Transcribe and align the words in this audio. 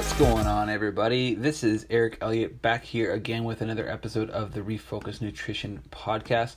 What's 0.00 0.14
going 0.14 0.46
on, 0.46 0.70
everybody? 0.70 1.34
This 1.34 1.62
is 1.62 1.84
Eric 1.90 2.16
Elliott 2.22 2.62
back 2.62 2.84
here 2.84 3.12
again 3.12 3.44
with 3.44 3.60
another 3.60 3.86
episode 3.86 4.30
of 4.30 4.54
the 4.54 4.62
Refocus 4.62 5.20
Nutrition 5.20 5.82
Podcast. 5.90 6.54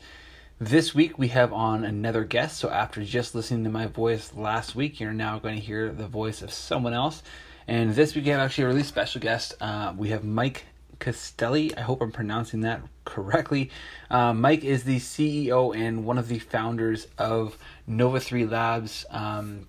This 0.60 0.96
week 0.96 1.20
we 1.20 1.28
have 1.28 1.52
on 1.52 1.84
another 1.84 2.24
guest. 2.24 2.58
So, 2.58 2.70
after 2.70 3.04
just 3.04 3.36
listening 3.36 3.66
to 3.66 3.70
my 3.70 3.88
voice 3.88 4.34
last 4.34 4.76
week, 4.76 5.02
you're 5.02 5.12
now 5.12 5.40
going 5.40 5.56
to 5.56 5.62
hear 5.62 5.92
the 5.92 6.08
voice 6.08 6.42
of 6.42 6.54
someone 6.54 6.94
else. 6.94 7.22
And 7.68 7.94
this 7.94 8.16
week 8.16 8.24
we 8.24 8.32
have 8.32 8.40
actually 8.40 8.64
a 8.64 8.68
really 8.68 8.84
special 8.84 9.20
guest. 9.20 9.56
Uh, 9.60 9.94
we 9.98 10.08
have 10.08 10.24
Mike 10.24 10.64
Castelli. 11.00 11.76
I 11.76 11.82
hope 11.82 12.02
I'm 12.02 12.14
pronouncing 12.14 12.62
that 12.62 12.82
correctly. 13.04 13.72
Uh, 14.10 14.34
Mike 14.34 14.64
is 14.64 14.86
the 14.86 15.00
CEO 15.00 15.76
and 15.76 16.06
one 16.06 16.18
of 16.18 16.30
the 16.30 16.40
founders 16.40 17.08
of 17.18 17.58
Nova 17.88 18.22
Three 18.22 18.46
Labs, 18.46 19.06
um, 19.10 19.68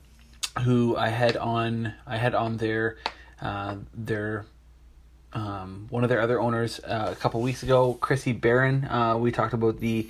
who 0.62 0.96
I 0.96 1.09
had 1.09 1.36
on. 1.36 1.92
I 2.06 2.18
had 2.18 2.36
on 2.36 2.59
their 2.59 2.98
uh, 3.41 3.77
their 3.95 4.47
um, 5.33 5.87
one 5.91 6.05
of 6.05 6.11
their 6.11 6.20
other 6.20 6.41
owners 6.41 6.80
uh, 6.80 7.09
a 7.11 7.16
couple 7.16 7.41
weeks 7.41 7.62
ago, 7.62 7.95
Chrissy 7.95 8.33
Barron. 8.33 8.84
Uh, 8.84 9.16
we 9.16 9.33
talked 9.33 9.55
about 9.55 9.80
the 9.80 10.09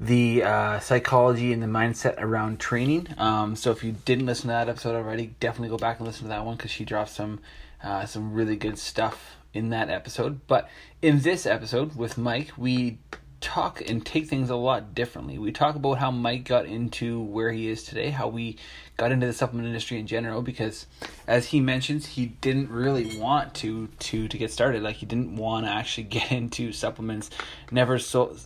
the 0.00 0.44
uh, 0.44 0.78
psychology 0.78 1.52
and 1.52 1.62
the 1.62 1.66
mindset 1.66 2.20
around 2.20 2.60
training. 2.60 3.08
Um, 3.18 3.56
so 3.56 3.72
if 3.72 3.82
you 3.82 3.92
didn't 4.04 4.26
listen 4.26 4.42
to 4.42 4.48
that 4.48 4.68
episode 4.68 4.94
already, 4.94 5.34
definitely 5.40 5.70
go 5.70 5.76
back 5.76 5.98
and 5.98 6.06
listen 6.06 6.22
to 6.24 6.28
that 6.28 6.44
one 6.44 6.56
because 6.56 6.70
she 6.70 6.84
dropped 6.84 7.10
some 7.10 7.40
uh, 7.82 8.06
some 8.06 8.32
really 8.32 8.56
good 8.56 8.78
stuff 8.78 9.36
in 9.54 9.70
that 9.70 9.88
episode. 9.90 10.46
But 10.46 10.68
in 11.02 11.20
this 11.20 11.46
episode 11.46 11.96
with 11.96 12.18
Mike, 12.18 12.52
we 12.56 12.98
talk 13.40 13.80
and 13.88 14.04
take 14.04 14.26
things 14.26 14.50
a 14.50 14.56
lot 14.56 14.94
differently. 14.94 15.38
We 15.38 15.52
talk 15.52 15.76
about 15.76 15.98
how 15.98 16.10
Mike 16.10 16.44
got 16.44 16.66
into 16.66 17.20
where 17.20 17.52
he 17.52 17.68
is 17.68 17.84
today, 17.84 18.10
how 18.10 18.28
we 18.28 18.56
got 18.96 19.12
into 19.12 19.26
the 19.26 19.32
supplement 19.32 19.68
industry 19.68 19.98
in 19.98 20.06
general 20.06 20.42
because 20.42 20.86
as 21.26 21.46
he 21.46 21.60
mentions, 21.60 22.06
he 22.06 22.26
didn't 22.26 22.70
really 22.70 23.18
want 23.18 23.54
to 23.54 23.88
to 24.00 24.28
to 24.28 24.38
get 24.38 24.52
started. 24.52 24.82
Like 24.82 24.96
he 24.96 25.06
didn't 25.06 25.36
want 25.36 25.66
to 25.66 25.72
actually 25.72 26.04
get 26.08 26.32
into 26.32 26.72
supplements. 26.72 27.30
Never 27.70 27.98
so 27.98 28.36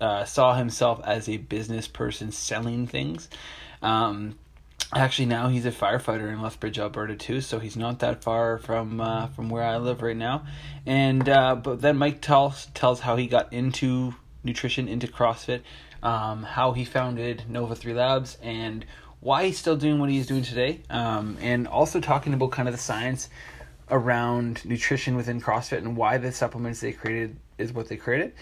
uh, 0.00 0.24
saw 0.24 0.54
himself 0.54 1.00
as 1.04 1.28
a 1.28 1.38
business 1.38 1.88
person 1.88 2.30
selling 2.30 2.86
things. 2.86 3.28
Um, 3.82 4.38
actually, 4.94 5.26
now 5.26 5.48
he's 5.48 5.66
a 5.66 5.72
firefighter 5.72 6.32
in 6.32 6.40
Lethbridge, 6.40 6.78
Alberta 6.78 7.16
too, 7.16 7.40
so 7.40 7.58
he's 7.58 7.76
not 7.76 8.00
that 8.00 8.22
far 8.22 8.58
from 8.58 9.00
uh, 9.00 9.26
from 9.28 9.48
where 9.48 9.64
I 9.64 9.78
live 9.78 10.02
right 10.02 10.16
now. 10.16 10.46
And 10.84 11.28
uh, 11.28 11.56
but 11.56 11.80
then 11.80 11.96
Mike 11.96 12.20
tells 12.20 12.66
tells 12.66 13.00
how 13.00 13.16
he 13.16 13.26
got 13.26 13.52
into 13.52 14.14
nutrition, 14.46 14.88
into 14.88 15.06
CrossFit, 15.06 15.60
um, 16.02 16.42
how 16.42 16.72
he 16.72 16.84
founded 16.84 17.44
Nova 17.48 17.74
Three 17.74 17.92
Labs, 17.92 18.38
and 18.42 18.86
why 19.20 19.46
he's 19.46 19.58
still 19.58 19.76
doing 19.76 19.98
what 19.98 20.08
he's 20.08 20.26
doing 20.26 20.42
today, 20.42 20.80
um, 20.88 21.36
and 21.40 21.66
also 21.68 22.00
talking 22.00 22.32
about 22.32 22.52
kind 22.52 22.68
of 22.68 22.74
the 22.74 22.80
science 22.80 23.28
around 23.90 24.64
nutrition 24.64 25.16
within 25.16 25.40
CrossFit 25.40 25.78
and 25.78 25.96
why 25.96 26.18
the 26.18 26.32
supplements 26.32 26.80
they 26.80 26.92
created 26.92 27.36
is 27.58 27.72
what 27.72 27.88
they 27.88 27.96
created. 27.96 28.32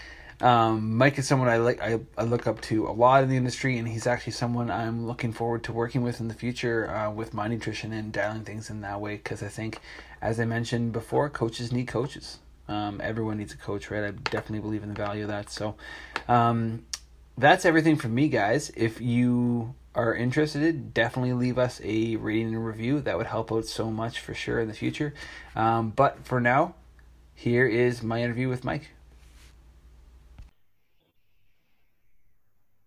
Um, 0.41 0.97
Mike 0.97 1.17
is 1.17 1.27
someone 1.27 1.47
I 1.47 1.57
like. 1.57 1.81
I, 1.81 1.99
I 2.17 2.23
look 2.23 2.45
up 2.45 2.59
to 2.61 2.87
a 2.87 2.91
lot 2.91 3.23
in 3.23 3.29
the 3.29 3.37
industry, 3.37 3.77
and 3.77 3.87
he's 3.87 4.05
actually 4.05 4.33
someone 4.33 4.69
I'm 4.69 5.07
looking 5.07 5.31
forward 5.31 5.63
to 5.63 5.71
working 5.71 6.01
with 6.01 6.19
in 6.19 6.27
the 6.27 6.33
future 6.33 6.89
uh, 6.89 7.09
with 7.09 7.33
my 7.33 7.47
nutrition 7.47 7.93
and 7.93 8.11
dialing 8.11 8.43
things 8.43 8.69
in 8.69 8.81
that 8.81 8.99
way. 8.99 9.15
Because 9.15 9.41
I 9.41 9.47
think, 9.47 9.79
as 10.21 10.39
I 10.39 10.45
mentioned 10.45 10.91
before, 10.91 11.29
coaches 11.29 11.71
need 11.71 11.87
coaches. 11.87 12.39
Um, 12.67 12.99
everyone 13.03 13.37
needs 13.37 13.53
a 13.53 13.57
coach, 13.57 13.91
right? 13.91 14.03
I 14.03 14.11
definitely 14.11 14.59
believe 14.59 14.83
in 14.83 14.89
the 14.89 14.95
value 14.95 15.23
of 15.23 15.29
that. 15.29 15.49
So, 15.49 15.75
um, 16.27 16.85
that's 17.37 17.65
everything 17.65 17.95
from 17.95 18.15
me, 18.15 18.27
guys. 18.29 18.71
If 18.75 19.01
you 19.01 19.75
are 19.93 20.15
interested, 20.15 20.93
definitely 20.93 21.33
leave 21.33 21.57
us 21.57 21.81
a 21.83 22.15
rating 22.15 22.55
and 22.55 22.65
review. 22.65 23.01
That 23.01 23.17
would 23.17 23.27
help 23.27 23.51
out 23.51 23.65
so 23.65 23.91
much 23.91 24.19
for 24.19 24.33
sure 24.33 24.59
in 24.59 24.67
the 24.67 24.73
future. 24.73 25.13
Um, 25.55 25.91
but 25.91 26.25
for 26.25 26.39
now, 26.39 26.75
here 27.33 27.67
is 27.67 28.01
my 28.01 28.21
interview 28.21 28.49
with 28.49 28.63
Mike. 28.63 28.91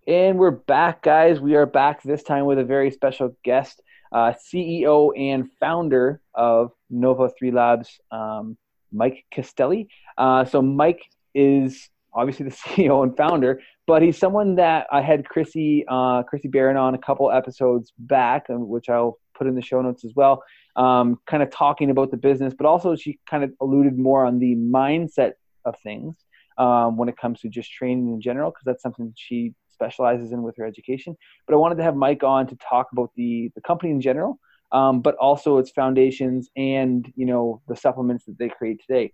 And 0.07 0.39
we're 0.39 0.53
back, 0.53 1.03
guys. 1.03 1.39
We 1.39 1.55
are 1.55 1.67
back 1.67 2.03
this 2.03 2.23
time 2.23 2.47
with 2.47 2.59
a 2.59 2.65
very 2.65 2.91
special 2.91 3.37
guest, 3.45 3.83
uh, 4.11 4.33
CEO 4.33 5.13
and 5.15 5.53
founder 5.61 6.23
of 6.33 6.73
Nova 6.89 7.31
3 7.39 7.51
Labs, 7.51 8.01
um, 8.11 8.57
Mike 8.93 9.25
Castelli. 9.31 9.89
Uh, 10.17 10.45
so, 10.45 10.63
Mike 10.63 11.03
is 11.35 11.89
obviously 12.13 12.45
the 12.47 12.51
CEO 12.57 13.03
and 13.03 13.17
founder, 13.17 13.61
but 13.87 14.03
he's 14.03 14.19
someone 14.19 14.57
that 14.57 14.87
I 14.91 15.01
had 15.01 15.25
Chrissy, 15.25 15.85
uh, 15.89 16.23
Chrissy 16.25 16.49
Barron 16.49 16.77
on 16.77 16.95
a 16.95 16.99
couple 16.99 17.31
episodes 17.31 17.93
back, 17.99 18.47
which 18.49 18.89
I'll 18.89 19.19
put 19.37 19.47
in 19.47 19.55
the 19.55 19.63
show 19.63 19.81
notes 19.81 20.05
as 20.05 20.13
well, 20.15 20.43
um, 20.77 21.19
kind 21.27 21.43
of 21.43 21.51
talking 21.51 21.91
about 21.91 22.11
the 22.11 22.17
business, 22.17 22.53
but 22.57 22.67
also 22.67 22.97
she 22.97 23.19
kind 23.29 23.45
of 23.45 23.53
alluded 23.61 23.99
more 23.99 24.27
on 24.27 24.39
the 24.39 24.57
mindset 24.57 25.33
of 25.65 25.75
things 25.83 26.17
um, 26.59 26.97
when 26.97 27.09
it 27.09 27.17
comes 27.17 27.41
to 27.41 27.49
just 27.49 27.73
training 27.73 28.09
in 28.09 28.21
general, 28.21 28.51
because 28.51 28.65
that's 28.65 28.83
something 28.83 29.13
she 29.17 29.55
specializes 29.73 30.33
in 30.33 30.43
with 30.43 30.57
her 30.57 30.67
education. 30.67 31.17
But 31.47 31.55
I 31.55 31.57
wanted 31.57 31.77
to 31.77 31.85
have 31.85 31.95
Mike 31.95 32.25
on 32.25 32.47
to 32.49 32.57
talk 32.57 32.89
about 32.93 33.11
the 33.17 33.51
the 33.55 33.61
company 33.61 33.93
in 33.93 34.01
general, 34.01 34.39
um, 34.73 35.01
but 35.01 35.15
also 35.17 35.59
its 35.59 35.71
foundations 35.71 36.51
and 36.57 37.11
you 37.17 37.27
know 37.27 37.63
the 37.69 37.77
supplements 37.77 38.25
that 38.27 38.39
they 38.39 38.49
create 38.49 38.81
today. 38.87 39.13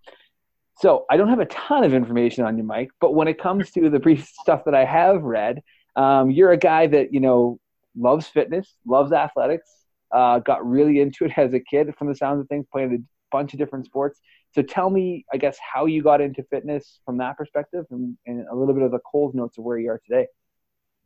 So 0.80 1.04
I 1.08 1.16
don't 1.16 1.28
have 1.28 1.40
a 1.40 1.46
ton 1.46 1.84
of 1.84 1.94
information 1.94 2.44
on 2.44 2.58
you, 2.58 2.64
Mike, 2.64 2.90
but 3.00 3.14
when 3.14 3.28
it 3.28 3.40
comes 3.40 3.70
to 3.72 3.88
the 3.88 4.00
brief 4.00 4.26
stuff 4.42 4.64
that 4.64 4.74
I 4.74 4.84
have 4.84 5.22
read, 5.22 5.62
um, 5.96 6.30
you're 6.30 6.50
a 6.50 6.56
guy 6.56 6.86
that 6.88 7.12
you 7.12 7.20
know 7.20 7.58
loves 7.96 8.26
fitness, 8.26 8.74
loves 8.86 9.12
athletics, 9.12 9.70
uh, 10.12 10.40
got 10.40 10.66
really 10.66 11.00
into 11.00 11.24
it 11.24 11.32
as 11.36 11.54
a 11.54 11.60
kid. 11.60 11.94
From 11.96 12.08
the 12.08 12.16
sounds 12.16 12.40
of 12.40 12.48
things, 12.48 12.66
played 12.72 12.92
a 12.92 12.98
bunch 13.30 13.52
of 13.52 13.58
different 13.58 13.86
sports. 13.86 14.20
So 14.54 14.62
tell 14.62 14.88
me, 14.88 15.24
I 15.32 15.36
guess, 15.36 15.58
how 15.58 15.86
you 15.86 16.02
got 16.02 16.20
into 16.20 16.44
fitness 16.44 17.00
from 17.04 17.18
that 17.18 17.36
perspective, 17.36 17.84
and, 17.90 18.16
and 18.26 18.46
a 18.48 18.54
little 18.54 18.74
bit 18.74 18.84
of 18.84 18.92
the 18.92 19.00
Coles 19.00 19.34
Notes 19.34 19.58
of 19.58 19.64
where 19.64 19.78
you 19.78 19.90
are 19.90 20.00
today. 20.06 20.26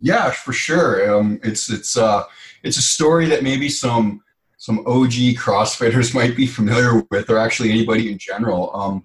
Yeah, 0.01 0.31
for 0.31 0.53
sure. 0.53 1.13
Um, 1.13 1.41
it's 1.43 1.71
it's 1.71 1.97
uh, 1.97 2.25
it's 2.63 2.77
a 2.77 2.83
story 2.83 3.27
that 3.27 3.43
maybe 3.43 3.69
some 3.69 4.23
some 4.59 4.81
OG 4.81 5.39
CrossFitters 5.39 6.15
might 6.21 6.37
be 6.37 6.47
familiar 6.47 7.03
with, 7.11 7.31
or 7.31 7.39
actually 7.39 7.71
anybody 7.71 8.13
in 8.13 8.19
general. 8.19 8.75
Um, 8.77 9.05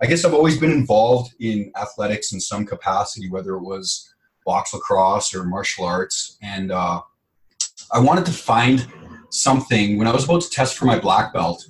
I 0.00 0.06
guess 0.06 0.24
I've 0.24 0.34
always 0.34 0.58
been 0.58 0.72
involved 0.72 1.34
in 1.38 1.70
athletics 1.80 2.32
in 2.32 2.40
some 2.40 2.64
capacity, 2.64 3.28
whether 3.28 3.54
it 3.54 3.62
was 3.62 4.12
box 4.46 4.72
lacrosse 4.72 5.34
or 5.34 5.44
martial 5.44 5.84
arts, 5.84 6.38
and 6.42 6.72
uh, 6.72 7.00
I 7.92 8.00
wanted 8.00 8.24
to 8.26 8.32
find 8.32 8.86
something 9.30 9.98
when 9.98 10.06
I 10.06 10.12
was 10.12 10.24
about 10.24 10.42
to 10.42 10.50
test 10.50 10.76
for 10.76 10.86
my 10.86 10.98
black 10.98 11.32
belt 11.32 11.64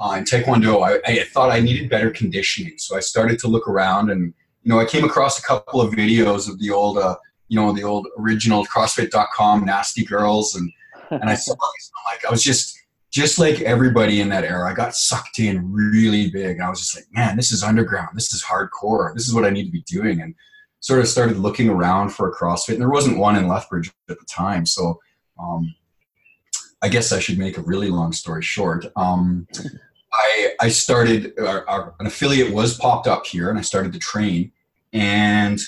uh, 0.00 0.16
in 0.18 0.24
Taekwondo. 0.24 0.82
I, 0.82 1.00
I 1.06 1.24
thought 1.24 1.50
I 1.50 1.60
needed 1.60 1.88
better 1.88 2.10
conditioning, 2.10 2.78
so 2.78 2.96
I 2.96 3.00
started 3.00 3.38
to 3.40 3.48
look 3.48 3.68
around, 3.68 4.10
and 4.10 4.34
you 4.62 4.68
know, 4.70 4.80
I 4.80 4.84
came 4.84 5.04
across 5.04 5.38
a 5.38 5.42
couple 5.42 5.80
of 5.80 5.92
videos 5.92 6.48
of 6.48 6.58
the 6.58 6.70
old. 6.70 6.98
Uh, 6.98 7.16
you 7.48 7.56
know, 7.56 7.72
the 7.72 7.82
old 7.82 8.06
original 8.16 8.64
CrossFit.com 8.64 9.64
nasty 9.64 10.04
girls. 10.04 10.54
And, 10.54 10.70
and 11.10 11.24
I 11.24 11.34
saw 11.34 11.54
these, 11.54 11.90
like, 12.06 12.24
I 12.24 12.30
was 12.30 12.42
just, 12.42 12.78
just 13.10 13.38
like 13.38 13.60
everybody 13.62 14.20
in 14.20 14.28
that 14.28 14.44
era, 14.44 14.70
I 14.70 14.74
got 14.74 14.94
sucked 14.94 15.38
in 15.40 15.72
really 15.72 16.30
big. 16.30 16.60
I 16.60 16.68
was 16.68 16.80
just 16.80 16.96
like, 16.96 17.06
man, 17.10 17.36
this 17.36 17.50
is 17.50 17.62
underground. 17.62 18.10
This 18.14 18.32
is 18.32 18.42
hardcore. 18.42 19.14
This 19.14 19.26
is 19.26 19.34
what 19.34 19.44
I 19.44 19.50
need 19.50 19.64
to 19.64 19.72
be 19.72 19.82
doing. 19.82 20.20
And 20.20 20.34
sort 20.80 21.00
of 21.00 21.08
started 21.08 21.36
looking 21.38 21.68
around 21.68 22.10
for 22.10 22.30
a 22.30 22.34
CrossFit. 22.34 22.74
And 22.74 22.80
there 22.80 22.88
wasn't 22.88 23.18
one 23.18 23.36
in 23.36 23.48
Lethbridge 23.48 23.92
at 24.08 24.18
the 24.18 24.26
time. 24.26 24.64
So 24.64 25.00
um, 25.38 25.74
I 26.82 26.88
guess 26.88 27.12
I 27.12 27.18
should 27.18 27.38
make 27.38 27.58
a 27.58 27.62
really 27.62 27.90
long 27.90 28.12
story 28.12 28.42
short. 28.42 28.86
Um, 28.96 29.46
I, 30.12 30.52
I 30.60 30.68
started, 30.68 31.34
uh, 31.38 31.62
our, 31.68 31.94
an 32.00 32.06
affiliate 32.06 32.52
was 32.52 32.78
popped 32.78 33.06
up 33.06 33.26
here 33.26 33.50
and 33.50 33.58
I 33.58 33.62
started 33.62 33.92
to 33.92 33.98
train. 33.98 34.52
And 34.92 35.60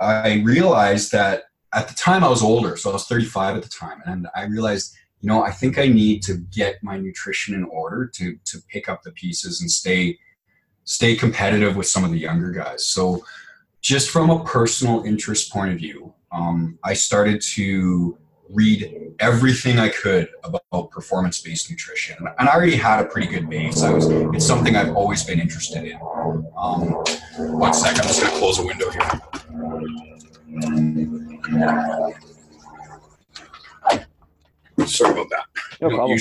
I 0.00 0.42
realized 0.44 1.12
that 1.12 1.44
at 1.74 1.88
the 1.88 1.94
time 1.94 2.22
I 2.24 2.28
was 2.28 2.42
older, 2.42 2.76
so 2.76 2.90
I 2.90 2.92
was 2.92 3.06
35 3.06 3.56
at 3.56 3.62
the 3.62 3.68
time, 3.68 4.00
and 4.06 4.28
I 4.34 4.44
realized, 4.44 4.94
you 5.20 5.28
know, 5.28 5.42
I 5.42 5.50
think 5.50 5.78
I 5.78 5.88
need 5.88 6.22
to 6.24 6.36
get 6.52 6.82
my 6.82 6.98
nutrition 6.98 7.54
in 7.54 7.64
order 7.64 8.06
to 8.14 8.38
to 8.44 8.58
pick 8.68 8.88
up 8.88 9.02
the 9.02 9.12
pieces 9.12 9.60
and 9.60 9.70
stay 9.70 10.18
stay 10.84 11.16
competitive 11.16 11.76
with 11.76 11.86
some 11.86 12.04
of 12.04 12.10
the 12.12 12.18
younger 12.18 12.50
guys. 12.52 12.86
So, 12.86 13.24
just 13.80 14.10
from 14.10 14.30
a 14.30 14.44
personal 14.44 15.02
interest 15.04 15.52
point 15.52 15.72
of 15.72 15.78
view, 15.78 16.14
um, 16.30 16.78
I 16.84 16.94
started 16.94 17.40
to 17.54 18.18
read 18.50 19.14
everything 19.20 19.78
I 19.78 19.88
could 19.88 20.28
about 20.44 20.90
performance-based 20.90 21.70
nutrition, 21.70 22.16
and 22.38 22.48
I 22.48 22.54
already 22.54 22.76
had 22.76 23.00
a 23.00 23.06
pretty 23.06 23.26
good 23.26 23.48
base. 23.48 23.82
I 23.82 23.90
was 23.90 24.06
it's 24.08 24.46
something 24.46 24.76
I've 24.76 24.94
always 24.94 25.24
been 25.24 25.40
interested 25.40 25.84
in. 25.84 25.98
Um, 26.56 27.02
one 27.58 27.74
second, 27.74 28.02
I'm 28.02 28.08
just 28.08 28.20
to 28.20 28.28
close 28.28 28.58
a 28.58 28.64
window 28.64 28.90
here. 28.90 29.20
Sorry 34.86 35.12
about 35.12 35.30
that. 35.30 35.44
No 35.80 35.88
problem. 35.90 36.18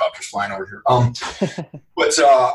Helicopters 0.00 0.26
flying 0.26 0.52
over 0.52 0.66
here. 0.66 0.82
Um, 0.86 1.12
but 1.96 2.18
uh, 2.18 2.52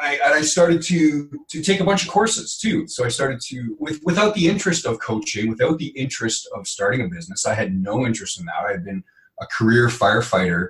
I, 0.00 0.18
I 0.24 0.42
started 0.42 0.82
to 0.82 1.30
to 1.48 1.62
take 1.62 1.80
a 1.80 1.84
bunch 1.84 2.04
of 2.04 2.10
courses 2.10 2.56
too. 2.56 2.86
So 2.86 3.04
I 3.04 3.08
started 3.08 3.40
to 3.48 3.76
with 3.78 4.00
without 4.04 4.34
the 4.34 4.48
interest 4.48 4.86
of 4.86 5.00
coaching, 5.00 5.50
without 5.50 5.78
the 5.78 5.88
interest 5.88 6.48
of 6.54 6.66
starting 6.68 7.04
a 7.04 7.08
business. 7.08 7.46
I 7.46 7.54
had 7.54 7.74
no 7.74 8.06
interest 8.06 8.38
in 8.38 8.46
that. 8.46 8.64
I 8.66 8.72
had 8.72 8.84
been 8.84 9.02
a 9.40 9.46
career 9.46 9.88
firefighter 9.88 10.68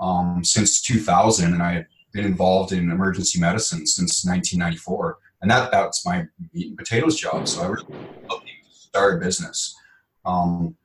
um, 0.00 0.44
since 0.44 0.80
2000, 0.82 1.52
and 1.52 1.62
I 1.62 1.72
had 1.72 1.86
been 2.12 2.24
involved 2.24 2.72
in 2.72 2.90
emergency 2.90 3.40
medicine 3.40 3.86
since 3.86 4.24
1994, 4.24 5.18
and 5.42 5.50
that 5.50 5.70
that's 5.70 6.06
my 6.06 6.26
meat 6.52 6.68
and 6.68 6.78
potatoes 6.78 7.16
job. 7.16 7.48
So 7.48 7.62
I 7.62 7.70
was 7.70 7.84
looking 8.28 8.54
to 8.64 8.78
start 8.78 9.20
a 9.20 9.24
business, 9.24 9.74
um, 10.28 10.76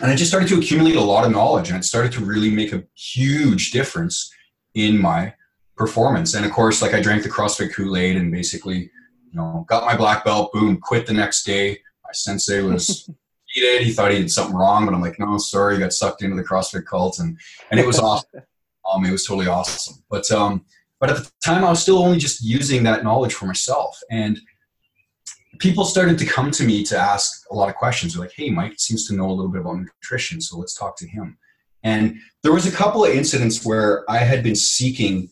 and 0.00 0.10
I 0.10 0.16
just 0.16 0.30
started 0.30 0.48
to 0.50 0.58
accumulate 0.58 0.96
a 0.96 1.00
lot 1.00 1.24
of 1.24 1.32
knowledge, 1.32 1.70
and 1.70 1.78
it 1.78 1.84
started 1.84 2.12
to 2.12 2.24
really 2.24 2.50
make 2.50 2.72
a 2.72 2.84
huge 2.94 3.70
difference 3.70 4.32
in 4.74 5.00
my 5.00 5.34
performance. 5.76 6.34
And 6.34 6.44
of 6.44 6.52
course, 6.52 6.82
like 6.82 6.94
I 6.94 7.00
drank 7.00 7.22
the 7.22 7.28
CrossFit 7.28 7.72
Kool 7.72 7.96
Aid, 7.96 8.16
and 8.16 8.30
basically, 8.32 8.78
you 8.78 9.34
know, 9.34 9.64
got 9.68 9.84
my 9.84 9.96
black 9.96 10.24
belt. 10.24 10.52
Boom, 10.52 10.78
quit 10.78 11.06
the 11.06 11.12
next 11.12 11.44
day. 11.44 11.78
My 12.04 12.12
sensei 12.12 12.62
was 12.62 13.08
did. 13.54 13.82
He 13.82 13.92
thought 13.92 14.10
he 14.10 14.18
did 14.18 14.30
something 14.30 14.56
wrong, 14.56 14.84
but 14.84 14.94
I'm 14.94 15.00
like, 15.00 15.18
no, 15.18 15.38
sorry, 15.38 15.74
you 15.74 15.80
got 15.80 15.92
sucked 15.92 16.22
into 16.22 16.36
the 16.36 16.44
CrossFit 16.44 16.84
cult, 16.84 17.18
and 17.18 17.38
and 17.70 17.78
it 17.78 17.86
was 17.86 17.98
awesome. 17.98 18.42
Um, 18.90 19.04
it 19.04 19.12
was 19.12 19.26
totally 19.26 19.48
awesome. 19.48 20.02
But 20.08 20.30
um, 20.30 20.64
but 20.98 21.10
at 21.10 21.18
the 21.18 21.30
time, 21.44 21.62
I 21.62 21.68
was 21.68 21.82
still 21.82 21.98
only 21.98 22.16
just 22.16 22.42
using 22.42 22.82
that 22.84 23.04
knowledge 23.04 23.34
for 23.34 23.44
myself, 23.44 24.00
and 24.10 24.40
people 25.58 25.84
started 25.84 26.18
to 26.18 26.26
come 26.26 26.50
to 26.52 26.64
me 26.64 26.84
to 26.84 26.96
ask 26.96 27.44
a 27.50 27.54
lot 27.54 27.68
of 27.68 27.74
questions. 27.74 28.14
They're 28.14 28.22
like, 28.22 28.34
hey, 28.34 28.50
Mike 28.50 28.78
seems 28.78 29.06
to 29.08 29.14
know 29.14 29.28
a 29.28 29.32
little 29.32 29.50
bit 29.50 29.60
about 29.60 29.78
nutrition, 29.78 30.40
so 30.40 30.58
let's 30.58 30.74
talk 30.74 30.96
to 30.98 31.08
him. 31.08 31.36
And 31.82 32.16
there 32.42 32.52
was 32.52 32.66
a 32.66 32.76
couple 32.76 33.04
of 33.04 33.12
incidents 33.12 33.64
where 33.64 34.04
I 34.10 34.18
had 34.18 34.42
been 34.42 34.56
seeking 34.56 35.30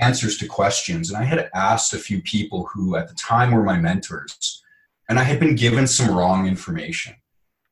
answers 0.00 0.38
to 0.38 0.46
questions, 0.46 1.10
and 1.10 1.16
I 1.16 1.24
had 1.24 1.50
asked 1.54 1.92
a 1.92 1.98
few 1.98 2.20
people 2.22 2.68
who 2.72 2.96
at 2.96 3.08
the 3.08 3.14
time 3.14 3.52
were 3.52 3.62
my 3.62 3.78
mentors, 3.78 4.62
and 5.08 5.18
I 5.18 5.24
had 5.24 5.38
been 5.38 5.54
given 5.54 5.86
some 5.86 6.14
wrong 6.14 6.46
information. 6.46 7.14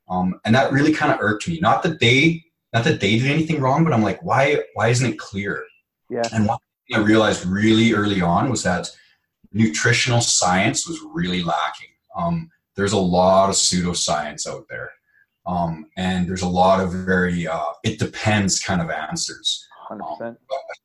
Um, 0.09 0.41
and 0.45 0.55
that 0.55 0.73
really 0.73 0.93
kind 0.93 1.13
of 1.13 1.19
irked 1.21 1.49
me. 1.49 1.59
Not 1.61 1.83
that 1.85 1.99
they, 2.01 2.45
not 2.73 2.85
that 2.85 3.01
they 3.01 3.19
did 3.19 3.31
anything 3.31 3.61
wrong, 3.61 3.83
but 3.85 3.93
I'm 3.93 4.03
like, 4.03 4.23
why, 4.23 4.63
why 4.75 4.89
isn't 4.89 5.13
it 5.13 5.19
clear? 5.19 5.65
Yeah. 6.11 6.23
And 6.33 6.47
one 6.47 6.59
thing 6.89 7.01
I 7.01 7.05
realized 7.05 7.47
really 7.47 7.93
early 7.93 8.21
on 8.21 8.51
was 8.51 8.63
that 8.65 8.91
nutritional 9.53 10.21
science 10.21 10.87
was 10.87 11.01
really 11.13 11.43
lacking. 11.43 11.89
Um, 12.17 12.51
there's 12.77 12.93
a 12.93 12.99
lot 12.99 13.51
of 13.51 13.55
pseudoscience 13.55 14.47
out 14.47 14.67
there. 14.69 14.91
Um, 15.47 15.87
and 15.97 16.29
there's 16.29 16.43
a 16.43 16.49
lot 16.49 16.81
of 16.81 16.93
very, 16.93 17.47
uh, 17.47 17.65
it 17.83 17.99
depends 17.99 18.61
kind 18.61 18.81
of 18.81 18.91
answers. 18.91 19.67
100%. 19.91 20.21
Um, 20.21 20.37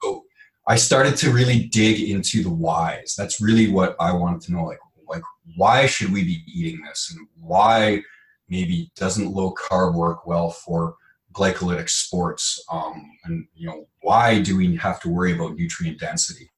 so 0.02 0.24
I 0.68 0.76
started 0.76 1.16
to 1.18 1.32
really 1.32 1.68
dig 1.68 2.10
into 2.10 2.44
the 2.44 2.50
whys. 2.50 3.16
That's 3.18 3.40
really 3.40 3.70
what 3.70 3.96
I 4.00 4.12
wanted 4.14 4.42
to 4.42 4.54
know. 4.54 4.66
Like, 4.66 4.80
like 5.08 5.24
why 5.56 5.86
should 5.86 6.12
we 6.12 6.24
be 6.24 6.44
eating 6.54 6.82
this, 6.84 7.14
and 7.16 7.28
why 7.40 8.02
maybe 8.50 8.92
doesn't 8.96 9.32
low 9.32 9.54
carb 9.54 9.94
work 9.94 10.26
well 10.26 10.50
for 10.50 10.96
glycolytic 11.34 11.90
sports 11.90 12.64
um, 12.72 13.12
and 13.26 13.48
you 13.54 13.68
know 13.68 13.88
why 14.02 14.42
do 14.42 14.58
we 14.58 14.76
have 14.76 15.00
to 15.00 15.10
worry 15.10 15.34
about 15.34 15.56
nutrient 15.56 16.00
density 16.00 16.50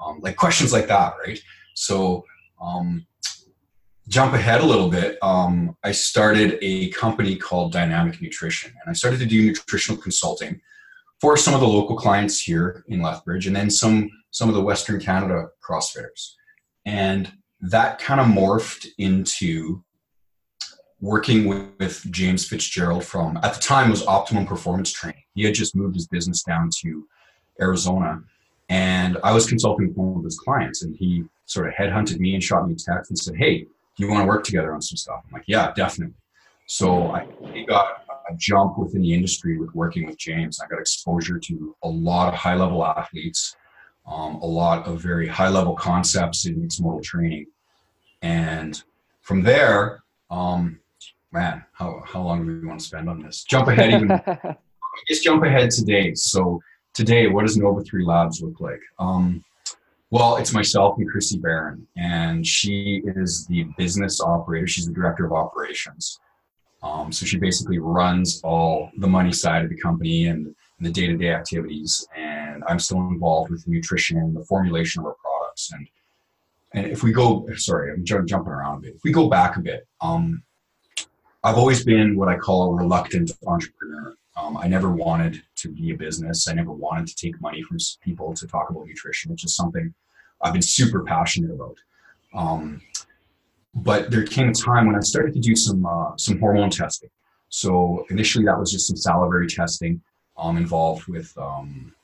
um, 0.00 0.20
like 0.20 0.36
questions 0.36 0.72
like 0.72 0.86
that 0.86 1.14
right 1.26 1.40
so 1.74 2.24
um, 2.60 3.04
jump 4.08 4.34
ahead 4.34 4.60
a 4.60 4.66
little 4.66 4.88
bit 4.88 5.18
um, 5.22 5.76
i 5.84 5.92
started 5.92 6.58
a 6.62 6.88
company 6.90 7.36
called 7.36 7.72
dynamic 7.72 8.20
nutrition 8.20 8.70
and 8.70 8.90
i 8.90 8.92
started 8.92 9.18
to 9.18 9.26
do 9.26 9.46
nutritional 9.46 10.00
consulting 10.00 10.60
for 11.20 11.36
some 11.36 11.54
of 11.54 11.60
the 11.60 11.68
local 11.68 11.96
clients 11.96 12.40
here 12.40 12.84
in 12.88 13.00
lethbridge 13.00 13.46
and 13.46 13.54
then 13.54 13.70
some 13.70 14.10
some 14.30 14.48
of 14.48 14.54
the 14.54 14.62
western 14.62 15.00
canada 15.00 15.48
crossfitters 15.62 16.32
and 16.84 17.32
that 17.60 17.98
kind 17.98 18.20
of 18.20 18.26
morphed 18.26 18.86
into 18.98 19.82
working 21.02 21.46
with, 21.46 21.68
with, 21.78 22.10
James 22.10 22.46
Fitzgerald 22.46 23.04
from, 23.04 23.36
at 23.42 23.54
the 23.54 23.60
time, 23.60 23.90
was 23.90 24.06
Optimum 24.06 24.46
Performance 24.46 24.92
Training. 24.92 25.22
He 25.34 25.42
had 25.42 25.52
just 25.52 25.74
moved 25.74 25.96
his 25.96 26.06
business 26.06 26.44
down 26.44 26.70
to 26.80 27.06
Arizona. 27.60 28.22
And 28.68 29.18
I 29.22 29.32
was 29.32 29.46
consulting 29.46 29.88
with 29.88 29.96
one 29.96 30.16
of 30.16 30.24
his 30.24 30.38
clients, 30.38 30.82
and 30.82 30.96
he 30.96 31.24
sort 31.44 31.66
of 31.66 31.74
headhunted 31.74 32.18
me 32.18 32.34
and 32.34 32.42
shot 32.42 32.66
me 32.66 32.74
a 32.74 32.76
text 32.76 33.10
and 33.10 33.18
said, 33.18 33.34
Hey, 33.36 33.66
you 33.98 34.08
want 34.08 34.22
to 34.22 34.26
work 34.26 34.44
together 34.44 34.74
on 34.74 34.82
some 34.82 34.96
stuff? 34.96 35.22
I'm 35.26 35.32
like, 35.32 35.44
Yeah, 35.46 35.72
definitely. 35.74 36.14
So 36.66 37.10
I 37.10 37.26
got 37.68 38.04
a 38.30 38.34
jump 38.36 38.78
within 38.78 39.02
the 39.02 39.12
industry 39.12 39.58
with 39.58 39.74
working 39.74 40.06
with 40.06 40.16
James. 40.16 40.60
I 40.60 40.66
got 40.68 40.80
exposure 40.80 41.38
to 41.38 41.76
a 41.82 41.88
lot 41.88 42.32
of 42.32 42.34
high 42.34 42.54
level 42.54 42.84
athletes, 42.84 43.56
um, 44.06 44.36
a 44.36 44.46
lot 44.46 44.86
of 44.86 45.00
very 45.00 45.26
high 45.26 45.48
level 45.48 45.74
concepts 45.74 46.46
in 46.46 46.60
mixed 46.60 46.82
modal 46.82 47.00
training. 47.00 47.46
And 48.22 48.82
from 49.20 49.42
there, 49.42 50.02
um, 50.30 50.78
man, 51.32 51.64
how, 51.72 52.02
how 52.06 52.22
long 52.22 52.46
do 52.46 52.60
we 52.60 52.66
want 52.66 52.80
to 52.80 52.86
spend 52.86 53.08
on 53.08 53.22
this? 53.22 53.44
Jump 53.44 53.68
ahead 53.68 53.90
even. 53.90 54.08
just 55.08 55.24
jump 55.24 55.44
ahead 55.44 55.70
today. 55.70 56.14
So 56.14 56.60
today, 56.94 57.26
what 57.26 57.42
does 57.42 57.56
Nova 57.56 57.82
3 57.82 58.04
Labs 58.04 58.40
look 58.42 58.60
like? 58.60 58.80
Um, 58.98 59.44
well, 60.12 60.36
it's 60.36 60.52
myself 60.52 60.98
and 60.98 61.08
Chrissy 61.08 61.38
Barron, 61.38 61.86
and 61.96 62.46
she 62.46 63.02
is 63.16 63.46
the 63.46 63.64
business 63.78 64.20
operator. 64.20 64.66
She's 64.66 64.86
the 64.86 64.92
director 64.92 65.24
of 65.24 65.32
operations. 65.32 66.20
Um, 66.82 67.10
so 67.10 67.24
she 67.24 67.38
basically 67.38 67.78
runs 67.78 68.42
all 68.44 68.90
the 68.98 69.06
money 69.06 69.32
side 69.32 69.64
of 69.64 69.70
the 69.70 69.80
company 69.80 70.26
and, 70.26 70.44
and 70.44 70.86
the 70.86 70.90
day-to-day 70.90 71.30
activities. 71.30 72.06
And 72.14 72.62
I'm 72.68 72.78
still 72.78 72.98
involved 72.98 73.50
with 73.50 73.64
the 73.64 73.70
nutrition 73.70 74.34
the 74.34 74.44
formulation 74.44 75.00
of 75.00 75.06
our 75.06 75.14
products. 75.14 75.72
And 75.72 75.88
and 76.74 76.92
if 76.92 77.02
we 77.02 77.12
go, 77.12 77.48
sorry, 77.56 77.90
I'm 77.90 78.04
jumping 78.04 78.52
around 78.52 78.78
a 78.78 78.80
bit. 78.80 78.94
If 78.96 79.04
we 79.04 79.12
go 79.12 79.30
back 79.30 79.56
a 79.56 79.60
bit, 79.60 79.86
um, 80.02 80.42
I've 81.42 81.56
always 81.56 81.86
been 81.86 82.16
what 82.18 82.28
I 82.28 82.36
call 82.36 82.70
a 82.70 82.74
reluctant 82.74 83.30
entrepreneur. 83.46 84.14
Um, 84.36 84.58
I 84.58 84.68
never 84.68 84.90
wanted 84.90 85.42
to 85.56 85.68
be 85.68 85.92
a 85.92 85.96
business. 85.96 86.48
I 86.48 86.52
never 86.52 86.72
wanted 86.72 87.06
to 87.06 87.14
take 87.14 87.40
money 87.40 87.62
from 87.62 87.78
people 88.02 88.34
to 88.34 88.46
talk 88.46 88.68
about 88.68 88.86
nutrition. 88.86 89.32
It's 89.32 89.42
just 89.42 89.56
something 89.56 89.94
I've 90.42 90.52
been 90.52 90.62
super 90.62 91.02
passionate 91.04 91.52
about. 91.52 91.76
Um, 92.34 92.80
but 93.74 94.10
there 94.10 94.24
came 94.24 94.48
a 94.48 94.52
time 94.52 94.86
when 94.86 94.96
I 94.96 95.00
started 95.00 95.34
to 95.34 95.40
do 95.40 95.56
some 95.56 95.86
uh, 95.86 96.16
some 96.16 96.38
hormone 96.38 96.70
testing. 96.70 97.10
So 97.48 98.06
initially, 98.10 98.44
that 98.46 98.58
was 98.58 98.70
just 98.70 98.86
some 98.86 98.96
salivary 98.96 99.46
testing 99.46 100.00
um, 100.36 100.56
involved 100.56 101.06
with 101.06 101.32
um, 101.38 101.94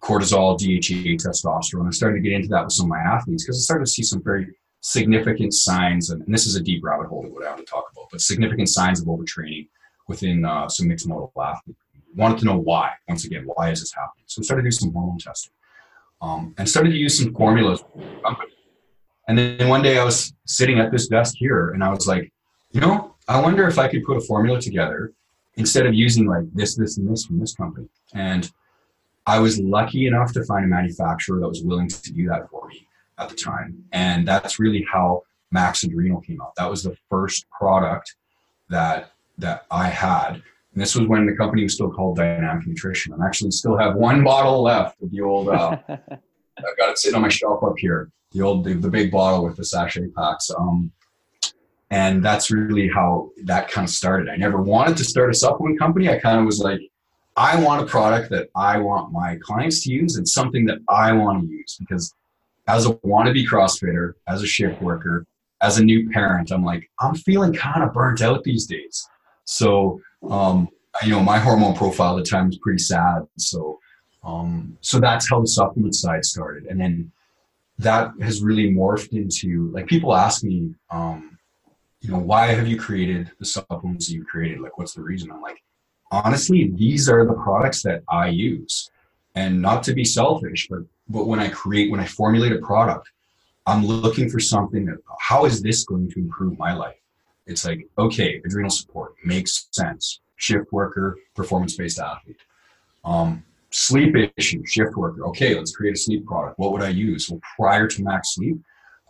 cortisol, 0.00 0.58
DHEA, 0.58 1.16
testosterone. 1.16 1.86
I 1.86 1.90
started 1.90 2.16
to 2.16 2.22
get 2.22 2.32
into 2.32 2.48
that 2.48 2.64
with 2.64 2.72
some 2.72 2.86
of 2.86 2.90
my 2.90 2.98
athletes 3.00 3.44
because 3.44 3.58
I 3.58 3.62
started 3.62 3.86
to 3.86 3.90
see 3.90 4.02
some 4.02 4.22
very 4.22 4.54
significant 4.80 5.54
signs, 5.54 6.10
and, 6.10 6.22
and, 6.22 6.34
this 6.34 6.46
is 6.46 6.56
a 6.56 6.62
deep 6.62 6.82
rabbit 6.82 7.06
hole 7.06 7.22
that 7.22 7.32
what 7.32 7.44
I 7.44 7.50
want 7.50 7.66
to 7.66 7.70
talk 7.70 7.84
about, 7.92 8.08
but 8.10 8.20
significant 8.20 8.68
signs 8.68 9.00
of 9.00 9.06
overtraining 9.06 9.68
within 10.08 10.44
uh, 10.44 10.68
some 10.68 10.88
mixed 10.88 11.06
modal 11.06 11.32
athletes. 11.40 11.78
Wanted 12.16 12.38
to 12.38 12.44
know 12.46 12.58
why. 12.58 12.92
Once 13.08 13.24
again, 13.24 13.44
why 13.46 13.70
is 13.70 13.80
this 13.80 13.92
happening? 13.92 14.24
So 14.26 14.40
I 14.40 14.44
started 14.44 14.62
to 14.62 14.66
do 14.68 14.72
some 14.72 14.92
hormone 14.92 15.18
testing, 15.18 15.52
um, 16.20 16.54
and 16.58 16.68
started 16.68 16.90
to 16.90 16.96
use 16.96 17.18
some 17.18 17.34
formulas. 17.34 17.82
And 19.28 19.38
then 19.38 19.68
one 19.68 19.82
day 19.82 19.98
I 19.98 20.04
was 20.04 20.32
sitting 20.46 20.78
at 20.78 20.90
this 20.90 21.08
desk 21.08 21.34
here, 21.38 21.70
and 21.70 21.84
I 21.84 21.90
was 21.90 22.06
like, 22.06 22.32
you 22.72 22.80
know, 22.80 23.14
I 23.28 23.40
wonder 23.40 23.66
if 23.68 23.78
I 23.78 23.88
could 23.88 24.04
put 24.04 24.16
a 24.16 24.20
formula 24.20 24.60
together 24.60 25.12
instead 25.56 25.86
of 25.86 25.94
using 25.94 26.26
like 26.26 26.52
this, 26.52 26.76
this, 26.76 26.98
and 26.98 27.10
this 27.10 27.24
from 27.26 27.38
this 27.38 27.54
company. 27.54 27.88
And 28.14 28.50
I 29.26 29.38
was 29.38 29.60
lucky 29.60 30.06
enough 30.06 30.32
to 30.32 30.44
find 30.44 30.64
a 30.64 30.68
manufacturer 30.68 31.38
that 31.40 31.48
was 31.48 31.62
willing 31.62 31.88
to 31.88 32.12
do 32.12 32.26
that 32.28 32.48
for 32.50 32.66
me 32.66 32.86
at 33.18 33.28
the 33.28 33.36
time. 33.36 33.84
And 33.92 34.26
that's 34.26 34.58
really 34.58 34.84
how 34.90 35.22
Max 35.50 35.84
Adrenal 35.84 36.20
came 36.20 36.40
out. 36.40 36.54
That 36.56 36.70
was 36.70 36.82
the 36.82 36.96
first 37.08 37.48
product 37.50 38.16
that 38.68 39.12
that 39.38 39.66
I 39.70 39.88
had. 39.88 40.42
And 40.72 40.80
this 40.80 40.94
was 40.94 41.08
when 41.08 41.26
the 41.26 41.34
company 41.34 41.64
was 41.64 41.74
still 41.74 41.90
called 41.90 42.16
Dynamic 42.16 42.66
Nutrition. 42.66 43.12
I 43.20 43.26
actually 43.26 43.50
still 43.50 43.76
have 43.76 43.96
one 43.96 44.22
bottle 44.22 44.62
left 44.62 45.02
of 45.02 45.10
the 45.10 45.20
old. 45.20 45.48
Uh, 45.48 45.78
I've 45.88 46.76
got 46.76 46.90
it 46.90 46.98
sitting 46.98 47.16
on 47.16 47.22
my 47.22 47.28
shelf 47.28 47.62
up 47.64 47.74
here. 47.78 48.10
The 48.32 48.42
old, 48.42 48.64
the, 48.64 48.74
the 48.74 48.90
big 48.90 49.10
bottle 49.10 49.44
with 49.44 49.56
the 49.56 49.64
sachet 49.64 50.08
packs. 50.16 50.50
Um, 50.56 50.92
and 51.90 52.24
that's 52.24 52.52
really 52.52 52.88
how 52.88 53.30
that 53.44 53.68
kind 53.68 53.84
of 53.84 53.92
started. 53.92 54.28
I 54.28 54.36
never 54.36 54.62
wanted 54.62 54.96
to 54.98 55.04
start 55.04 55.30
a 55.30 55.34
supplement 55.34 55.78
company. 55.78 56.08
I 56.08 56.18
kind 56.18 56.38
of 56.38 56.46
was 56.46 56.60
like, 56.60 56.80
I 57.36 57.60
want 57.60 57.82
a 57.82 57.86
product 57.86 58.30
that 58.30 58.48
I 58.54 58.78
want 58.78 59.12
my 59.12 59.36
clients 59.42 59.82
to 59.84 59.92
use 59.92 60.16
and 60.16 60.28
something 60.28 60.66
that 60.66 60.78
I 60.88 61.12
want 61.12 61.42
to 61.42 61.48
use 61.48 61.76
because 61.80 62.14
as 62.68 62.86
a 62.86 62.90
wannabe 62.94 63.46
CrossFitter, 63.46 64.12
as 64.28 64.42
a 64.42 64.46
shift 64.46 64.80
worker, 64.80 65.26
as 65.62 65.78
a 65.78 65.84
new 65.84 66.08
parent, 66.10 66.50
I'm 66.52 66.64
like, 66.64 66.88
I'm 67.00 67.14
feeling 67.14 67.52
kind 67.52 67.82
of 67.82 67.92
burnt 67.92 68.22
out 68.22 68.44
these 68.44 68.66
days. 68.66 69.06
So, 69.50 70.00
um, 70.28 70.68
you 71.02 71.10
know, 71.10 71.20
my 71.20 71.38
hormone 71.38 71.74
profile 71.74 72.16
at 72.16 72.24
the 72.24 72.30
time 72.30 72.46
was 72.46 72.58
pretty 72.58 72.78
sad. 72.78 73.26
So, 73.36 73.80
um, 74.22 74.78
so 74.80 75.00
that's 75.00 75.28
how 75.28 75.40
the 75.40 75.48
supplement 75.48 75.94
side 75.94 76.24
started. 76.24 76.66
And 76.66 76.80
then 76.80 77.10
that 77.78 78.12
has 78.20 78.42
really 78.42 78.70
morphed 78.70 79.12
into 79.12 79.70
like 79.72 79.86
people 79.86 80.14
ask 80.14 80.44
me, 80.44 80.74
um, 80.90 81.38
you 82.00 82.10
know, 82.10 82.18
why 82.18 82.46
have 82.48 82.68
you 82.68 82.78
created 82.78 83.30
the 83.40 83.44
supplements 83.44 84.08
you 84.08 84.24
created? 84.24 84.60
Like, 84.60 84.78
what's 84.78 84.94
the 84.94 85.02
reason? 85.02 85.32
I'm 85.32 85.42
like, 85.42 85.62
honestly, 86.12 86.70
these 86.76 87.08
are 87.08 87.26
the 87.26 87.34
products 87.34 87.82
that 87.82 88.02
I 88.08 88.28
use. 88.28 88.90
And 89.34 89.60
not 89.60 89.82
to 89.84 89.94
be 89.94 90.04
selfish, 90.04 90.68
but 90.68 90.82
but 91.08 91.26
when 91.26 91.40
I 91.40 91.48
create, 91.48 91.90
when 91.90 92.00
I 92.00 92.06
formulate 92.06 92.52
a 92.52 92.58
product, 92.58 93.10
I'm 93.66 93.84
looking 93.84 94.28
for 94.30 94.38
something 94.38 94.84
that, 94.86 94.98
how 95.18 95.44
is 95.44 95.60
this 95.60 95.84
going 95.84 96.08
to 96.12 96.18
improve 96.20 96.56
my 96.56 96.72
life? 96.72 96.99
It's 97.50 97.64
like, 97.64 97.86
okay, 97.98 98.40
adrenal 98.44 98.70
support 98.70 99.14
makes 99.24 99.66
sense. 99.72 100.20
Shift 100.36 100.72
worker, 100.72 101.18
performance 101.34 101.76
based 101.76 101.98
athlete. 101.98 102.36
Um, 103.04 103.44
sleep 103.70 104.14
issue, 104.36 104.64
shift 104.66 104.96
worker. 104.96 105.26
Okay, 105.26 105.54
let's 105.54 105.74
create 105.74 105.94
a 105.94 105.98
sleep 105.98 106.26
product. 106.26 106.58
What 106.58 106.72
would 106.72 106.82
I 106.82 106.88
use? 106.88 107.28
Well, 107.28 107.40
prior 107.56 107.86
to 107.88 108.02
Max 108.02 108.34
Sleep, 108.34 108.56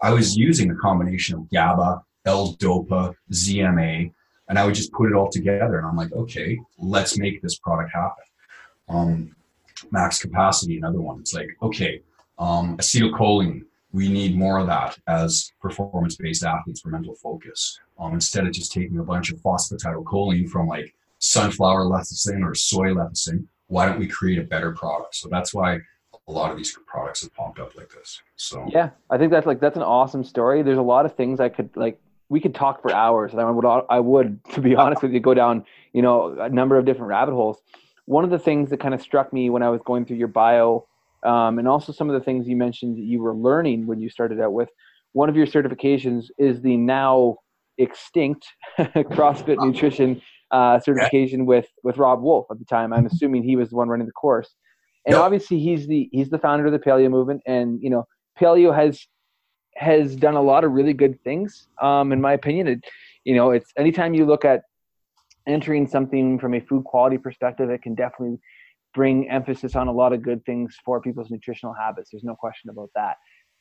I 0.02 0.10
was 0.10 0.36
using 0.36 0.70
a 0.70 0.76
combination 0.76 1.36
of 1.36 1.50
GABA, 1.50 2.02
L-DOPA, 2.24 3.14
ZMA, 3.32 4.12
and 4.48 4.58
I 4.58 4.64
would 4.64 4.74
just 4.74 4.92
put 4.92 5.10
it 5.10 5.14
all 5.14 5.30
together. 5.30 5.78
And 5.78 5.86
I'm 5.86 5.96
like, 5.96 6.12
okay, 6.12 6.58
let's 6.78 7.18
make 7.18 7.42
this 7.42 7.58
product 7.58 7.92
happen. 7.92 8.24
Um, 8.88 9.36
max 9.90 10.20
capacity, 10.20 10.78
another 10.78 11.00
one. 11.00 11.20
It's 11.20 11.34
like, 11.34 11.48
okay, 11.62 12.02
um, 12.38 12.76
acetylcholine, 12.78 13.62
we 13.92 14.08
need 14.08 14.36
more 14.36 14.58
of 14.58 14.66
that 14.68 14.98
as 15.08 15.52
performance-based 15.60 16.44
athletes 16.44 16.80
for 16.80 16.90
mental 16.90 17.14
focus. 17.14 17.78
Um, 17.98 18.14
instead 18.14 18.46
of 18.46 18.52
just 18.52 18.72
taking 18.72 18.98
a 18.98 19.04
bunch 19.04 19.30
of 19.32 19.40
phosphatidylcholine 19.40 20.48
from 20.48 20.68
like 20.68 20.94
sunflower 21.18 21.84
lecithin 21.84 22.42
or 22.44 22.54
soy 22.54 22.90
lecithin, 22.90 23.46
why 23.66 23.86
don't 23.86 23.98
we 23.98 24.06
create 24.06 24.38
a 24.38 24.44
better 24.44 24.72
product? 24.72 25.16
So 25.16 25.28
that's 25.28 25.52
why 25.52 25.80
a 26.28 26.32
lot 26.32 26.50
of 26.50 26.56
these 26.56 26.76
products 26.86 27.22
have 27.22 27.34
popped 27.34 27.58
up 27.58 27.76
like 27.76 27.90
this. 27.90 28.22
So 28.36 28.66
yeah, 28.70 28.90
I 29.10 29.18
think 29.18 29.30
that's 29.30 29.46
like 29.46 29.60
that's 29.60 29.76
an 29.76 29.82
awesome 29.82 30.24
story. 30.24 30.62
There's 30.62 30.78
a 30.78 30.82
lot 30.82 31.04
of 31.04 31.14
things 31.14 31.40
I 31.40 31.48
could 31.48 31.70
like. 31.76 32.00
We 32.28 32.40
could 32.40 32.54
talk 32.54 32.80
for 32.80 32.94
hours, 32.94 33.32
and 33.32 33.40
I 33.40 33.50
would 33.50 33.84
I 33.90 33.98
would 33.98 34.44
to 34.52 34.60
be 34.60 34.76
honest 34.76 35.02
with 35.02 35.12
you 35.12 35.20
go 35.20 35.34
down 35.34 35.64
you 35.92 36.02
know 36.02 36.36
a 36.40 36.48
number 36.48 36.78
of 36.78 36.84
different 36.84 37.08
rabbit 37.08 37.34
holes. 37.34 37.58
One 38.06 38.24
of 38.24 38.30
the 38.30 38.38
things 38.38 38.70
that 38.70 38.80
kind 38.80 38.94
of 38.94 39.02
struck 39.02 39.32
me 39.32 39.50
when 39.50 39.62
I 39.62 39.68
was 39.68 39.80
going 39.84 40.04
through 40.04 40.16
your 40.16 40.28
bio 40.28 40.86
um, 41.24 41.58
and 41.58 41.68
also 41.68 41.92
some 41.92 42.08
of 42.08 42.14
the 42.14 42.24
things 42.24 42.48
you 42.48 42.56
mentioned 42.56 42.96
that 42.96 43.04
you 43.04 43.20
were 43.20 43.34
learning 43.34 43.86
when 43.86 44.00
you 44.00 44.10
started 44.10 44.40
out 44.40 44.52
with. 44.52 44.68
One 45.12 45.28
of 45.28 45.36
your 45.36 45.46
certifications 45.46 46.26
is 46.38 46.62
the 46.62 46.76
now 46.76 47.36
extinct 47.78 48.46
CrossFit 48.78 49.64
nutrition 49.64 50.20
uh, 50.50 50.80
certification 50.80 51.46
with 51.46 51.66
with 51.82 51.96
Robb 51.96 52.22
Wolf 52.22 52.46
at 52.50 52.58
the 52.58 52.64
time. 52.64 52.92
I'm 52.92 53.06
assuming 53.06 53.42
he 53.42 53.56
was 53.56 53.70
the 53.70 53.76
one 53.76 53.88
running 53.88 54.06
the 54.06 54.12
course, 54.12 54.54
and 55.06 55.14
yep. 55.14 55.22
obviously 55.22 55.58
he's 55.58 55.86
the 55.86 56.08
he's 56.12 56.30
the 56.30 56.38
founder 56.38 56.66
of 56.66 56.72
the 56.72 56.78
paleo 56.78 57.10
movement, 57.10 57.42
and 57.46 57.80
you 57.82 57.90
know 57.90 58.06
paleo 58.40 58.74
has 58.74 59.06
has 59.76 60.16
done 60.16 60.34
a 60.34 60.42
lot 60.42 60.64
of 60.64 60.72
really 60.72 60.92
good 60.92 61.22
things. 61.22 61.68
Um, 61.80 62.12
in 62.12 62.20
my 62.20 62.32
opinion, 62.32 62.66
it, 62.68 62.84
you 63.24 63.34
know, 63.34 63.50
it's 63.50 63.72
anytime 63.76 64.14
you 64.14 64.26
look 64.26 64.44
at 64.44 64.62
entering 65.46 65.86
something 65.86 66.38
from 66.38 66.54
a 66.54 66.60
food 66.60 66.84
quality 66.84 67.18
perspective, 67.18 67.70
it 67.70 67.82
can 67.82 67.94
definitely 67.94 68.38
bring 68.94 69.28
emphasis 69.28 69.76
on 69.76 69.88
a 69.88 69.92
lot 69.92 70.12
of 70.12 70.22
good 70.22 70.44
things 70.44 70.76
for 70.84 71.00
people's 71.00 71.30
nutritional 71.30 71.74
habits. 71.74 72.10
There's 72.10 72.24
no 72.24 72.34
question 72.34 72.70
about 72.70 72.90
that. 72.94 73.16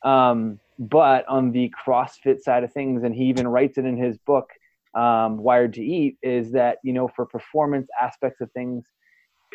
Um, 0.08 0.60
but 0.78 1.28
on 1.28 1.52
the 1.52 1.72
CrossFit 1.86 2.42
side 2.42 2.64
of 2.64 2.72
things, 2.72 3.04
and 3.04 3.14
he 3.14 3.26
even 3.26 3.48
writes 3.48 3.78
it 3.78 3.86
in 3.86 3.98
his 3.98 4.18
book, 4.20 4.50
um, 4.96 5.38
Wired 5.38 5.74
to 5.74 5.84
Eat, 5.84 6.18
is 6.24 6.52
that, 6.54 6.78
you 6.84 6.94
know, 6.94 7.08
for 7.16 7.26
performance 7.26 7.88
aspects 8.02 8.42
of 8.42 8.52
things, 8.52 8.86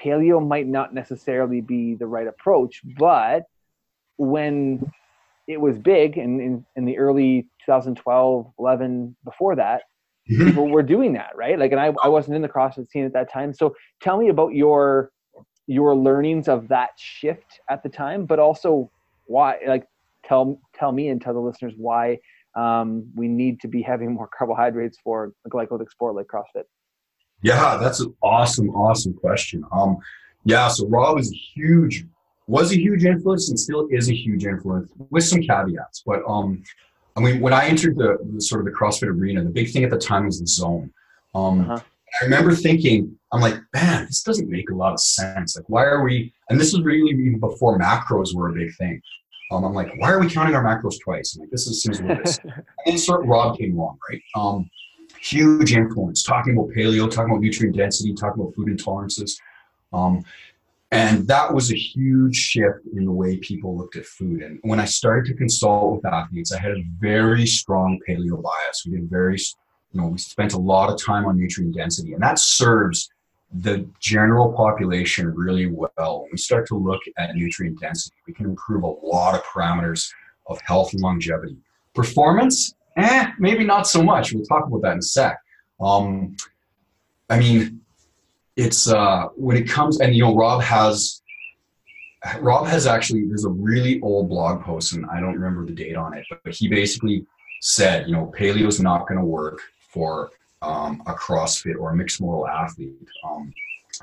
paleo 0.03 0.47
might 0.47 0.67
not 0.67 0.95
necessarily 0.95 1.61
be 1.61 1.95
the 1.95 2.07
right 2.07 2.27
approach. 2.27 2.83
But 2.99 3.45
when 4.17 4.91
it 5.49 5.61
was 5.61 5.79
big 5.79 6.19
in, 6.19 6.41
in, 6.41 6.67
in 6.77 6.85
the 6.85 6.99
early 6.99 7.49
2012, 7.67 8.53
11, 8.59 9.17
before 9.25 9.57
that, 9.57 9.83
mm-hmm. 10.31 10.47
people 10.47 10.69
were 10.69 10.83
doing 10.83 11.15
that, 11.15 11.31
right? 11.35 11.59
Like, 11.59 11.73
and 11.73 11.81
I, 11.81 11.93
I 12.03 12.09
wasn't 12.09 12.37
in 12.37 12.43
the 12.43 12.49
CrossFit 12.49 12.89
scene 12.89 13.05
at 13.05 13.13
that 13.15 13.33
time. 13.33 13.53
So 13.53 13.75
tell 14.01 14.19
me 14.19 14.29
about 14.29 14.55
your 14.55 15.11
your 15.67 15.95
learnings 15.95 16.49
of 16.49 16.69
that 16.69 16.91
shift 16.97 17.61
at 17.71 17.83
the 17.83 17.89
time, 17.89 18.27
but 18.27 18.39
also 18.39 18.91
why, 19.27 19.59
like, 19.67 19.87
tell 20.25 20.61
tell 20.75 20.93
me 20.93 21.09
and 21.09 21.21
tell 21.21 21.35
the 21.35 21.41
listeners 21.41 21.75
why 21.77 22.19
um, 22.55 23.11
we 23.15 23.29
need 23.29 23.61
to 23.61 23.69
be 23.69 23.83
having 23.83 24.13
more 24.13 24.29
carbohydrates 24.37 24.99
for 25.03 25.33
a 25.45 25.51
glycolytic 25.51 25.91
sport 25.91 26.15
like 26.15 26.27
CrossFit. 26.27 26.65
Yeah, 27.43 27.77
that's 27.77 28.01
an 28.01 28.15
awesome, 28.23 28.71
awesome 28.71 29.15
question. 29.15 29.65
Um, 29.73 29.99
yeah, 30.45 30.69
so 30.69 30.87
Robb 30.89 31.19
is 31.19 31.31
a 31.33 31.37
huge, 31.37 32.07
was 32.47 32.73
a 32.73 32.77
huge 32.77 33.05
influence 33.05 33.49
and 33.49 33.59
still 33.59 33.87
is 33.91 34.09
a 34.09 34.15
huge 34.15 34.45
influence 34.45 34.91
with 35.11 35.25
some 35.25 35.43
caveats. 35.43 36.03
But 36.07 36.23
um, 36.29 36.63
I 37.17 37.21
mean, 37.21 37.41
when 37.41 37.53
I 37.53 37.67
entered 37.67 37.97
the, 37.97 38.19
the 38.35 38.41
sort 38.41 38.61
of 38.61 38.67
the 38.67 38.79
CrossFit 38.79 39.09
arena, 39.09 39.43
the 39.43 39.51
big 39.51 39.71
thing 39.71 39.85
at 39.85 39.91
the 39.91 39.99
time 39.99 40.27
was 40.27 40.41
the 40.41 40.47
zone. 40.47 40.93
Um, 41.35 41.63
uh-huh. 41.63 41.81
I 42.21 42.25
remember 42.25 42.55
thinking, 42.55 43.19
I'm 43.35 43.41
like, 43.41 43.61
man, 43.73 44.07
this 44.07 44.23
doesn't 44.23 44.49
make 44.49 44.71
a 44.71 44.75
lot 44.75 44.93
of 44.93 45.01
sense. 45.01 45.57
Like, 45.57 45.69
why 45.69 45.83
are 45.85 46.05
we? 46.05 46.33
And 46.49 46.61
this 46.61 46.73
was 46.73 46.83
really 46.83 47.11
even 47.11 47.41
before 47.41 47.79
macros 47.79 48.33
were 48.33 48.51
a 48.51 48.53
big 48.53 48.73
thing. 48.77 49.03
Um, 49.51 49.65
I'm 49.65 49.75
like, 49.75 49.91
why 49.99 50.13
are 50.13 50.21
we 50.21 50.31
counting 50.31 50.55
our 50.55 50.65
macros 50.65 50.95
twice? 51.03 51.35
I'm 51.35 51.41
like, 51.41 51.51
this 51.51 51.67
is 51.67 51.83
seems 51.83 52.01
weird. 52.01 52.27
and 52.87 53.01
sort 53.01 53.29
of 53.29 53.59
came 53.59 53.77
along, 53.77 53.99
right? 54.09 54.23
Um, 54.37 54.71
huge 55.21 55.73
influence, 55.73 56.23
talking 56.23 56.57
about 56.57 56.71
paleo, 56.71 57.11
talking 57.11 57.33
about 57.33 57.41
nutrient 57.41 57.77
density, 57.77 58.15
talking 58.15 58.41
about 58.41 58.55
food 58.55 58.69
intolerances. 58.69 59.33
Um, 59.93 60.25
and 60.93 61.27
that 61.27 61.53
was 61.53 61.73
a 61.73 61.77
huge 61.77 62.37
shift 62.37 62.87
in 62.95 63.05
the 63.05 63.11
way 63.11 63.39
people 63.39 63.77
looked 63.77 63.97
at 63.97 64.07
food. 64.07 64.43
And 64.43 64.61
when 64.63 64.79
I 64.79 64.85
started 64.85 65.27
to 65.27 65.35
consult 65.35 65.97
with 65.97 66.07
athletes, 66.07 66.53
I 66.53 66.61
had 66.61 66.71
a 66.71 66.85
very 67.01 67.47
strong 67.47 67.99
paleo 68.09 68.41
bias. 68.41 68.85
We 68.87 68.93
did 68.93 69.11
very 69.11 69.39
you 69.95 70.01
know, 70.01 70.09
we 70.09 70.19
spent 70.19 70.53
a 70.53 70.59
lot 70.59 70.91
of 70.91 71.01
time 71.01 71.25
on 71.25 71.39
nutrient 71.39 71.75
density, 71.75 72.15
and 72.15 72.23
that 72.23 72.39
serves 72.41 73.09
the 73.53 73.89
general 74.01 74.53
population 74.53 75.33
really 75.35 75.67
well. 75.67 76.23
When 76.23 76.31
we 76.33 76.39
start 76.39 76.67
to 76.69 76.77
look 76.77 77.01
at 77.19 77.35
nutrient 77.37 77.81
density, 77.81 78.17
we 78.27 78.33
can 78.33 78.47
improve 78.47 78.83
a 78.83 78.87
lot 78.87 79.35
of 79.35 79.43
parameters 79.45 80.11
of 80.47 80.61
health 80.63 80.93
and 80.93 81.03
longevity. 81.03 81.57
Performance, 81.95 82.75
eh, 82.97 83.31
maybe 83.39 83.65
not 83.65 83.87
so 83.87 84.03
much. 84.03 84.33
We'll 84.33 84.45
talk 84.45 84.67
about 84.67 84.83
that 84.83 84.93
in 84.93 84.99
a 84.99 85.03
sec. 85.03 85.39
Um, 85.81 86.37
I 87.31 87.39
mean, 87.39 87.81
it's 88.57 88.89
uh, 88.89 89.29
when 89.37 89.57
it 89.57 89.69
comes, 89.69 90.01
and 90.01 90.15
you 90.15 90.23
know, 90.25 90.35
Robb 90.35 90.63
has 90.63 91.23
Robb 92.41 92.67
has 92.67 92.87
actually 92.87 93.27
there's 93.27 93.45
a 93.45 93.51
really 93.51 94.01
old 94.01 94.29
blog 94.29 94.63
post, 94.63 94.93
and 94.93 95.07
I 95.07 95.21
don't 95.21 95.35
remember 95.35 95.67
the 95.67 95.73
date 95.73 95.97
on 95.97 96.15
it, 96.15 96.27
but 96.45 96.55
he 96.55 96.69
basically 96.69 97.27
said, 97.61 98.07
you 98.07 98.13
know, 98.13 98.33
paleo 98.37 98.67
is 98.67 98.81
not 98.81 99.07
going 99.09 99.19
to 99.19 99.25
work 99.25 99.61
for 99.91 100.31
um, 100.65 101.03
a 101.07 101.15
CrossFit 101.15 101.77
or 101.79 101.91
a 101.91 101.97
mixed 101.97 102.21
modal 102.21 102.47
athlete, 102.49 102.95
um, 103.29 103.53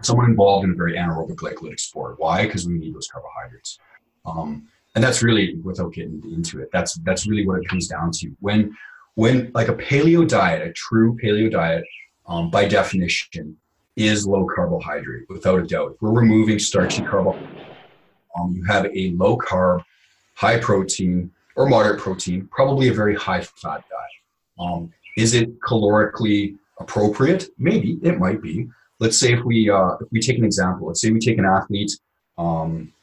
someone 0.02 0.30
involved 0.30 0.66
in 0.66 0.72
a 0.72 0.76
very 0.76 0.94
anaerobic 0.94 1.36
glycolytic 1.36 1.80
sport. 1.80 2.16
Why? 2.18 2.46
Because 2.46 2.68
we 2.68 2.76
need 2.76 2.94
those 2.94 3.08
carbohydrates. 3.08 3.80
Um, 4.26 4.68
and 4.96 5.04
that's 5.04 5.24
really, 5.24 5.56
without 5.64 5.94
getting 5.94 6.22
into 6.34 6.62
it, 6.62 6.70
that's 6.72 6.96
that's 7.08 7.26
really 7.28 7.46
what 7.48 7.60
it 7.60 7.68
comes 7.68 7.88
down 7.88 8.12
to. 8.20 8.36
When 8.40 8.76
when 9.16 9.52
like 9.54 9.70
a 9.70 9.74
paleo 9.74 10.28
diet, 10.28 10.68
a 10.68 10.74
true 10.74 11.18
paleo 11.22 11.50
diet, 11.50 11.84
um, 12.28 12.50
by 12.50 12.68
definition, 12.68 13.58
is 13.96 14.28
low 14.28 14.46
carbohydrate 14.54 15.26
without 15.30 15.60
a 15.60 15.66
doubt. 15.66 15.94
If 15.94 16.02
we're 16.02 16.12
removing 16.12 16.60
starchy 16.60 17.02
carbohydrates. 17.02 17.68
Um, 18.38 18.54
you 18.56 18.64
have 18.66 18.86
a 18.86 19.12
low 19.12 19.38
carb, 19.38 19.84
high 20.36 20.58
protein 20.58 21.32
or 21.58 21.68
moderate 21.68 22.00
protein, 22.00 22.48
probably 22.50 22.88
a 22.88 22.94
very 22.94 23.16
high 23.16 23.42
fat 23.42 23.84
diet. 23.90 24.18
Um, 24.58 24.94
is 25.18 25.34
it 25.34 25.60
calorically 25.62 26.58
appropriate? 26.80 27.50
Maybe 27.58 28.00
it 28.04 28.20
might 28.20 28.42
be. 28.42 28.68
Let's 29.00 29.20
say 29.20 29.34
if 29.34 29.44
we 29.44 29.70
uh, 29.70 29.96
if 30.02 30.08
we 30.12 30.20
take 30.20 30.38
an 30.38 30.46
example. 30.46 30.88
Let's 30.88 31.02
say 31.02 31.12
we 31.12 31.20
take 31.20 31.38
an 31.38 31.46
athlete. 31.46 31.92
Um, 32.38 32.94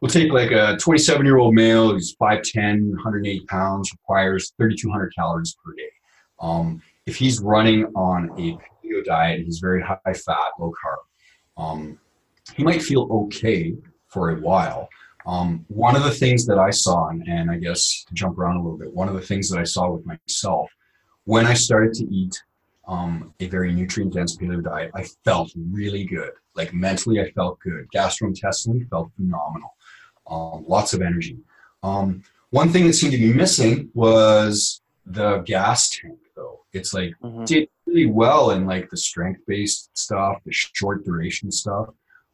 we'll 0.00 0.10
take 0.10 0.32
like 0.32 0.50
a 0.50 0.76
27 0.78 1.24
year 1.24 1.38
old 1.38 1.54
male 1.54 1.92
who's 1.92 2.16
5'10", 2.16 2.90
108 2.90 3.46
pounds, 3.46 3.92
requires 3.92 4.52
3,200 4.56 5.14
calories 5.14 5.56
per 5.64 5.72
day. 5.74 5.90
Um, 6.40 6.82
if 7.06 7.16
he's 7.16 7.40
running 7.40 7.84
on 7.94 8.30
a 8.38 8.56
paleo 8.56 9.04
diet, 9.04 9.36
and 9.36 9.44
he's 9.44 9.58
very 9.58 9.82
high 9.82 9.98
fat, 10.12 10.52
low 10.58 10.72
carb. 10.72 11.62
Um, 11.62 11.98
he 12.56 12.64
might 12.64 12.82
feel 12.82 13.08
okay 13.10 13.74
for 14.08 14.30
a 14.30 14.40
while. 14.40 14.88
Um, 15.26 15.64
one 15.68 15.96
of 15.96 16.04
the 16.04 16.10
things 16.10 16.44
that 16.46 16.58
I 16.58 16.70
saw, 16.70 17.08
and, 17.08 17.26
and 17.26 17.50
I 17.50 17.56
guess 17.56 18.04
to 18.08 18.14
jump 18.14 18.38
around 18.38 18.56
a 18.56 18.62
little 18.62 18.78
bit, 18.78 18.92
one 18.92 19.08
of 19.08 19.14
the 19.14 19.22
things 19.22 19.48
that 19.50 19.58
I 19.58 19.64
saw 19.64 19.90
with 19.90 20.04
myself 20.04 20.70
when 21.24 21.46
I 21.46 21.54
started 21.54 21.94
to 21.94 22.04
eat 22.14 22.42
um, 22.86 23.32
a 23.40 23.46
very 23.48 23.72
nutrient 23.72 24.12
dense 24.12 24.36
paleo 24.36 24.62
diet, 24.62 24.90
I 24.94 25.04
felt 25.24 25.52
really 25.56 26.04
good. 26.04 26.32
Like 26.54 26.74
mentally, 26.74 27.20
I 27.20 27.30
felt 27.32 27.58
good. 27.60 27.86
Gastrointestinally, 27.94 28.88
felt 28.88 29.10
phenomenal. 29.16 29.74
Um, 30.26 30.64
lots 30.66 30.94
of 30.94 31.02
energy. 31.02 31.38
Um, 31.82 32.22
one 32.50 32.68
thing 32.68 32.86
that 32.86 32.92
seemed 32.94 33.12
to 33.12 33.18
be 33.18 33.32
missing 33.32 33.90
was 33.94 34.80
the 35.06 35.38
gas 35.38 35.90
tank, 35.90 36.18
though. 36.36 36.60
It's 36.72 36.94
like 36.94 37.14
mm-hmm. 37.22 37.44
did 37.44 37.68
really 37.86 38.06
well 38.06 38.50
in 38.50 38.66
like 38.66 38.90
the 38.90 38.96
strength 38.96 39.40
based 39.46 39.96
stuff, 39.96 40.38
the 40.44 40.52
short 40.52 41.04
duration 41.04 41.50
stuff. 41.50 41.88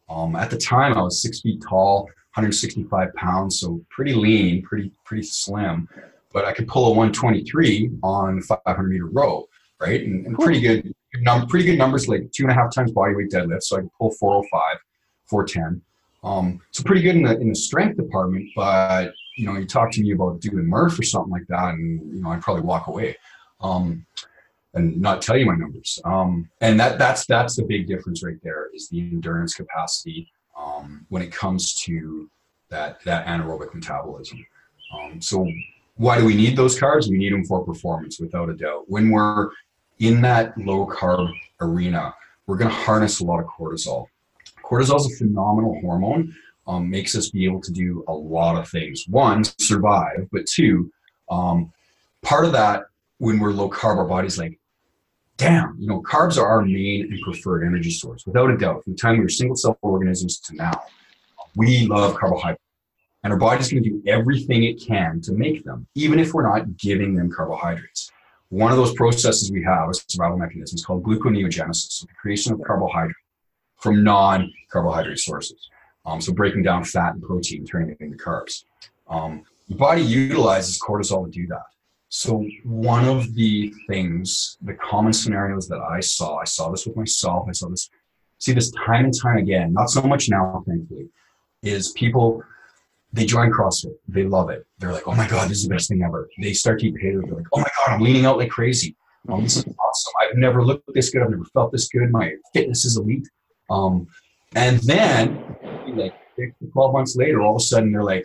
Um, 0.08 0.34
at 0.34 0.50
the 0.50 0.58
time, 0.58 0.94
I 0.94 1.02
was 1.02 1.22
six 1.22 1.40
feet 1.40 1.62
tall, 1.68 2.02
165 2.34 3.14
pounds, 3.14 3.60
so 3.60 3.84
pretty 3.90 4.14
lean, 4.14 4.62
pretty 4.62 4.92
pretty 5.04 5.22
slim 5.22 5.88
but 6.32 6.44
I 6.44 6.52
could 6.52 6.68
pull 6.68 6.86
a 6.86 6.90
123 6.90 7.90
on 8.02 8.42
500 8.42 8.82
meter 8.88 9.06
row, 9.06 9.46
right? 9.80 10.02
And, 10.02 10.26
and 10.26 10.38
pretty 10.38 10.60
good, 10.60 10.94
num- 11.16 11.46
pretty 11.46 11.66
good 11.66 11.78
numbers, 11.78 12.08
like 12.08 12.30
two 12.32 12.44
and 12.44 12.52
a 12.52 12.54
half 12.54 12.74
times 12.74 12.92
body 12.92 13.14
weight 13.14 13.30
deadlift. 13.30 13.62
So 13.62 13.76
I 13.76 13.80
could 13.80 13.92
pull 13.98 14.10
405, 14.12 14.78
410. 15.26 15.82
Um, 16.22 16.60
so 16.70 16.82
pretty 16.82 17.02
good 17.02 17.16
in 17.16 17.22
the 17.22 17.38
in 17.38 17.48
the 17.48 17.54
strength 17.54 17.96
department, 17.96 18.50
but 18.54 19.12
you 19.38 19.46
know, 19.46 19.56
you 19.56 19.66
talk 19.66 19.90
to 19.92 20.02
me 20.02 20.12
about 20.12 20.40
doing 20.40 20.66
Murph 20.66 20.98
or 20.98 21.02
something 21.02 21.32
like 21.32 21.46
that, 21.48 21.74
and 21.74 22.14
you 22.14 22.20
know, 22.20 22.30
I'd 22.30 22.42
probably 22.42 22.62
walk 22.62 22.88
away. 22.88 23.16
Um, 23.60 24.04
and 24.74 25.00
not 25.00 25.20
tell 25.20 25.36
you 25.36 25.46
my 25.46 25.56
numbers. 25.56 25.98
Um, 26.04 26.48
and 26.60 26.78
that 26.78 26.98
that's 26.98 27.24
that's 27.24 27.56
the 27.56 27.64
big 27.64 27.88
difference 27.88 28.22
right 28.22 28.36
there 28.42 28.68
is 28.74 28.88
the 28.88 29.00
endurance 29.00 29.54
capacity. 29.54 30.30
Um, 30.56 30.80
um, 30.80 31.06
when 31.08 31.22
it 31.22 31.32
comes 31.32 31.74
to 31.74 32.28
that 32.68 33.02
that 33.04 33.26
anaerobic 33.26 33.74
metabolism. 33.74 34.44
Um, 34.94 35.20
so 35.20 35.46
why 36.00 36.18
do 36.18 36.24
we 36.24 36.34
need 36.34 36.56
those 36.56 36.80
carbs? 36.80 37.10
We 37.10 37.18
need 37.18 37.30
them 37.30 37.44
for 37.44 37.62
performance, 37.62 38.18
without 38.18 38.48
a 38.48 38.54
doubt. 38.54 38.84
When 38.88 39.10
we're 39.10 39.50
in 39.98 40.22
that 40.22 40.56
low 40.56 40.86
carb 40.86 41.30
arena, 41.60 42.14
we're 42.46 42.56
going 42.56 42.70
to 42.70 42.74
harness 42.74 43.20
a 43.20 43.24
lot 43.24 43.38
of 43.38 43.44
cortisol. 43.46 44.06
Cortisol 44.64 44.96
is 44.96 45.12
a 45.12 45.16
phenomenal 45.16 45.78
hormone. 45.82 46.34
Um, 46.66 46.88
makes 46.88 47.14
us 47.14 47.28
be 47.28 47.44
able 47.44 47.60
to 47.60 47.70
do 47.70 48.02
a 48.08 48.14
lot 48.14 48.56
of 48.56 48.66
things. 48.66 49.04
One, 49.08 49.44
survive, 49.58 50.26
but 50.32 50.46
two, 50.46 50.90
um, 51.30 51.70
part 52.22 52.46
of 52.46 52.52
that 52.52 52.84
when 53.18 53.38
we're 53.38 53.50
low 53.50 53.68
carb, 53.68 53.98
our 53.98 54.06
body's 54.06 54.38
like, 54.38 54.58
damn, 55.36 55.76
you 55.78 55.86
know, 55.86 56.00
carbs 56.00 56.38
are 56.38 56.46
our 56.46 56.62
main 56.62 57.12
and 57.12 57.20
preferred 57.20 57.62
energy 57.62 57.90
source, 57.90 58.24
without 58.24 58.50
a 58.50 58.56
doubt. 58.56 58.84
From 58.84 58.94
the 58.94 58.98
time 58.98 59.18
we 59.18 59.24
were 59.24 59.28
single 59.28 59.56
cell 59.56 59.76
organisms 59.82 60.38
to 60.40 60.54
now, 60.54 60.82
we 61.56 61.86
love 61.86 62.14
carbohydrates. 62.14 62.69
And 63.22 63.32
our 63.32 63.38
body's 63.38 63.70
going 63.70 63.82
to 63.82 63.90
do 63.90 64.02
everything 64.06 64.64
it 64.64 64.82
can 64.82 65.20
to 65.22 65.32
make 65.32 65.64
them, 65.64 65.86
even 65.94 66.18
if 66.18 66.32
we're 66.32 66.48
not 66.48 66.76
giving 66.76 67.14
them 67.14 67.30
carbohydrates. 67.30 68.10
One 68.48 68.72
of 68.72 68.78
those 68.78 68.94
processes 68.94 69.52
we 69.52 69.62
have, 69.62 69.90
a 69.90 69.94
survival 69.94 70.38
mechanism, 70.38 70.76
is 70.76 70.84
called 70.84 71.02
gluconeogenesis, 71.02 72.00
the 72.00 72.08
creation 72.20 72.52
of 72.52 72.62
carbohydrate 72.62 73.14
from 73.78 74.02
non 74.02 74.52
carbohydrate 74.70 75.18
sources. 75.18 75.68
Um, 76.06 76.20
so 76.20 76.32
breaking 76.32 76.62
down 76.62 76.84
fat 76.84 77.14
and 77.14 77.22
protein, 77.22 77.66
turning 77.66 77.90
it 77.90 78.00
into 78.00 78.16
carbs. 78.16 78.64
Um, 79.08 79.44
the 79.68 79.74
body 79.76 80.02
utilizes 80.02 80.80
cortisol 80.80 81.26
to 81.26 81.30
do 81.30 81.46
that. 81.48 81.62
So 82.08 82.44
one 82.64 83.06
of 83.06 83.34
the 83.34 83.72
things, 83.86 84.58
the 84.62 84.74
common 84.74 85.12
scenarios 85.12 85.68
that 85.68 85.78
I 85.80 86.00
saw, 86.00 86.38
I 86.38 86.44
saw 86.44 86.70
this 86.70 86.84
with 86.84 86.96
myself, 86.96 87.46
I 87.48 87.52
saw 87.52 87.68
this, 87.68 87.88
see 88.38 88.52
this 88.52 88.72
time 88.72 89.04
and 89.04 89.14
time 89.16 89.36
again, 89.36 89.72
not 89.72 89.90
so 89.90 90.02
much 90.02 90.28
now, 90.28 90.64
thankfully, 90.66 91.08
is 91.62 91.92
people, 91.92 92.42
they 93.12 93.24
join 93.24 93.50
CrossFit, 93.50 93.94
they 94.08 94.24
love 94.24 94.50
it. 94.50 94.66
They're 94.78 94.92
like, 94.92 95.08
oh 95.08 95.14
my 95.14 95.28
God, 95.28 95.50
this 95.50 95.58
is 95.58 95.64
the 95.64 95.74
best 95.74 95.88
thing 95.88 96.02
ever. 96.02 96.28
They 96.40 96.52
start 96.52 96.80
to 96.80 96.88
eat 96.88 96.94
paleo, 96.94 97.24
they're 97.24 97.36
like, 97.36 97.46
oh 97.52 97.58
my 97.58 97.68
God, 97.76 97.94
I'm 97.94 98.00
leaning 98.00 98.26
out 98.26 98.38
like 98.38 98.50
crazy. 98.50 98.96
Um, 99.28 99.42
this 99.42 99.56
is 99.56 99.64
awesome. 99.64 100.12
I've 100.20 100.36
never 100.36 100.64
looked 100.64 100.88
this 100.94 101.10
good. 101.10 101.22
I've 101.22 101.30
never 101.30 101.44
felt 101.44 101.72
this 101.72 101.88
good. 101.88 102.10
My 102.10 102.34
fitness 102.54 102.84
is 102.84 102.96
elite. 102.96 103.28
Um, 103.68 104.06
and 104.54 104.78
then, 104.80 105.56
like 105.88 106.14
12 106.72 106.92
months 106.92 107.16
later, 107.16 107.40
all 107.42 107.56
of 107.56 107.60
a 107.60 107.64
sudden 107.64 107.92
they're 107.92 108.02
like, 108.02 108.24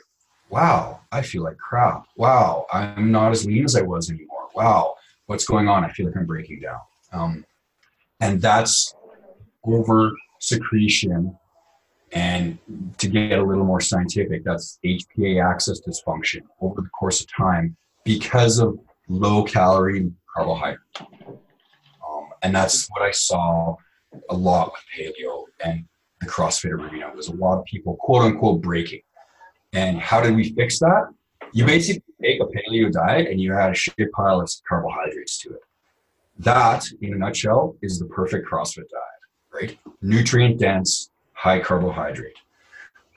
wow, 0.50 1.02
I 1.12 1.22
feel 1.22 1.44
like 1.44 1.58
crap. 1.58 2.06
Wow, 2.16 2.66
I'm 2.72 3.12
not 3.12 3.32
as 3.32 3.46
lean 3.46 3.66
as 3.66 3.76
I 3.76 3.82
was 3.82 4.10
anymore. 4.10 4.50
Wow, 4.56 4.96
what's 5.26 5.46
going 5.46 5.68
on? 5.68 5.84
I 5.84 5.90
feel 5.90 6.06
like 6.08 6.16
I'm 6.16 6.26
breaking 6.26 6.62
down. 6.62 6.80
Um, 7.12 7.46
and 8.22 8.42
that's 8.42 8.96
over 9.64 10.12
secretion. 10.40 11.38
And 12.12 12.58
to 12.98 13.08
get 13.08 13.40
a 13.40 13.44
little 13.44 13.66
more 13.66 13.82
scientific, 13.82 14.44
that's 14.44 14.80
HPA 14.86 15.44
axis 15.44 15.82
dysfunction 15.82 16.44
over 16.62 16.82
the 16.82 16.90
course 16.90 17.22
of 17.22 17.28
time 17.36 17.76
because 18.04 18.60
of 18.60 18.78
low 19.10 19.44
calorie 19.44 20.12
carbohydrate. 20.34 20.80
Um, 21.00 22.30
and 22.44 22.56
that's 22.56 22.88
what 22.92 23.02
I 23.02 23.12
saw 23.12 23.76
a 24.30 24.36
lot 24.36 24.72
with 24.72 24.82
paleo 24.96 25.44
and 25.64 25.86
the 26.22 26.28
CrossFit 26.28 26.72
arena 26.72 27.12
was 27.14 27.28
a 27.28 27.36
lot 27.36 27.60
of 27.60 27.66
people 27.66 27.98
quote 27.98 28.24
unquote 28.24 28.62
breaking 28.62 29.02
and 29.76 30.00
how 30.00 30.22
did 30.22 30.36
we 30.36 30.54
fix 30.54 30.80
that? 30.80 31.10
You 31.52 31.66
basically 31.66 32.04
take 32.22 32.40
a 32.42 32.46
paleo 32.46 32.92
diet 32.92 33.28
and 33.30 33.42
you 33.42 33.54
add 33.54 33.72
a 33.72 33.76
shit 33.76 34.12
pile 34.14 34.40
of 34.40 34.50
carbohydrates 34.68 35.38
to 35.40 35.50
it. 35.50 35.60
That, 36.40 36.86
in 37.02 37.14
a 37.14 37.18
nutshell, 37.18 37.76
is 37.82 38.00
the 38.00 38.06
perfect 38.06 38.48
CrossFit 38.48 38.88
diet, 38.90 39.22
right? 39.54 39.78
Nutrient 40.02 40.60
dense, 40.60 41.12
high 41.36 41.60
carbohydrate. 41.60 42.38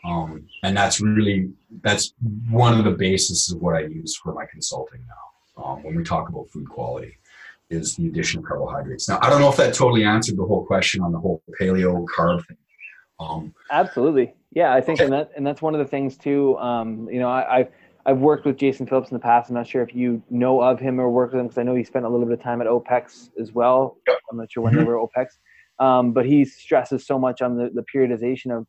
Um, 0.04 0.46
and 0.62 0.76
that's 0.76 1.00
really 1.00 1.50
that's 1.82 2.14
one 2.50 2.78
of 2.78 2.84
the 2.84 2.92
bases 2.92 3.50
of 3.50 3.60
what 3.60 3.74
I 3.74 3.80
use 3.80 4.16
for 4.16 4.32
my 4.32 4.46
consulting 4.46 5.00
now. 5.06 5.64
Um, 5.64 5.82
when 5.82 5.96
we 5.96 6.04
talk 6.04 6.28
about 6.28 6.48
food 6.50 6.68
quality, 6.68 7.18
is 7.70 7.96
the 7.96 8.06
addition 8.06 8.38
of 8.38 8.46
carbohydrates. 8.46 9.08
Now, 9.08 9.18
I 9.20 9.28
don't 9.28 9.40
know 9.40 9.50
if 9.50 9.56
that 9.56 9.74
totally 9.74 10.04
answered 10.04 10.36
the 10.36 10.44
whole 10.44 10.64
question 10.64 11.02
on 11.02 11.12
the 11.12 11.18
whole 11.18 11.42
paleo 11.60 12.04
carb 12.16 12.46
thing. 12.46 12.56
Um, 13.20 13.54
Absolutely. 13.70 14.34
Yeah, 14.52 14.72
I 14.72 14.80
think, 14.80 15.00
okay. 15.00 15.04
and 15.04 15.12
that 15.12 15.30
and 15.36 15.46
that's 15.46 15.60
one 15.60 15.74
of 15.74 15.78
the 15.78 15.84
things 15.84 16.16
too. 16.16 16.56
Um, 16.58 17.08
you 17.10 17.18
know, 17.18 17.28
I, 17.28 17.58
I've 17.58 17.68
I've 18.06 18.18
worked 18.18 18.46
with 18.46 18.56
Jason 18.56 18.86
Phillips 18.86 19.10
in 19.10 19.14
the 19.16 19.20
past. 19.20 19.50
I'm 19.50 19.54
not 19.54 19.66
sure 19.66 19.82
if 19.82 19.94
you 19.94 20.22
know 20.30 20.62
of 20.62 20.80
him 20.80 20.98
or 20.98 21.10
worked 21.10 21.34
with 21.34 21.40
him 21.40 21.48
because 21.48 21.58
I 21.58 21.62
know 21.62 21.74
he 21.74 21.84
spent 21.84 22.06
a 22.06 22.08
little 22.08 22.26
bit 22.26 22.38
of 22.38 22.42
time 22.42 22.62
at 22.62 22.66
OPEX 22.66 23.30
as 23.38 23.52
well. 23.52 23.98
I'm 24.30 24.38
not 24.38 24.50
sure 24.50 24.62
when 24.62 24.72
mm-hmm. 24.72 24.84
they 24.84 24.88
were 24.88 24.94
OPEX, 24.94 25.38
um, 25.80 26.12
but 26.12 26.26
he 26.26 26.44
stresses 26.44 27.06
so 27.06 27.18
much 27.18 27.42
on 27.42 27.56
the, 27.56 27.70
the 27.74 27.84
periodization 27.94 28.56
of 28.56 28.66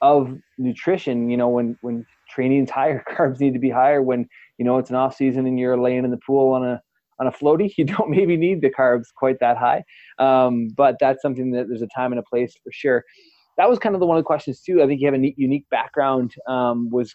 of 0.00 0.38
nutrition. 0.58 1.28
You 1.30 1.36
know, 1.36 1.48
when 1.48 1.76
when 1.82 2.06
training's 2.30 2.70
higher, 2.70 3.04
carbs 3.10 3.40
need 3.40 3.54
to 3.54 3.60
be 3.60 3.70
higher. 3.70 4.02
When 4.02 4.28
you 4.58 4.64
know 4.64 4.78
it's 4.78 4.90
an 4.90 4.96
off 4.96 5.16
season 5.16 5.46
and 5.46 5.58
you're 5.58 5.78
laying 5.78 6.04
in 6.04 6.10
the 6.10 6.20
pool 6.26 6.52
on 6.52 6.64
a 6.64 6.80
on 7.20 7.26
a 7.26 7.32
floaty, 7.32 7.72
you 7.78 7.84
don't 7.84 8.10
maybe 8.10 8.36
need 8.36 8.60
the 8.60 8.70
carbs 8.70 9.06
quite 9.14 9.40
that 9.40 9.56
high. 9.56 9.84
Um, 10.18 10.68
but 10.76 10.96
that's 11.00 11.22
something 11.22 11.50
that 11.52 11.68
there's 11.68 11.82
a 11.82 11.88
time 11.94 12.12
and 12.12 12.18
a 12.18 12.24
place 12.24 12.54
for 12.62 12.72
sure 12.72 13.04
that 13.58 13.68
was 13.68 13.78
kind 13.78 13.94
of 13.94 14.00
the 14.00 14.06
one 14.06 14.16
of 14.16 14.22
the 14.22 14.26
questions 14.26 14.60
too. 14.60 14.82
I 14.82 14.86
think 14.86 15.00
you 15.00 15.06
have 15.08 15.14
a 15.14 15.18
neat, 15.18 15.34
unique 15.36 15.68
background. 15.68 16.34
Um, 16.46 16.88
was 16.90 17.12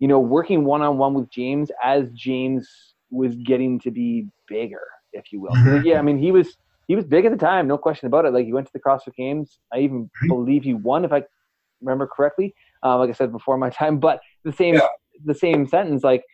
you 0.00 0.08
know 0.08 0.20
working 0.20 0.64
one 0.64 0.82
on 0.82 0.98
one 0.98 1.14
with 1.14 1.30
James 1.30 1.70
as 1.82 2.10
James 2.10 2.68
was 3.10 3.34
getting 3.36 3.78
to 3.80 3.90
be 3.90 4.26
bigger, 4.48 4.82
if 5.12 5.32
you 5.32 5.40
will. 5.40 5.52
Mm-hmm. 5.52 5.86
Yeah, 5.86 5.98
I 5.98 6.02
mean 6.02 6.18
he 6.18 6.32
was 6.32 6.58
he 6.86 6.96
was 6.96 7.04
big 7.04 7.24
at 7.24 7.32
the 7.32 7.38
time, 7.38 7.66
no 7.66 7.78
question 7.78 8.06
about 8.06 8.24
it. 8.24 8.32
Like 8.32 8.46
he 8.46 8.52
went 8.52 8.66
to 8.66 8.72
the 8.72 8.80
CrossFit 8.80 9.14
Games. 9.16 9.58
I 9.72 9.78
even 9.78 10.04
mm-hmm. 10.04 10.28
believe 10.28 10.62
he 10.62 10.74
won, 10.74 11.04
if 11.04 11.12
I 11.12 11.22
remember 11.80 12.06
correctly. 12.06 12.54
Uh, 12.82 12.98
like 12.98 13.10
I 13.10 13.12
said 13.12 13.32
before 13.32 13.56
my 13.56 13.70
time, 13.82 13.98
but 13.98 14.20
the 14.44 14.52
same 14.52 14.74
yeah. 14.74 14.88
the 15.24 15.34
same 15.34 15.66
sentence. 15.66 16.04
Like 16.04 16.24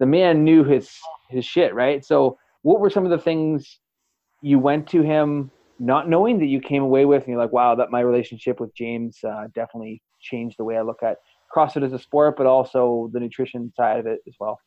the 0.00 0.06
man 0.06 0.44
knew 0.44 0.64
his 0.64 0.90
his 1.30 1.44
shit, 1.44 1.74
right? 1.74 2.04
So 2.04 2.38
what 2.62 2.80
were 2.80 2.90
some 2.90 3.04
of 3.04 3.10
the 3.10 3.18
things 3.18 3.80
you 4.42 4.58
went 4.58 4.88
to 4.88 5.02
him 5.02 5.50
not 5.78 6.08
knowing 6.08 6.38
that 6.38 6.46
you 6.46 6.60
came 6.60 6.82
away 6.82 7.04
with 7.04 7.22
and 7.22 7.28
you're 7.28 7.38
like 7.38 7.52
wow 7.52 7.74
that 7.74 7.90
my 7.90 8.00
relationship 8.00 8.60
with 8.60 8.74
james 8.74 9.18
uh, 9.26 9.44
definitely 9.54 10.00
changed 10.20 10.56
the 10.58 10.64
way 10.64 10.76
i 10.76 10.82
look 10.82 11.02
at 11.02 11.18
crossfit 11.54 11.84
as 11.84 11.92
a 11.92 11.98
sport 11.98 12.36
but 12.36 12.46
also 12.46 13.10
the 13.12 13.20
nutrition 13.20 13.72
side 13.76 13.98
of 13.98 14.06
it 14.06 14.20
as 14.28 14.34
well 14.38 14.58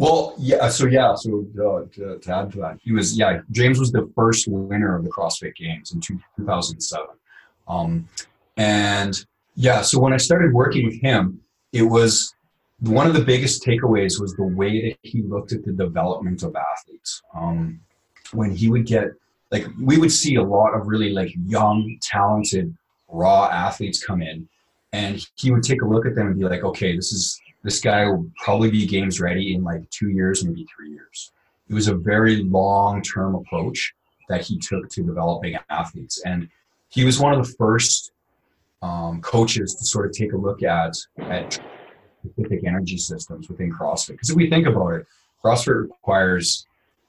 well 0.00 0.34
yeah 0.38 0.68
so 0.68 0.86
yeah 0.86 1.14
so 1.14 1.44
uh, 1.58 1.84
to, 1.94 2.18
to, 2.18 2.34
add 2.34 2.50
to 2.50 2.58
that 2.58 2.78
he 2.82 2.92
was 2.92 3.18
yeah 3.18 3.40
james 3.50 3.78
was 3.78 3.92
the 3.92 4.10
first 4.14 4.48
winner 4.48 4.96
of 4.96 5.04
the 5.04 5.10
crossfit 5.10 5.54
games 5.56 5.92
in 5.92 6.00
2007 6.00 7.06
um, 7.68 8.08
and 8.56 9.26
yeah 9.54 9.82
so 9.82 9.98
when 9.98 10.12
i 10.12 10.16
started 10.16 10.52
working 10.52 10.84
with 10.86 11.00
him 11.00 11.40
it 11.72 11.82
was 11.82 12.34
one 12.80 13.06
of 13.06 13.14
the 13.14 13.22
biggest 13.22 13.62
takeaways 13.62 14.20
was 14.20 14.34
the 14.34 14.46
way 14.46 14.88
that 14.88 14.98
he 15.02 15.22
looked 15.22 15.52
at 15.52 15.64
the 15.64 15.72
development 15.72 16.42
of 16.42 16.56
athletes. 16.56 17.22
Um, 17.34 17.80
when 18.32 18.54
he 18.54 18.70
would 18.70 18.86
get 18.86 19.08
like 19.50 19.66
we 19.80 19.98
would 19.98 20.12
see 20.12 20.36
a 20.36 20.42
lot 20.42 20.74
of 20.74 20.86
really 20.86 21.10
like 21.10 21.34
young, 21.46 21.98
talented, 22.00 22.74
raw 23.08 23.46
athletes 23.46 24.02
come 24.02 24.22
in, 24.22 24.48
and 24.92 25.24
he 25.34 25.50
would 25.50 25.62
take 25.62 25.82
a 25.82 25.86
look 25.86 26.06
at 26.06 26.14
them 26.14 26.28
and 26.28 26.38
be 26.38 26.44
like, 26.44 26.64
okay, 26.64 26.94
this 26.96 27.12
is 27.12 27.40
this 27.62 27.80
guy 27.80 28.06
will 28.06 28.30
probably 28.36 28.70
be 28.70 28.86
games 28.86 29.20
ready 29.20 29.54
in 29.54 29.62
like 29.62 29.88
two 29.90 30.08
years, 30.08 30.44
maybe 30.44 30.66
three 30.74 30.90
years. 30.90 31.32
It 31.68 31.74
was 31.74 31.88
a 31.88 31.94
very 31.94 32.42
long 32.44 33.02
term 33.02 33.34
approach 33.34 33.94
that 34.28 34.42
he 34.42 34.58
took 34.58 34.88
to 34.90 35.02
developing 35.02 35.56
athletes, 35.68 36.22
and 36.24 36.48
he 36.88 37.04
was 37.04 37.18
one 37.18 37.32
of 37.34 37.46
the 37.46 37.52
first 37.54 38.12
um, 38.82 39.20
coaches 39.20 39.74
to 39.74 39.84
sort 39.84 40.06
of 40.06 40.12
take 40.12 40.32
a 40.32 40.36
look 40.36 40.62
at 40.62 40.94
at 41.18 41.60
specific 42.24 42.64
energy 42.66 42.96
systems 42.96 43.48
within 43.48 43.72
CrossFit. 43.72 44.12
Because 44.12 44.30
if 44.30 44.36
we 44.36 44.48
think 44.48 44.66
about 44.66 44.94
it, 44.94 45.06
CrossFit 45.44 45.82
requires 45.82 46.66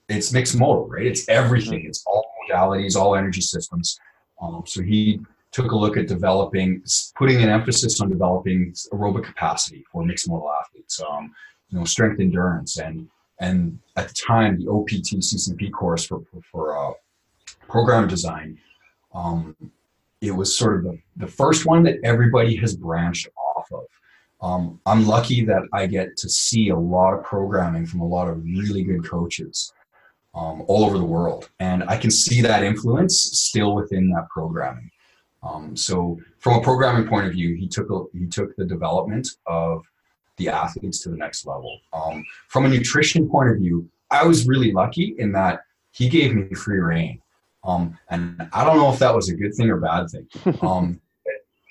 it's 0.10 0.34
mixed 0.34 0.58
modal, 0.58 0.88
right? 0.88 1.06
It's 1.06 1.28
everything. 1.30 1.86
It's 1.86 2.04
all 2.06 2.26
modalities, 2.50 2.96
all 2.96 3.16
energy 3.16 3.42
systems. 3.42 4.00
Um, 4.42 4.64
so 4.66 4.82
he 4.82 5.22
took 5.52 5.72
a 5.72 5.76
look 5.76 5.98
at 5.98 6.08
developing, 6.08 6.84
putting 7.18 7.42
an 7.42 7.50
emphasis 7.50 8.00
on 8.02 8.10
developing 8.10 8.74
aerobic 8.94 9.24
capacity 9.24 9.84
for 9.92 10.06
mixed 10.06 10.30
modal 10.30 10.52
athletes, 10.52 11.02
um, 11.02 11.34
you 11.70 11.80
know, 11.80 11.86
strength 11.86 12.20
endurance, 12.20 12.78
and 12.78 13.08
and 13.40 13.80
at 13.96 14.08
the 14.08 14.14
time 14.14 14.60
the 14.60 14.72
OPT 14.72 15.16
CCP 15.20 15.72
course 15.72 16.06
for 16.06 16.22
for, 16.52 16.78
uh, 16.78 16.94
program 17.68 18.08
design, 18.08 18.58
um, 19.14 19.56
it 20.22 20.32
was 20.32 20.56
sort 20.56 20.78
of 20.78 20.84
the, 20.84 21.00
the 21.18 21.28
first 21.28 21.66
one 21.66 21.84
that 21.84 21.98
everybody 22.04 22.56
has 22.56 22.76
branched 22.76 23.28
off 23.56 23.72
of. 23.72 23.86
Um, 24.42 24.80
I'm 24.86 25.06
lucky 25.06 25.46
that 25.46 25.64
I 25.74 25.86
get 25.86 26.18
to 26.18 26.30
see 26.30 26.70
a 26.70 26.76
lot 26.76 27.14
of 27.14 27.24
programming 27.24 27.86
from 27.86 28.02
a 28.02 28.08
lot 28.08 28.28
of 28.28 28.44
really 28.44 28.84
good 28.84 29.06
coaches 29.08 29.72
um, 30.34 30.64
all 30.68 30.86
over 30.86 30.98
the 30.98 31.06
world. 31.06 31.50
And 31.60 31.84
I 31.84 31.98
can 31.98 32.12
see 32.12 32.42
that 32.42 32.64
influence 32.64 33.18
still 33.18 33.76
within 33.76 34.10
that 34.12 34.30
programming. 34.30 34.90
Um, 35.44 35.76
so 35.76 36.20
from 36.40 36.60
a 36.60 36.62
programming 36.62 37.08
point 37.08 37.28
of 37.28 37.34
view, 37.34 37.56
he 37.56 37.68
took 37.68 37.90
a, 37.90 38.04
he 38.18 38.28
took 38.28 38.56
the 38.56 38.66
development 38.66 39.28
of 39.48 39.84
the 40.38 40.50
athletes 40.50 41.00
to 41.00 41.10
the 41.10 41.18
next 41.18 41.46
level. 41.46 41.80
Um, 41.94 42.24
from 42.48 42.66
a 42.66 42.70
nutrition 42.70 43.30
point 43.30 43.50
of 43.50 43.58
view, 43.58 43.90
I 44.10 44.26
was 44.26 44.48
really 44.48 44.72
lucky 44.72 45.16
in 45.18 45.32
that 45.34 45.62
he 45.92 46.10
gave 46.10 46.34
me 46.36 46.54
free 46.54 46.80
reign. 46.80 47.22
Um, 47.64 47.98
and 48.10 48.50
I 48.54 48.64
don't 48.64 48.78
know 48.78 48.92
if 48.92 49.00
that 49.00 49.14
was 49.14 49.30
a 49.30 49.36
good 49.36 49.54
thing 49.54 49.70
or 49.70 49.78
bad 49.78 50.10
thing. 50.10 50.28
Um, 50.62 51.00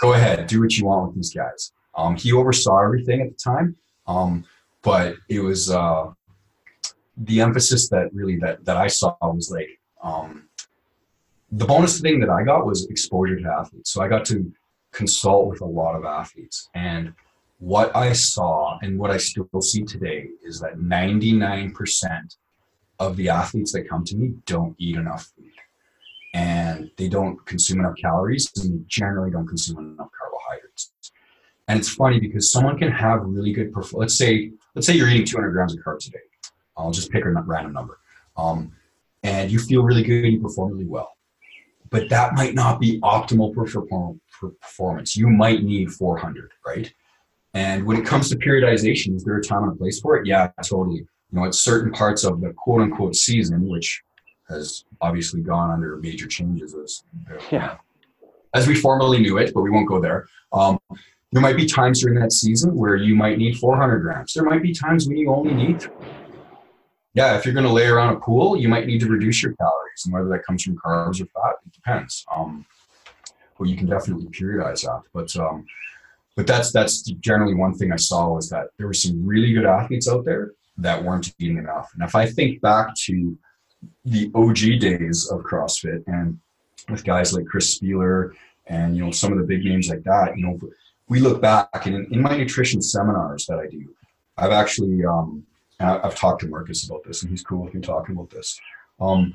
go 0.01 0.15
ahead, 0.15 0.47
do 0.47 0.61
what 0.61 0.77
you 0.77 0.87
want 0.87 1.09
with 1.09 1.17
these 1.17 1.35
guys. 1.35 1.73
Um, 1.95 2.17
he 2.17 2.33
oversaw 2.33 2.83
everything 2.83 3.21
at 3.21 3.29
the 3.29 3.37
time, 3.37 3.77
um, 4.07 4.45
but 4.83 5.17
it 5.29 5.41
was 5.41 5.71
uh, 5.71 6.11
the 7.17 7.41
emphasis 7.41 7.89
that 7.91 8.13
really 8.15 8.37
that 8.37 8.65
that 8.65 8.77
I 8.77 8.87
saw 8.87 9.17
was 9.21 9.51
like 9.51 9.69
um, 10.03 10.49
the 11.53 11.67
bonus 11.67 12.01
thing 12.01 12.21
that 12.21 12.31
I 12.31 12.43
got 12.45 12.67
was 12.67 12.87
exposure 12.87 13.41
to 13.41 13.49
athletes. 13.49 13.93
So 13.93 14.03
I 14.03 14.09
got 14.09 14.25
to 14.27 14.53
consult 14.93 15.49
with 15.49 15.61
a 15.61 15.67
lot 15.67 15.95
of 15.97 16.05
athletes, 16.05 16.69
and 16.75 17.13
what 17.61 17.95
I 17.95 18.13
saw 18.15 18.79
and 18.83 18.99
what 18.99 19.11
I 19.11 19.19
still 19.19 19.47
see 19.61 19.83
today 19.83 20.29
is 20.43 20.61
that 20.61 20.79
99% 20.79 22.37
of 22.99 23.17
the 23.17 23.29
athletes 23.29 23.73
that 23.73 23.89
come 23.89 24.05
to 24.05 24.17
me 24.17 24.35
don't 24.47 24.75
eat 24.79 24.97
enough 24.97 25.31
food 25.37 25.53
and 26.33 26.91
they 26.97 27.09
don't 27.09 27.45
consume 27.47 27.81
enough 27.81 27.97
calories 27.97 28.51
and 28.57 28.73
they 28.73 28.85
generally 28.87 29.31
don't 29.31 29.47
consume 29.47 29.79
enough 29.79 30.09
carbohydrates. 30.19 30.93
And 31.69 31.79
it's 31.79 31.89
funny 31.89 32.19
because 32.19 32.51
someone 32.51 32.79
can 32.79 32.91
have 32.91 33.21
really 33.23 33.53
good 33.53 33.73
performance. 33.73 34.13
Let's 34.13 34.19
say, 34.19 34.53
let's 34.75 34.87
say 34.87 34.95
you're 34.95 35.09
eating 35.09 35.27
200 35.27 35.51
grams 35.51 35.75
of 35.75 35.81
carbs 35.81 36.09
a 36.09 36.13
day. 36.13 36.19
I'll 36.77 36.91
just 36.91 37.11
pick 37.11 37.25
a 37.25 37.31
random 37.31 37.73
number. 37.73 37.99
Um, 38.37 38.73
and 39.23 39.51
you 39.51 39.59
feel 39.59 39.83
really 39.83 40.03
good, 40.03 40.25
you 40.25 40.41
perform 40.41 40.73
really 40.73 40.87
well. 40.87 41.13
But 41.91 42.09
that 42.09 42.35
might 42.35 42.55
not 42.55 42.79
be 42.79 43.01
optimal 43.01 43.53
for 43.55 43.67
performance. 44.61 45.17
You 45.17 45.29
might 45.29 45.63
need 45.65 45.91
400, 45.91 46.53
right? 46.65 46.93
And 47.55 47.85
when 47.85 47.97
it 47.97 48.07
comes 48.07 48.29
to 48.31 48.37
periodization, 48.37 49.17
is 49.17 49.25
there 49.25 49.37
a 49.37 49.43
time 49.43 49.65
and 49.65 49.73
a 49.73 49.75
place 49.75 50.01
for 50.01 50.17
it? 50.17 50.27
Yeah, 50.27 50.51
totally. 50.63 50.99
You 50.99 51.07
know, 51.33 51.45
at 51.47 51.55
certain 51.55 51.93
parts 51.93 52.25
of 52.25 52.41
the 52.41 52.53
quote 52.53 52.83
unquote 52.83 53.17
season, 53.17 53.69
which 53.69 54.03
has 54.49 54.85
obviously 55.01 55.41
gone 55.41 55.71
under 55.71 55.97
major 55.97 56.27
changes 56.27 56.75
as, 56.75 57.05
yeah. 57.51 57.77
as 58.55 58.67
we 58.67 58.75
formerly 58.75 59.19
knew 59.19 59.39
it, 59.39 59.53
but 59.55 59.63
we 59.63 59.71
won't 59.71 59.89
go 59.89 60.01
there. 60.01 60.27
Um, 60.53 60.79
there 61.33 61.43
might 61.43 61.57
be 61.57 61.67
times 61.67 62.01
during 62.01 62.19
that 62.21 62.33
season 62.33 62.75
where 62.75 62.97
you 62.97 63.15
might 63.15 63.39
need 63.39 63.57
400 63.59 64.01
grams. 64.01 64.33
There 64.33 64.45
might 64.45 64.63
be 64.63 64.73
times 64.73 65.07
when 65.07 65.17
you 65.17 65.31
only 65.31 65.55
need. 65.55 65.87
Yeah, 67.15 67.37
if 67.37 67.45
you're 67.45 67.55
going 67.55 67.67
to 67.67 67.73
lay 67.73 67.87
around 67.87 68.17
a 68.17 68.21
pool, 68.21 68.57
you 68.57 68.69
might 68.69 68.87
need 68.87 69.01
to 69.01 69.09
reduce 69.09 69.43
your 69.43 69.55
calories, 69.55 70.05
and 70.05 70.15
whether 70.15 70.29
that 70.29 70.45
comes 70.45 70.63
from 70.63 70.77
carbs 70.77 71.21
or 71.21 71.27
fat, 71.27 71.57
it 71.67 71.73
depends. 71.73 72.25
Um, 72.35 72.65
but 73.59 73.69
you 73.69 73.77
can 73.77 73.87
definitely 73.87 74.27
periodize 74.27 74.83
that. 74.83 75.03
But 75.13 75.35
um, 75.37 75.67
but 76.37 76.47
that's 76.47 76.73
that's 76.73 77.03
generally 77.03 77.55
one 77.55 77.75
thing 77.75 77.93
I 77.93 77.97
saw 77.97 78.29
was 78.29 78.49
that 78.51 78.69
there 78.79 78.87
were 78.87 78.95
some 78.95 79.27
really 79.27 79.53
good 79.53 79.67
athletes 79.67 80.09
out 80.09 80.25
there 80.25 80.53
that 80.79 81.03
weren't 81.05 81.35
eating 81.39 81.59
enough. 81.59 81.91
And 81.95 82.03
if 82.03 82.15
I 82.15 82.27
think 82.27 82.61
back 82.61 82.95
to 83.07 83.37
the 84.05 84.31
OG 84.35 84.81
days 84.81 85.29
of 85.31 85.41
CrossFit 85.43 86.03
and 86.07 86.39
with 86.89 87.05
guys 87.05 87.35
like 87.35 87.47
Chris 87.47 87.79
Spealler 87.79 88.33
and 88.67 88.97
you 88.97 89.05
know 89.05 89.11
some 89.11 89.33
of 89.33 89.39
the 89.39 89.45
big 89.45 89.65
names 89.65 89.89
like 89.89 90.03
that, 90.05 90.39
you 90.39 90.47
know, 90.47 90.59
we 91.09 91.21
look 91.21 91.43
back 91.43 91.87
and 91.87 91.95
in, 91.95 92.15
in 92.15 92.23
my 92.23 92.37
nutrition 92.37 92.81
seminars 92.81 93.47
that 93.47 93.59
I 93.59 93.67
do, 93.67 93.95
I've 94.39 94.53
actually 94.53 95.05
um, 95.05 95.45
I've 95.81 96.15
talked 96.15 96.43
to 96.43 96.49
Marcus 96.49 96.87
about 96.87 97.05
this 97.05 97.23
and 97.23 97.31
he's 97.31 97.43
cool 97.43 97.65
with 97.65 97.75
me 97.75 97.81
talking 97.81 98.15
about 98.15 98.31
this. 98.31 98.59
Um, 99.01 99.35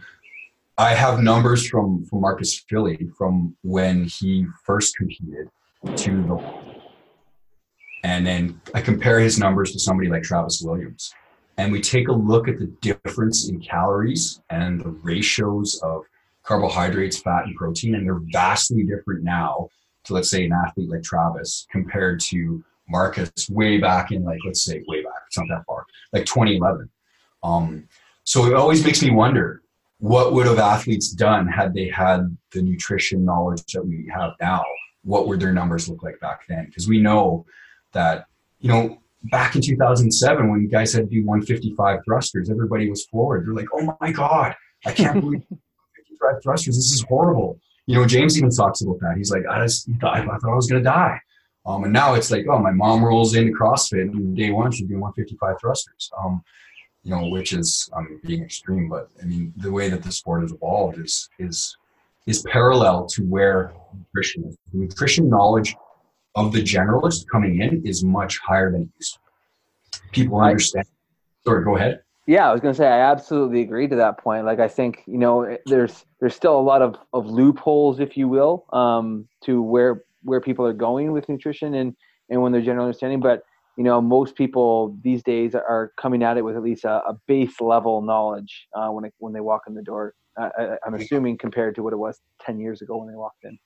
I 0.78 0.94
have 0.94 1.22
numbers 1.22 1.68
from 1.68 2.06
from 2.06 2.22
Marcus 2.22 2.64
Filly 2.70 3.10
from 3.18 3.56
when 3.64 4.06
he 4.06 4.46
first 4.64 4.96
competed 4.98 5.50
to 5.96 6.24
the 6.24 6.54
and 8.04 8.26
then 8.26 8.62
I 8.74 8.82
compare 8.82 9.20
his 9.20 9.40
numbers 9.40 9.72
to 9.72 9.80
somebody 9.80 10.10
like 10.10 10.24
Travis 10.24 10.62
Williams 10.64 11.14
and 11.58 11.72
we 11.72 11.82
take 11.82 12.10
a 12.10 12.14
look 12.14 12.48
at 12.48 12.60
the 12.60 12.68
difference 12.82 13.50
in 13.50 13.60
calories 13.62 14.42
and 14.50 14.80
the 14.80 14.90
ratios 14.90 15.80
of 15.82 16.04
carbohydrates, 16.44 17.20
fat, 17.20 17.46
and 17.46 17.56
protein, 17.56 17.96
and 17.96 18.06
they're 18.06 18.22
vastly 18.32 18.84
different 18.84 19.24
now 19.24 19.70
to 20.04 20.14
let's 20.14 20.30
say 20.30 20.46
an 20.46 20.52
athlete 20.52 20.90
like 20.90 21.04
Travis 21.04 21.66
compared 21.72 22.20
to 22.20 22.64
Marcus 22.90 23.50
way 23.50 23.80
back 23.80 24.12
in 24.12 24.24
like 24.24 24.40
let's 24.46 24.64
say 24.64 24.84
way 24.88 25.02
it's 25.36 25.50
not 25.50 25.58
that 25.58 25.66
far, 25.66 25.86
like 26.14 26.26
2011. 26.26 26.90
Um, 27.44 27.88
so 28.24 28.46
it 28.46 28.54
always 28.54 28.84
makes 28.84 29.02
me 29.02 29.12
wonder 29.12 29.62
what 30.00 30.34
would 30.34 30.46
have 30.46 30.60
athletes 30.60 31.10
done 31.12 31.48
had 31.48 31.74
they 31.74 31.88
had 31.88 32.36
the 32.52 32.62
nutrition 32.62 33.24
knowledge 33.24 33.64
that 33.74 33.86
we 33.86 34.10
have 34.14 34.34
now? 34.42 34.64
What 35.04 35.28
would 35.28 35.40
their 35.40 35.54
numbers 35.54 35.88
look 35.88 36.04
like 36.04 36.20
back 36.20 36.42
then? 36.50 36.66
Because 36.66 36.88
we 36.88 37.00
know 37.00 37.46
that 37.94 38.26
you 38.60 38.70
know 38.70 38.98
back 39.26 39.56
in 39.56 39.62
2007 39.62 40.50
when 40.50 40.68
guys 40.68 40.94
had 40.94 41.10
to 41.10 41.16
do 41.16 41.26
155 41.26 42.00
thrusters, 42.06 42.50
everybody 42.50 42.90
was 42.90 43.06
floored. 43.06 43.46
They're 43.46 43.54
like, 43.54 43.68
oh 43.74 43.96
my 44.02 44.12
God, 44.12 44.56
I 44.86 44.92
can't 44.92 45.22
believe 45.22 45.44
55 45.96 46.44
thrusters. 46.44 46.76
This 46.76 46.92
is 46.92 47.04
horrible. 47.08 47.60
You 47.88 48.00
know, 48.00 48.06
James 48.06 48.38
even 48.38 48.50
talks 48.50 48.82
about 48.82 49.00
that. 49.02 49.16
He's 49.18 49.32
like, 49.32 49.44
I 49.50 49.62
just 49.62 49.88
thought, 50.02 50.18
I 50.18 50.26
thought 50.26 50.52
I 50.52 50.56
was 50.56 50.68
going 50.68 50.84
to 50.84 50.90
die. 50.90 51.20
Um, 51.66 51.84
and 51.84 51.94
now 51.94 52.14
it's 52.14 52.30
like, 52.30 52.46
oh, 52.50 52.60
my 52.60 52.72
mom 52.72 53.04
rolls 53.04 53.36
into 53.36 53.52
CrossFit 53.52 54.12
and 54.12 54.36
day 54.36 54.52
one 54.52 54.72
she's 54.72 54.88
doing 54.88 55.02
155 55.02 55.60
thrusters. 55.60 56.12
Um, 56.18 56.44
you 57.04 57.12
know, 57.12 57.28
which 57.28 57.54
is 57.54 57.90
um, 57.94 58.20
being 58.24 58.44
extreme, 58.44 58.90
but 58.90 59.10
I 59.22 59.26
mean, 59.26 59.54
the 59.58 59.72
way 59.72 59.90
that 59.90 60.02
the 60.02 60.12
sport 60.12 60.42
has 60.42 60.52
evolved 60.52 60.98
is 60.98 61.30
is 61.38 61.78
is 62.26 62.42
parallel 62.52 63.06
to 63.06 63.22
where 63.24 63.74
nutrition 63.94 64.46
is. 64.46 64.58
Nutrition 64.74 65.30
knowledge 65.30 65.76
of 66.36 66.52
the 66.52 66.62
generalist 66.62 67.28
coming 67.32 67.62
in 67.62 67.86
is 67.86 68.04
much 68.04 68.40
higher 68.40 68.72
than 68.72 68.84
it 68.84 68.90
used 69.00 69.14
to 69.14 69.20
be. 69.20 70.10
People 70.12 70.42
understand. 70.42 70.88
Sorry, 71.46 71.64
go 71.64 71.76
ahead. 71.78 72.02
Yeah, 72.28 72.50
I 72.50 72.52
was 72.52 72.62
going 72.62 72.74
to 72.74 72.78
say 72.78 72.88
I 72.88 73.12
absolutely 73.12 73.62
agree 73.62 73.88
to 73.88 73.96
that 73.98 74.18
point. 74.18 74.46
Like 74.46 74.60
I 74.60 74.68
think 74.68 75.04
you 75.06 75.20
know 75.20 75.58
there's 75.68 76.06
there's 76.20 76.36
still 76.36 76.60
a 76.60 76.62
lot 76.62 76.82
of, 76.82 76.98
of 77.14 77.28
loopholes, 77.28 78.00
if 78.00 78.18
you 78.18 78.28
will, 78.28 78.66
um, 78.74 79.28
to 79.44 79.62
where 79.62 80.04
where 80.26 80.42
people 80.42 80.66
are 80.66 80.74
going 80.74 81.12
with 81.12 81.28
nutrition 81.30 81.76
and 81.76 81.96
and 82.30 82.42
when 82.42 82.52
they're 82.52 82.62
general 82.62 82.86
understanding. 82.86 83.20
But 83.20 83.44
you 83.78 83.84
know 83.84 84.02
most 84.02 84.36
people 84.36 84.98
these 85.04 85.24
days 85.24 85.56
are 85.56 85.92
coming 85.98 86.24
at 86.24 86.38
it 86.38 86.44
with 86.44 86.56
at 86.56 86.64
least 86.64 86.84
a, 86.84 87.02
a 87.08 87.18
base 87.28 87.62
level 87.62 88.02
knowledge 88.02 88.68
uh, 88.76 88.90
when 88.90 89.06
it, 89.06 89.14
when 89.20 89.34
they 89.34 89.42
walk 89.42 89.64
in 89.68 89.74
the 89.74 89.84
door. 89.84 90.14
I, 90.38 90.50
I'm 90.86 90.96
assuming 90.96 91.38
compared 91.38 91.76
to 91.76 91.84
what 91.84 91.94
it 91.94 91.98
was 91.98 92.20
ten 92.42 92.60
years 92.60 92.82
ago 92.82 92.98
when 92.98 93.08
they 93.08 93.16
walked 93.16 93.46
in. 93.46 93.58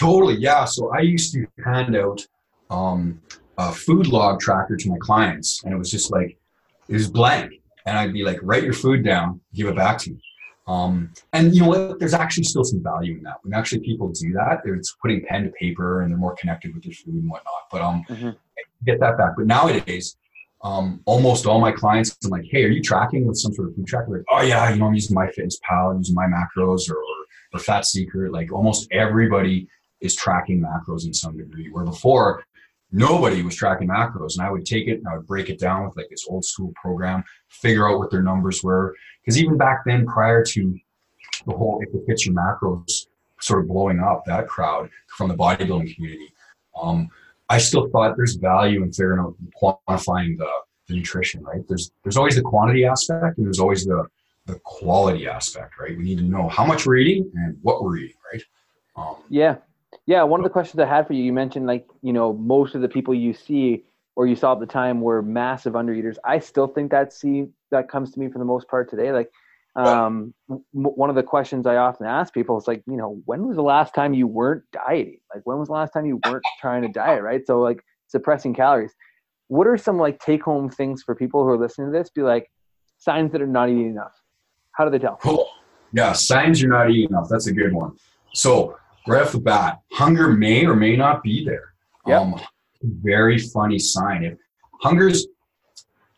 Totally, 0.00 0.34
yeah. 0.34 0.64
So 0.64 0.92
I 0.92 1.00
used 1.00 1.32
to 1.34 1.46
hand 1.64 1.96
out 1.96 2.26
um, 2.68 3.20
a 3.58 3.72
food 3.72 4.08
log 4.08 4.40
tracker 4.40 4.76
to 4.76 4.90
my 4.90 4.98
clients, 5.00 5.62
and 5.64 5.72
it 5.72 5.76
was 5.76 5.90
just 5.90 6.10
like 6.10 6.36
it 6.88 6.94
was 6.94 7.08
blank, 7.08 7.52
and 7.86 7.96
I'd 7.96 8.12
be 8.12 8.24
like, 8.24 8.38
write 8.42 8.64
your 8.64 8.72
food 8.72 9.04
down, 9.04 9.40
give 9.54 9.68
it 9.68 9.76
back 9.76 9.98
to 9.98 10.10
me. 10.10 10.20
Um, 10.66 11.12
and 11.32 11.54
you 11.54 11.62
know 11.62 11.68
what? 11.68 11.98
There's 12.00 12.14
actually 12.14 12.44
still 12.44 12.64
some 12.64 12.82
value 12.82 13.16
in 13.16 13.22
that. 13.22 13.36
When 13.42 13.54
actually 13.54 13.80
people 13.80 14.08
do 14.08 14.32
that, 14.32 14.62
it's 14.64 14.96
putting 15.00 15.24
pen 15.24 15.44
to 15.44 15.50
paper, 15.50 16.02
and 16.02 16.10
they're 16.10 16.18
more 16.18 16.34
connected 16.34 16.74
with 16.74 16.82
their 16.82 16.92
food 16.92 17.14
and 17.14 17.30
whatnot. 17.30 17.70
But 17.70 17.82
um, 17.82 18.04
mm-hmm. 18.08 18.30
get 18.84 18.98
that 19.00 19.16
back. 19.16 19.32
But 19.36 19.46
nowadays, 19.46 20.16
um, 20.62 21.00
almost 21.04 21.46
all 21.46 21.60
my 21.60 21.70
clients, 21.70 22.16
I'm 22.24 22.30
like, 22.30 22.46
hey, 22.50 22.64
are 22.64 22.68
you 22.68 22.82
tracking 22.82 23.26
with 23.26 23.36
some 23.36 23.52
sort 23.52 23.68
of 23.68 23.76
food 23.76 23.86
tracker? 23.86 24.10
Like, 24.10 24.24
oh 24.28 24.42
yeah, 24.42 24.68
you 24.70 24.76
know, 24.76 24.86
I'm 24.86 24.94
using 24.94 25.16
MyFitnessPal, 25.16 25.92
I'm 25.92 25.98
using 25.98 26.14
my 26.14 26.26
macros 26.26 26.90
or, 26.90 26.96
or, 26.96 27.26
or 27.52 27.60
Fat 27.60 27.84
Secret. 27.86 28.32
Like 28.32 28.52
almost 28.52 28.88
everybody 28.90 29.68
is 30.00 30.16
tracking 30.16 30.60
macros 30.60 31.06
in 31.06 31.14
some 31.14 31.36
degree. 31.36 31.70
Where 31.70 31.84
before, 31.84 32.44
nobody 32.92 33.42
was 33.42 33.54
tracking 33.54 33.88
macros, 33.88 34.36
and 34.36 34.46
I 34.46 34.50
would 34.50 34.64
take 34.64 34.88
it 34.88 34.98
and 34.98 35.08
I 35.08 35.16
would 35.16 35.26
break 35.26 35.48
it 35.48 35.58
down 35.58 35.84
with 35.84 35.96
like 35.96 36.08
this 36.08 36.26
old 36.28 36.44
school 36.44 36.72
program, 36.80 37.24
figure 37.48 37.88
out 37.88 37.98
what 37.98 38.10
their 38.10 38.22
numbers 38.22 38.62
were. 38.62 38.94
Because 39.22 39.38
even 39.38 39.56
back 39.56 39.82
then, 39.84 40.06
prior 40.06 40.44
to 40.44 40.78
the 41.46 41.52
whole 41.52 41.80
if 41.82 41.94
it 41.94 42.04
fits 42.06 42.26
your 42.26 42.34
macros 42.34 43.06
sort 43.40 43.60
of 43.60 43.68
blowing 43.68 44.00
up 44.00 44.24
that 44.26 44.48
crowd 44.48 44.88
from 45.08 45.28
the 45.28 45.36
bodybuilding 45.36 45.94
community, 45.94 46.32
um, 46.80 47.08
I 47.48 47.58
still 47.58 47.88
thought 47.90 48.16
there's 48.16 48.34
value 48.34 48.82
in 48.82 48.92
figuring 48.92 49.20
out 49.20 49.34
quantifying 49.60 50.36
the, 50.36 50.50
the 50.88 50.94
nutrition. 50.94 51.42
Right? 51.42 51.66
There's 51.68 51.90
there's 52.02 52.16
always 52.16 52.36
the 52.36 52.42
quantity 52.42 52.84
aspect, 52.84 53.38
and 53.38 53.46
there's 53.46 53.60
always 53.60 53.84
the 53.84 54.06
the 54.46 54.60
quality 54.64 55.26
aspect. 55.26 55.74
Right? 55.78 55.96
We 55.96 56.04
need 56.04 56.18
to 56.18 56.24
know 56.24 56.48
how 56.48 56.64
much 56.64 56.86
we're 56.86 56.96
eating 56.96 57.30
and 57.34 57.58
what 57.62 57.82
we're 57.82 57.98
eating. 57.98 58.16
Right? 58.32 58.42
Um, 58.96 59.16
yeah, 59.28 59.56
yeah, 60.06 60.22
one 60.22 60.40
of 60.40 60.44
the 60.44 60.50
questions 60.50 60.80
I 60.80 60.86
had 60.86 61.06
for 61.06 61.12
you, 61.12 61.24
you 61.24 61.32
mentioned 61.32 61.66
like, 61.66 61.86
you 62.00 62.12
know, 62.12 62.32
most 62.32 62.74
of 62.74 62.80
the 62.80 62.88
people 62.88 63.12
you 63.14 63.34
see 63.34 63.84
or 64.14 64.26
you 64.26 64.36
saw 64.36 64.52
at 64.52 64.60
the 64.60 64.66
time 64.66 65.00
were 65.00 65.20
massive 65.20 65.74
undereaters. 65.74 66.16
I 66.24 66.38
still 66.38 66.68
think 66.68 66.92
that 66.92 67.12
see 67.12 67.46
that 67.70 67.88
comes 67.88 68.12
to 68.12 68.20
me 68.20 68.28
for 68.28 68.38
the 68.38 68.44
most 68.44 68.68
part 68.68 68.88
today. 68.88 69.12
Like, 69.12 69.30
um, 69.74 70.32
m- 70.48 70.62
one 70.72 71.10
of 71.10 71.16
the 71.16 71.22
questions 71.22 71.66
I 71.66 71.76
often 71.76 72.06
ask 72.06 72.32
people 72.32 72.56
is 72.56 72.66
like, 72.66 72.82
you 72.86 72.96
know, 72.96 73.20
when 73.26 73.46
was 73.46 73.56
the 73.56 73.62
last 73.62 73.94
time 73.94 74.14
you 74.14 74.26
weren't 74.26 74.62
dieting? 74.72 75.18
Like, 75.34 75.42
when 75.44 75.58
was 75.58 75.68
the 75.68 75.74
last 75.74 75.92
time 75.92 76.06
you 76.06 76.20
weren't 76.24 76.44
trying 76.60 76.82
to 76.82 76.88
diet? 76.88 77.22
Right. 77.22 77.46
So 77.46 77.60
like 77.60 77.84
suppressing 78.06 78.54
calories. 78.54 78.94
What 79.48 79.66
are 79.66 79.76
some 79.76 79.98
like 79.98 80.18
take 80.20 80.42
home 80.42 80.70
things 80.70 81.02
for 81.02 81.14
people 81.14 81.42
who 81.42 81.50
are 81.50 81.58
listening 81.58 81.92
to 81.92 81.98
this? 81.98 82.10
Be 82.10 82.22
like 82.22 82.50
signs 82.96 83.32
that 83.32 83.42
are 83.42 83.46
not 83.46 83.68
eating 83.68 83.90
enough. 83.90 84.14
How 84.72 84.84
do 84.84 84.90
they 84.90 84.98
tell? 84.98 85.16
Cool. 85.16 85.48
Yeah, 85.92 86.12
signs 86.12 86.62
you're 86.62 86.70
not 86.70 86.90
eating 86.90 87.10
enough. 87.10 87.28
That's 87.28 87.48
a 87.48 87.52
good 87.52 87.72
one. 87.72 87.96
So 88.34 88.76
right 89.06 89.22
off 89.22 89.32
the 89.32 89.40
bat, 89.40 89.80
hunger 89.92 90.28
may 90.28 90.66
or 90.66 90.74
may 90.74 90.96
not 90.96 91.22
be 91.22 91.44
there. 91.44 91.74
Yep. 92.06 92.20
Um, 92.20 92.40
very 92.82 93.38
funny 93.38 93.78
sign. 93.78 94.24
If 94.24 94.38
hunger's 94.80 95.26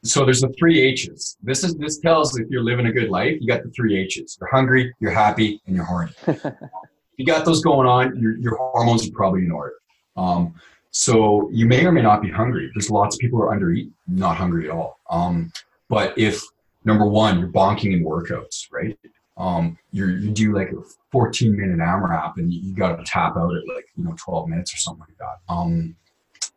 so 0.04 0.24
there's 0.24 0.40
the 0.40 0.52
three 0.58 0.80
H's. 0.80 1.36
This 1.42 1.64
is 1.64 1.74
this 1.74 1.98
tells 1.98 2.38
if 2.38 2.48
you're 2.48 2.62
living 2.62 2.86
a 2.86 2.92
good 2.92 3.10
life, 3.10 3.36
you 3.40 3.48
got 3.48 3.62
the 3.62 3.70
three 3.70 3.98
H's. 3.98 4.38
You're 4.40 4.50
hungry, 4.50 4.94
you're 5.00 5.12
happy, 5.12 5.60
and 5.66 5.74
you're 5.74 5.84
horny. 5.84 6.12
you 7.16 7.26
got 7.26 7.44
those 7.44 7.62
going 7.62 7.88
on, 7.88 8.18
your, 8.20 8.36
your 8.38 8.56
hormones 8.56 9.08
are 9.08 9.12
probably 9.12 9.44
in 9.44 9.50
order. 9.50 9.74
Um, 10.16 10.54
so 10.90 11.48
you 11.52 11.66
may 11.66 11.84
or 11.84 11.92
may 11.92 12.02
not 12.02 12.22
be 12.22 12.30
hungry. 12.30 12.70
There's 12.74 12.90
lots 12.90 13.16
of 13.16 13.20
people 13.20 13.38
who 13.38 13.44
are 13.44 13.52
under 13.52 13.70
eat, 13.70 13.90
not 14.06 14.36
hungry 14.36 14.66
at 14.66 14.70
all. 14.70 14.98
Um, 15.10 15.52
but 15.88 16.16
if 16.16 16.42
number 16.84 17.06
one, 17.06 17.38
you're 17.38 17.48
bonking 17.48 17.92
in 17.92 18.04
workouts, 18.04 18.70
right? 18.72 18.98
Um, 19.38 19.78
you 19.92 20.06
you 20.06 20.30
do 20.30 20.54
like 20.54 20.72
a 20.72 20.82
14 21.12 21.56
minute 21.56 21.78
AMRAP 21.78 22.36
and 22.36 22.52
you, 22.52 22.60
you 22.60 22.74
got 22.74 22.96
to 22.96 23.04
tap 23.04 23.36
out 23.36 23.54
at 23.54 23.74
like 23.74 23.86
you 23.96 24.04
know 24.04 24.14
12 24.18 24.48
minutes 24.48 24.74
or 24.74 24.78
something 24.78 25.04
like 25.08 25.18
that. 25.18 25.52
Um, 25.52 25.94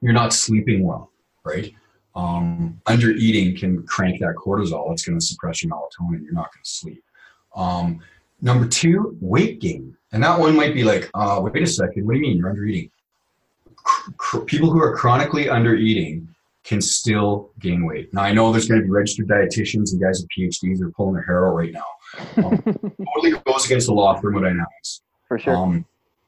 you're 0.01 0.13
not 0.13 0.33
sleeping 0.33 0.83
well, 0.83 1.11
right? 1.43 1.73
Um, 2.15 2.81
under 2.87 3.11
eating 3.11 3.55
can 3.55 3.83
crank 3.83 4.19
that 4.19 4.35
cortisol. 4.35 4.91
It's 4.91 5.05
going 5.05 5.17
to 5.17 5.25
suppress 5.25 5.63
your 5.63 5.71
melatonin. 5.71 6.23
You're 6.23 6.33
not 6.33 6.51
going 6.53 6.63
to 6.63 6.69
sleep. 6.69 7.03
Um, 7.55 7.99
number 8.41 8.67
two, 8.67 9.15
weight 9.21 9.61
gain, 9.61 9.95
and 10.11 10.23
that 10.23 10.37
one 10.37 10.55
might 10.55 10.73
be 10.73 10.83
like, 10.83 11.09
uh, 11.13 11.39
wait 11.41 11.61
a 11.61 11.67
second, 11.67 12.05
what 12.05 12.13
do 12.13 12.17
you 12.17 12.23
mean 12.23 12.37
you're 12.37 12.49
under 12.49 12.65
eating? 12.65 12.89
people 14.45 14.71
who 14.71 14.81
are 14.81 14.95
chronically 14.95 15.49
under 15.49 15.75
eating 15.75 16.27
can 16.63 16.81
still 16.81 17.51
gain 17.59 17.85
weight. 17.85 18.13
Now 18.13 18.21
I 18.21 18.33
know 18.33 18.51
there's 18.51 18.67
going 18.67 18.81
to 18.81 18.85
be 18.85 18.91
registered 18.91 19.27
dietitians 19.27 19.91
and 19.91 20.01
guys 20.01 20.21
with 20.21 20.29
PhDs 20.37 20.81
are 20.81 20.91
pulling 20.91 21.15
their 21.15 21.23
hair 21.23 21.47
out 21.47 21.55
right 21.55 21.71
now. 21.71 21.85
Um, 22.37 22.61
totally 23.13 23.31
goes 23.45 23.65
against 23.65 23.87
the 23.87 23.93
law 23.93 24.15
of 24.15 24.21
thermodynamics. 24.21 25.01
For 25.27 25.39
sure. 25.39 25.55
Um, 25.55 25.85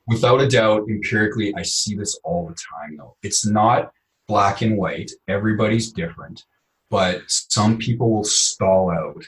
without 0.07 0.41
a 0.41 0.47
doubt, 0.47 0.87
empirically, 0.89 1.53
I 1.55 1.63
see 1.63 1.95
this 1.95 2.19
all 2.23 2.47
the 2.47 2.55
time. 2.55 2.97
Though 2.97 3.15
it's 3.23 3.45
not 3.45 3.91
black 4.27 4.61
and 4.61 4.77
white. 4.77 5.11
Everybody's 5.27 5.91
different, 5.91 6.45
but 6.89 7.21
some 7.27 7.77
people 7.77 8.11
will 8.11 8.23
stall 8.23 8.89
out 8.89 9.27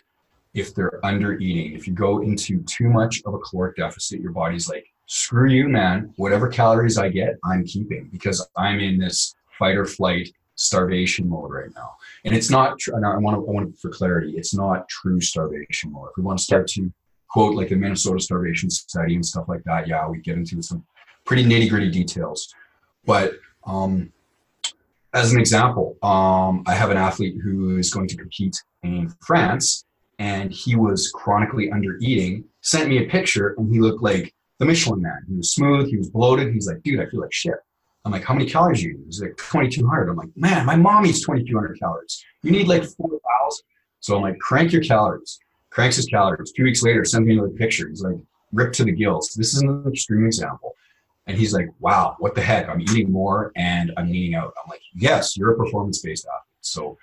if 0.53 0.73
they're 0.73 1.05
under 1.05 1.37
eating. 1.37 1.73
If 1.73 1.87
you 1.87 1.93
go 1.93 2.21
into 2.21 2.61
too 2.63 2.89
much 2.89 3.21
of 3.25 3.33
a 3.33 3.39
caloric 3.39 3.75
deficit, 3.75 4.21
your 4.21 4.31
body's 4.31 4.69
like, 4.69 4.87
screw 5.05 5.49
you, 5.49 5.67
man. 5.67 6.13
Whatever 6.15 6.47
calories 6.47 6.97
I 6.97 7.09
get, 7.09 7.37
I'm 7.43 7.65
keeping 7.65 8.09
because 8.11 8.47
I'm 8.55 8.79
in 8.79 8.97
this 8.97 9.35
fight 9.59 9.75
or 9.77 9.85
flight 9.85 10.29
starvation 10.55 11.29
mode 11.29 11.51
right 11.51 11.69
now. 11.75 11.91
And 12.23 12.35
it's 12.35 12.49
not, 12.49 12.77
and 12.87 13.05
I 13.05 13.17
want 13.17 13.35
to, 13.35 13.47
I 13.47 13.51
want 13.51 13.73
to, 13.73 13.79
for 13.79 13.89
clarity, 13.89 14.33
it's 14.35 14.53
not 14.53 14.87
true 14.89 15.21
starvation 15.21 15.91
mode. 15.91 16.09
If 16.09 16.17
we 16.17 16.23
want 16.23 16.39
to 16.39 16.43
start 16.43 16.67
to 16.69 16.91
quote 17.29 17.55
like 17.55 17.69
the 17.69 17.75
Minnesota 17.75 18.19
starvation 18.19 18.69
study 18.69 19.15
and 19.15 19.25
stuff 19.25 19.45
like 19.47 19.63
that, 19.65 19.87
yeah, 19.87 20.07
we 20.07 20.19
get 20.19 20.37
into 20.37 20.61
some 20.61 20.85
pretty 21.25 21.43
nitty 21.43 21.69
gritty 21.69 21.91
details. 21.91 22.53
But 23.05 23.33
um, 23.65 24.11
as 25.13 25.33
an 25.33 25.39
example, 25.39 25.97
um, 26.01 26.63
I 26.65 26.73
have 26.73 26.91
an 26.91 26.97
athlete 26.97 27.35
who 27.43 27.77
is 27.77 27.93
going 27.93 28.07
to 28.07 28.17
compete 28.17 28.55
in 28.83 29.13
France 29.21 29.85
and 30.19 30.51
he 30.51 30.75
was 30.75 31.11
chronically 31.13 31.71
under 31.71 31.97
eating, 31.99 32.45
sent 32.61 32.89
me 32.89 33.03
a 33.03 33.09
picture 33.09 33.55
and 33.57 33.71
he 33.71 33.79
looked 33.79 34.01
like 34.01 34.33
the 34.59 34.65
Michelin 34.65 35.01
man. 35.01 35.25
He 35.27 35.35
was 35.35 35.51
smooth, 35.51 35.89
he 35.89 35.97
was 35.97 36.09
bloated. 36.09 36.53
He's 36.53 36.67
like, 36.67 36.81
dude, 36.83 37.01
I 37.01 37.07
feel 37.07 37.21
like 37.21 37.33
shit. 37.33 37.55
I'm 38.05 38.11
like, 38.11 38.23
how 38.23 38.35
many 38.35 38.47
calories 38.47 38.83
you? 38.83 39.01
He's 39.05 39.19
like, 39.19 39.35
2,200. 39.37 40.09
I'm 40.09 40.15
like, 40.15 40.29
man, 40.35 40.65
my 40.65 40.75
mom 40.75 41.05
eats 41.07 41.21
2,200 41.21 41.79
calories. 41.79 42.23
You 42.43 42.51
need 42.51 42.67
like 42.67 42.83
4,000. 42.83 43.65
So 43.99 44.15
I'm 44.15 44.21
like, 44.21 44.37
crank 44.39 44.71
your 44.71 44.83
calories. 44.83 45.39
Cranks 45.71 45.95
his 45.95 46.05
calories. 46.05 46.51
Two 46.51 46.63
weeks 46.63 46.83
later, 46.83 47.03
sends 47.03 47.27
me 47.27 47.33
another 47.33 47.49
picture. 47.49 47.89
He's 47.89 48.03
like, 48.03 48.17
ripped 48.53 48.75
to 48.75 48.83
the 48.83 48.91
gills. 48.91 49.33
This 49.35 49.55
is 49.55 49.61
an 49.61 49.83
extreme 49.87 50.25
example. 50.25 50.75
And 51.27 51.35
he's 51.35 51.53
like, 51.53 51.67
wow, 51.79 52.15
what 52.19 52.35
the 52.35 52.41
heck? 52.41 52.69
I'm 52.69 52.79
eating 52.79 53.11
more 53.11 53.51
and 53.55 53.91
I'm 53.97 54.13
eating 54.13 54.35
out. 54.35 54.53
I'm 54.63 54.69
like, 54.69 54.81
yes, 54.93 55.35
you're 55.35 55.53
a 55.53 55.57
performance 55.57 55.99
based 55.99 56.25
athlete. 56.25 56.43
So, 56.61 56.97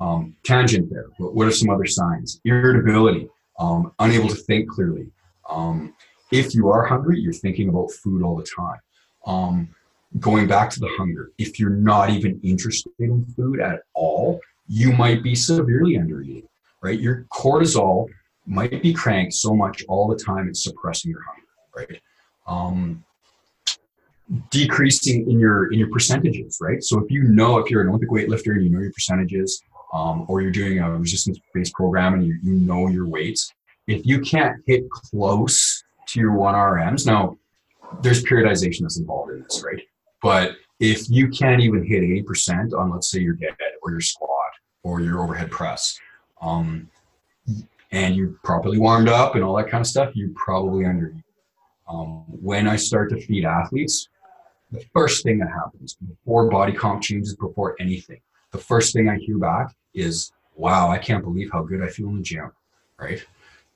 um, 0.00 0.36
tangent 0.44 0.90
there. 0.90 1.06
But 1.18 1.34
what 1.34 1.46
are 1.46 1.52
some 1.52 1.70
other 1.70 1.86
signs? 1.86 2.40
Irritability, 2.44 3.28
um, 3.58 3.92
unable 3.98 4.28
to 4.28 4.34
think 4.34 4.68
clearly. 4.68 5.10
Um, 5.48 5.94
if 6.30 6.54
you 6.54 6.68
are 6.68 6.84
hungry, 6.84 7.18
you're 7.18 7.32
thinking 7.32 7.70
about 7.70 7.92
food 7.92 8.22
all 8.22 8.36
the 8.36 8.44
time. 8.44 8.80
Going 10.18 10.46
back 10.46 10.70
to 10.70 10.80
the 10.80 10.90
hunger, 10.98 11.32
if 11.38 11.58
you're 11.58 11.70
not 11.70 12.10
even 12.10 12.38
interested 12.42 12.92
in 12.98 13.24
food 13.36 13.60
at 13.60 13.80
all, 13.94 14.40
you 14.68 14.92
might 14.92 15.22
be 15.22 15.34
severely 15.34 15.96
under 15.98 16.20
eating, 16.22 16.48
right? 16.82 16.98
Your 16.98 17.26
cortisol 17.32 18.08
might 18.46 18.82
be 18.82 18.92
cranked 18.92 19.34
so 19.34 19.54
much 19.54 19.84
all 19.88 20.08
the 20.08 20.16
time 20.16 20.48
it's 20.48 20.64
suppressing 20.64 21.10
your 21.10 21.22
hunger, 21.22 21.88
right? 21.90 22.02
Um, 22.46 23.04
decreasing 24.50 25.30
in 25.30 25.38
your 25.38 25.72
in 25.72 25.78
your 25.78 25.90
percentages, 25.90 26.58
right? 26.60 26.82
So 26.82 26.98
if 26.98 27.10
you 27.10 27.24
know 27.24 27.58
if 27.58 27.70
you're 27.70 27.82
an 27.82 27.88
Olympic 27.88 28.10
weightlifter 28.10 28.52
and 28.52 28.64
you 28.64 28.70
know 28.70 28.80
your 28.80 28.92
percentages, 28.92 29.62
um, 29.92 30.24
or 30.28 30.40
you're 30.40 30.50
doing 30.50 30.78
a 30.78 30.90
resistance-based 30.98 31.74
program 31.74 32.14
and 32.14 32.26
you, 32.26 32.38
you 32.42 32.52
know 32.52 32.88
your 32.88 33.06
weights, 33.06 33.52
if 33.86 34.06
you 34.06 34.20
can't 34.20 34.62
hit 34.66 34.88
close 34.90 35.84
to 36.08 36.20
your 36.20 36.32
one 36.32 36.54
RMs. 36.54 37.06
Now, 37.06 37.36
there's 38.00 38.24
periodization 38.24 38.82
that's 38.82 38.98
involved 38.98 39.32
in 39.32 39.42
this, 39.42 39.62
right? 39.64 39.82
But 40.22 40.56
if 40.80 41.08
you 41.10 41.28
can't 41.28 41.60
even 41.60 41.84
hit 41.84 42.02
80% 42.02 42.72
on, 42.74 42.90
let's 42.90 43.10
say, 43.10 43.20
your 43.20 43.34
dead 43.34 43.54
or 43.82 43.90
your 43.90 44.00
squat 44.00 44.52
or 44.82 45.00
your 45.00 45.22
overhead 45.22 45.50
press, 45.50 45.98
um, 46.40 46.88
and 47.90 48.16
you're 48.16 48.34
properly 48.42 48.78
warmed 48.78 49.08
up 49.08 49.34
and 49.34 49.44
all 49.44 49.56
that 49.56 49.68
kind 49.68 49.80
of 49.80 49.86
stuff, 49.86 50.14
you're 50.14 50.30
probably 50.34 50.84
under. 50.84 51.14
Um, 51.88 52.24
when 52.28 52.66
I 52.68 52.76
start 52.76 53.10
to 53.10 53.20
feed 53.20 53.44
athletes, 53.44 54.08
the 54.70 54.82
first 54.94 55.22
thing 55.24 55.38
that 55.38 55.50
happens 55.50 55.96
before 55.96 56.48
body 56.48 56.72
comp 56.72 57.02
changes, 57.02 57.36
before 57.36 57.76
anything, 57.78 58.20
the 58.52 58.58
first 58.58 58.94
thing 58.94 59.08
I 59.08 59.18
hear 59.18 59.36
back 59.36 59.74
is, 59.92 60.32
"Wow, 60.54 60.88
I 60.88 60.96
can't 60.96 61.22
believe 61.22 61.50
how 61.52 61.62
good 61.62 61.82
I 61.82 61.88
feel 61.88 62.08
in 62.08 62.16
the 62.16 62.22
gym." 62.22 62.50
Right? 62.98 63.26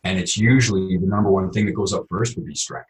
and 0.06 0.20
it's 0.20 0.36
usually 0.36 0.96
the 0.96 1.06
number 1.06 1.30
one 1.30 1.50
thing 1.50 1.66
that 1.66 1.72
goes 1.72 1.92
up 1.92 2.06
first 2.08 2.36
would 2.36 2.46
be 2.46 2.54
strength 2.54 2.88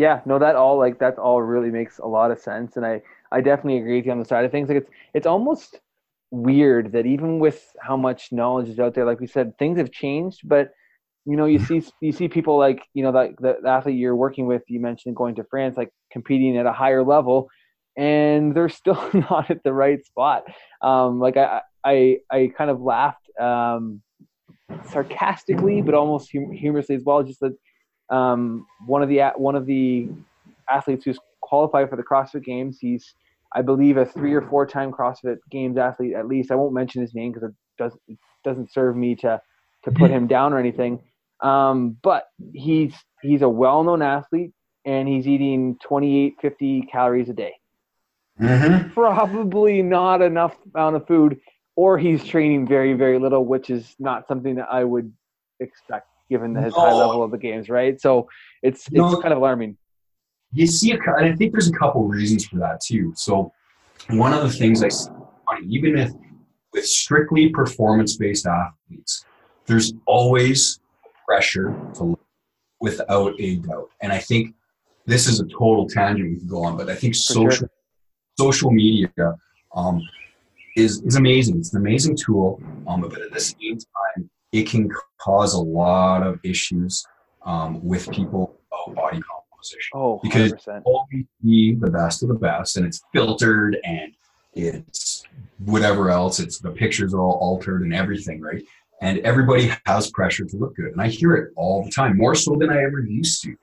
yeah 0.00 0.20
no 0.24 0.38
that 0.38 0.56
all 0.56 0.78
like 0.78 0.98
that 0.98 1.18
all 1.18 1.42
really 1.42 1.70
makes 1.70 1.98
a 1.98 2.06
lot 2.06 2.30
of 2.30 2.40
sense 2.40 2.76
and 2.76 2.86
i 2.86 3.00
i 3.30 3.40
definitely 3.40 3.78
agree 3.78 3.96
with 3.96 4.06
you 4.06 4.12
on 4.12 4.18
the 4.18 4.24
side 4.24 4.44
of 4.46 4.50
things 4.50 4.68
like 4.68 4.78
it's 4.78 4.90
it's 5.12 5.26
almost 5.26 5.78
weird 6.30 6.92
that 6.92 7.04
even 7.04 7.38
with 7.38 7.76
how 7.80 7.96
much 7.96 8.32
knowledge 8.32 8.68
is 8.68 8.78
out 8.78 8.94
there 8.94 9.04
like 9.04 9.20
we 9.20 9.26
said 9.26 9.56
things 9.58 9.76
have 9.76 9.92
changed 9.92 10.40
but 10.44 10.70
you 11.26 11.36
know 11.36 11.44
you 11.44 11.58
mm-hmm. 11.58 11.80
see 11.80 11.92
you 12.00 12.12
see 12.12 12.28
people 12.28 12.56
like 12.56 12.82
you 12.94 13.02
know 13.02 13.12
that 13.12 13.30
the 13.40 13.68
athlete 13.68 13.98
you're 13.98 14.16
working 14.16 14.46
with 14.46 14.62
you 14.68 14.80
mentioned 14.80 15.14
going 15.14 15.34
to 15.34 15.44
france 15.44 15.76
like 15.76 15.92
competing 16.10 16.56
at 16.56 16.64
a 16.64 16.72
higher 16.72 17.04
level 17.04 17.50
and 17.98 18.54
they're 18.54 18.68
still 18.82 19.10
not 19.12 19.50
at 19.50 19.62
the 19.64 19.72
right 19.72 20.06
spot 20.06 20.44
um 20.80 21.20
like 21.20 21.36
i 21.36 21.60
i 21.84 22.16
i 22.30 22.50
kind 22.56 22.70
of 22.70 22.80
laughed 22.80 23.28
um 23.38 24.00
sarcastically, 24.88 25.82
but 25.82 25.94
almost 25.94 26.30
hum- 26.32 26.52
humorously 26.52 26.94
as 26.94 27.04
well. 27.04 27.22
Just 27.22 27.40
that 27.40 27.56
um, 28.10 28.66
one 28.86 29.02
of 29.02 29.08
the 29.08 29.20
one 29.36 29.54
of 29.54 29.66
the 29.66 30.08
athletes 30.68 31.04
who's 31.04 31.18
qualified 31.40 31.88
for 31.88 31.96
the 31.96 32.02
CrossFit 32.02 32.44
Games, 32.44 32.78
he's 32.80 33.14
I 33.54 33.62
believe 33.62 33.96
a 33.96 34.04
three 34.04 34.34
or 34.34 34.42
four 34.42 34.66
time 34.66 34.92
CrossFit 34.92 35.38
Games 35.50 35.76
athlete 35.76 36.14
at 36.14 36.26
least. 36.26 36.50
I 36.50 36.54
won't 36.54 36.74
mention 36.74 37.02
his 37.02 37.14
name 37.14 37.32
because 37.32 37.48
it 37.48 37.54
does 37.78 37.96
it 38.08 38.18
doesn't 38.44 38.72
serve 38.72 38.96
me 38.96 39.14
to 39.16 39.40
to 39.84 39.92
put 39.92 40.10
him 40.10 40.26
down 40.26 40.52
or 40.52 40.58
anything. 40.58 41.02
Um, 41.40 41.96
but 42.02 42.26
he's 42.52 42.94
he's 43.22 43.42
a 43.42 43.48
well 43.48 43.82
known 43.82 44.02
athlete 44.02 44.52
and 44.84 45.08
he's 45.08 45.26
eating 45.26 45.76
28 45.82 46.36
50 46.40 46.82
calories 46.92 47.28
a 47.28 47.32
day. 47.32 47.54
Mm-hmm. 48.40 48.90
Probably 48.90 49.82
not 49.82 50.22
enough 50.22 50.56
amount 50.74 50.96
of 50.96 51.06
food 51.06 51.40
or 51.76 51.98
he's 51.98 52.24
training 52.24 52.66
very, 52.66 52.94
very 52.94 53.18
little, 53.18 53.44
which 53.44 53.70
is 53.70 53.94
not 53.98 54.26
something 54.28 54.56
that 54.56 54.68
I 54.70 54.84
would 54.84 55.12
expect 55.60 56.09
given 56.30 56.54
his 56.54 56.74
no. 56.74 56.80
high 56.80 56.92
level 56.92 57.22
of 57.22 57.30
the 57.30 57.38
games, 57.38 57.68
right? 57.68 58.00
So 58.00 58.28
it's 58.62 58.86
it's 58.86 58.94
no. 58.94 59.20
kind 59.20 59.32
of 59.32 59.38
alarming. 59.38 59.76
You 60.52 60.66
see, 60.66 60.92
and 60.92 61.00
I 61.26 61.34
think 61.36 61.52
there's 61.52 61.68
a 61.68 61.72
couple 61.72 62.06
of 62.06 62.10
reasons 62.10 62.46
for 62.46 62.56
that 62.56 62.80
too. 62.80 63.12
So 63.16 63.52
one 64.08 64.32
of 64.32 64.42
the 64.42 64.50
things 64.50 64.82
I 64.82 64.88
see, 64.88 65.10
even 65.68 65.94
with 65.94 66.14
with 66.72 66.86
strictly 66.86 67.50
performance-based 67.50 68.46
athletes, 68.46 69.24
there's 69.66 69.92
always 70.06 70.80
pressure 71.26 71.76
to 71.94 72.18
without 72.80 73.34
a 73.38 73.56
doubt. 73.56 73.90
And 74.00 74.12
I 74.12 74.18
think 74.18 74.54
this 75.06 75.26
is 75.26 75.40
a 75.40 75.46
total 75.46 75.86
tangent 75.86 76.30
we 76.30 76.38
can 76.38 76.48
go 76.48 76.64
on, 76.64 76.76
but 76.76 76.88
I 76.88 76.94
think 76.94 77.14
for 77.14 77.20
social 77.20 77.50
sure. 77.50 77.70
social 78.38 78.70
media 78.70 79.10
um, 79.74 80.00
is 80.76 81.02
is 81.02 81.16
amazing. 81.16 81.58
It's 81.58 81.72
an 81.74 81.80
amazing 81.80 82.16
tool, 82.16 82.60
um, 82.88 83.00
but 83.02 83.20
at 83.20 83.32
the 83.32 83.40
same 83.40 83.78
time, 83.78 84.30
it 84.52 84.68
can 84.68 84.90
cause 85.18 85.54
a 85.54 85.60
lot 85.60 86.22
of 86.22 86.38
issues 86.42 87.04
um, 87.44 87.82
with 87.84 88.10
people 88.10 88.58
about 88.86 88.96
body 88.96 89.20
composition. 89.20 89.90
Oh, 89.94 90.20
100%. 90.24 90.52
because 90.52 90.52
we 91.12 91.26
see 91.42 91.74
the 91.74 91.90
best 91.90 92.22
of 92.22 92.28
the 92.28 92.34
best, 92.34 92.76
and 92.76 92.86
it's 92.86 93.00
filtered 93.12 93.76
and 93.84 94.12
it's 94.54 95.24
whatever 95.64 96.10
else. 96.10 96.40
It's 96.40 96.58
the 96.58 96.70
pictures 96.70 97.14
are 97.14 97.20
all 97.20 97.38
altered 97.40 97.82
and 97.82 97.94
everything, 97.94 98.40
right? 98.40 98.62
And 99.02 99.18
everybody 99.20 99.72
has 99.86 100.10
pressure 100.10 100.44
to 100.44 100.56
look 100.56 100.76
good, 100.76 100.92
and 100.92 101.00
I 101.00 101.08
hear 101.08 101.34
it 101.34 101.52
all 101.56 101.84
the 101.84 101.90
time, 101.90 102.16
more 102.16 102.34
so 102.34 102.56
than 102.56 102.70
I 102.70 102.82
ever 102.82 103.00
used 103.00 103.42
to, 103.44 103.56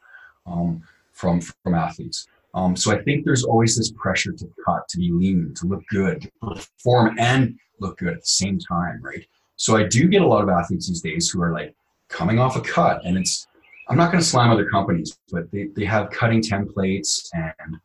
um, 0.46 0.82
from 1.12 1.42
from 1.42 1.76
athletes. 1.76 2.28
Um, 2.54 2.76
so 2.76 2.92
I 2.92 3.04
think 3.04 3.24
there's 3.24 3.44
always 3.44 3.78
this 3.78 3.92
pressure 3.92 4.32
to 4.32 4.50
cut, 4.66 4.88
to 4.90 4.98
be 4.98 5.12
lean, 5.12 5.54
to 5.58 5.68
look 5.68 5.84
good, 5.92 6.22
to 6.24 6.32
perform 6.42 7.16
and 7.20 7.60
look 7.80 8.00
good 8.00 8.14
at 8.14 8.22
the 8.22 8.26
same 8.26 8.58
time, 8.58 9.00
right? 9.04 9.28
So 9.58 9.76
I 9.76 9.84
do 9.84 10.08
get 10.08 10.22
a 10.22 10.28
lot 10.28 10.44
of 10.44 10.50
athletes 10.50 10.88
these 10.88 11.02
days 11.02 11.30
who 11.30 11.42
are 11.42 11.52
like 11.52 11.76
coming 12.08 12.40
off 12.40 12.56
a 12.56 12.62
cut, 12.62 13.04
and 13.06 13.18
it's 13.18 13.48
I'm 13.90 13.98
not 13.98 14.12
going 14.12 14.22
to 14.22 14.28
slam 14.28 14.52
other 14.52 14.70
companies, 14.70 15.18
but 15.32 15.52
they, 15.52 15.68
they 15.76 15.86
have 15.86 16.10
cutting 16.12 16.42
templates 16.42 17.28
and 17.34 17.78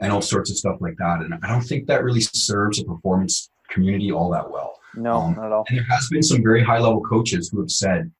and 0.00 0.12
all 0.12 0.22
sorts 0.22 0.50
of 0.50 0.56
stuff 0.56 0.78
like 0.80 0.96
that. 0.98 1.20
And 1.20 1.34
I 1.42 1.48
don't 1.48 1.62
think 1.62 1.86
that 1.86 2.02
really 2.02 2.20
serves 2.20 2.80
a 2.80 2.84
performance 2.84 3.50
community 3.68 4.10
all 4.12 4.30
that 4.30 4.50
well. 4.50 4.78
No, 4.94 5.18
um, 5.18 5.34
not 5.34 5.46
at 5.46 5.52
all. 5.52 5.64
And 5.68 5.78
there 5.78 5.86
has 5.90 6.08
been 6.08 6.22
some 6.22 6.42
very 6.42 6.62
high 6.62 6.78
level 6.78 7.00
coaches 7.00 7.48
who 7.48 7.60
have 7.60 7.70
said 7.70 8.10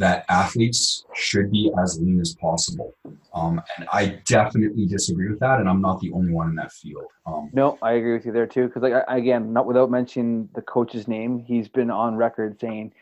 that 0.00 0.24
athletes 0.30 1.04
should 1.14 1.52
be 1.52 1.70
as 1.78 2.00
lean 2.00 2.20
as 2.20 2.34
possible. 2.34 2.94
Um, 3.34 3.60
and 3.76 3.86
I 3.92 4.18
definitely 4.24 4.86
disagree 4.86 5.28
with 5.28 5.38
that, 5.40 5.60
and 5.60 5.68
I'm 5.68 5.82
not 5.82 6.00
the 6.00 6.10
only 6.12 6.32
one 6.32 6.48
in 6.48 6.54
that 6.56 6.72
field. 6.72 7.04
Um, 7.26 7.50
no, 7.52 7.78
I 7.82 7.92
agree 7.92 8.14
with 8.14 8.24
you 8.24 8.32
there 8.32 8.46
too. 8.46 8.66
Because 8.66 8.82
like 8.82 9.04
again, 9.08 9.52
not 9.52 9.66
without 9.66 9.90
mentioning 9.90 10.48
the 10.54 10.62
coach's 10.62 11.06
name, 11.06 11.38
he's 11.38 11.68
been 11.68 11.90
on 11.90 12.16
record 12.16 12.58
saying 12.60 12.92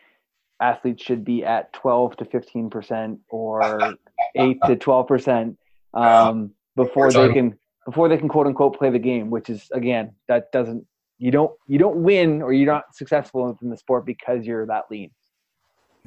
athletes 0.60 1.02
should 1.02 1.24
be 1.24 1.44
at 1.44 1.72
12 1.72 2.16
to 2.16 2.24
15 2.24 2.68
percent 2.68 3.20
or 3.30 3.94
8 4.34 4.58
to 4.66 4.76
12 4.76 5.06
percent 5.06 5.58
um, 5.94 6.50
before 6.74 7.12
they 7.12 7.32
can 7.32 7.56
before 7.86 8.08
they 8.08 8.18
can 8.18 8.28
quote 8.28 8.48
unquote 8.48 8.76
play 8.76 8.90
the 8.90 8.98
game. 8.98 9.30
Which 9.30 9.48
is 9.48 9.70
again, 9.72 10.12
that 10.26 10.50
doesn't 10.50 10.84
you 11.18 11.30
don't 11.30 11.52
you 11.68 11.78
don't 11.78 11.98
win 11.98 12.42
or 12.42 12.52
you're 12.52 12.66
not 12.66 12.92
successful 12.92 13.56
in 13.62 13.70
the 13.70 13.76
sport 13.76 14.04
because 14.04 14.44
you're 14.44 14.66
that 14.66 14.84
lean. 14.90 15.12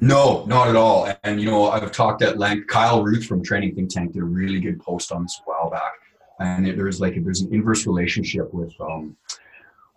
No, 0.02 0.44
not 0.46 0.66
at 0.66 0.74
all. 0.74 1.08
And 1.22 1.40
you 1.40 1.48
know, 1.48 1.70
I've 1.70 1.92
talked 1.92 2.22
at 2.22 2.36
length. 2.36 2.66
Kyle 2.66 3.04
Ruth 3.04 3.24
from 3.24 3.40
Training 3.40 3.76
Think 3.76 3.88
Tank 3.88 4.12
did 4.12 4.22
a 4.22 4.24
really 4.24 4.58
good 4.58 4.80
post 4.80 5.12
on 5.12 5.22
this 5.22 5.40
a 5.40 5.48
while 5.48 5.70
back, 5.70 5.92
and 6.40 6.66
it, 6.66 6.76
there's 6.76 7.00
like 7.00 7.14
there's 7.22 7.42
an 7.42 7.54
inverse 7.54 7.86
relationship 7.86 8.52
with 8.52 8.74
um, 8.80 9.16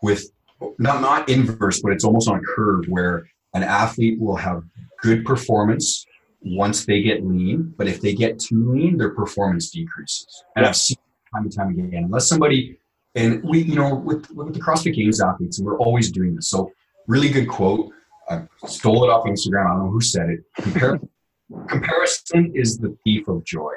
with 0.03 0.29
not 0.77 1.01
not 1.01 1.27
inverse, 1.27 1.81
but 1.81 1.91
it's 1.91 2.03
almost 2.03 2.29
on 2.29 2.37
a 2.37 2.41
curve 2.55 2.85
where 2.87 3.27
an 3.55 3.63
athlete 3.63 4.19
will 4.19 4.35
have 4.35 4.63
good 5.01 5.25
performance 5.25 6.05
once 6.41 6.85
they 6.85 7.01
get 7.01 7.25
lean, 7.25 7.73
but 7.75 7.87
if 7.87 7.99
they 7.99 8.13
get 8.13 8.37
too 8.37 8.71
lean, 8.71 8.97
their 8.97 9.09
performance 9.09 9.71
decreases. 9.71 10.43
And 10.55 10.67
I've 10.67 10.75
seen 10.75 10.97
time 11.33 11.45
and 11.45 11.51
time 11.51 11.69
again. 11.69 12.03
Unless 12.03 12.29
somebody 12.29 12.77
and 13.15 13.43
we, 13.43 13.63
you 13.63 13.75
know, 13.75 13.95
with, 13.95 14.29
with 14.31 14.53
the 14.53 14.59
CrossFit 14.59 14.93
Games 14.93 15.19
athletes, 15.19 15.57
and 15.57 15.65
we're 15.65 15.79
always 15.79 16.11
doing 16.11 16.35
this. 16.35 16.49
So, 16.49 16.71
really 17.07 17.29
good 17.29 17.47
quote. 17.47 17.91
I 18.29 18.43
stole 18.67 19.03
it 19.03 19.09
off 19.09 19.25
Instagram. 19.25 19.65
I 19.65 19.75
don't 19.75 19.85
know 19.85 19.91
who 19.91 20.01
said 20.01 20.29
it. 20.29 20.43
Compar- 20.59 21.07
comparison 21.67 22.51
is 22.55 22.77
the 22.77 22.95
thief 23.03 23.27
of 23.27 23.43
joy. 23.43 23.73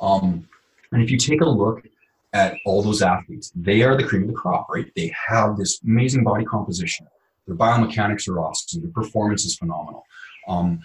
Um, 0.00 0.48
and 0.90 1.02
if 1.02 1.10
you 1.10 1.16
take 1.16 1.40
a 1.40 1.48
look 1.48 1.86
at 2.32 2.56
all 2.66 2.82
those 2.82 3.02
athletes, 3.02 3.52
they 3.54 3.82
are 3.82 3.96
the 3.96 4.04
cream 4.04 4.22
of 4.22 4.28
the 4.28 4.34
crop, 4.34 4.68
right? 4.68 4.90
They 4.96 5.12
have 5.28 5.56
this 5.56 5.80
amazing 5.82 6.24
body 6.24 6.44
composition. 6.44 7.06
Their 7.46 7.56
biomechanics 7.56 8.28
are 8.28 8.40
awesome. 8.40 8.82
Their 8.82 8.90
performance 8.90 9.44
is 9.44 9.56
phenomenal. 9.56 10.04
Um, 10.48 10.80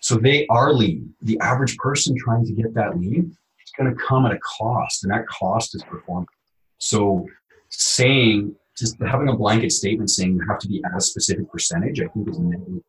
so 0.00 0.16
they 0.16 0.46
are 0.48 0.72
lean. 0.72 1.14
The 1.22 1.38
average 1.40 1.76
person 1.76 2.16
trying 2.18 2.44
to 2.46 2.52
get 2.52 2.74
that 2.74 2.98
lean, 2.98 3.36
it's 3.60 3.72
going 3.72 3.94
to 3.94 4.00
come 4.02 4.26
at 4.26 4.32
a 4.32 4.38
cost, 4.38 5.04
and 5.04 5.12
that 5.12 5.26
cost 5.28 5.74
is 5.74 5.82
performance. 5.84 6.30
So 6.78 7.28
saying 7.68 8.56
just 8.76 8.96
having 9.00 9.28
a 9.28 9.36
blanket 9.36 9.72
statement 9.72 10.10
saying 10.10 10.34
you 10.34 10.44
have 10.48 10.58
to 10.60 10.68
be 10.68 10.82
at 10.84 10.96
a 10.96 11.00
specific 11.00 11.50
percentage, 11.50 12.00
I 12.00 12.06
think 12.08 12.28
is 12.28 12.38
negative. 12.38 12.82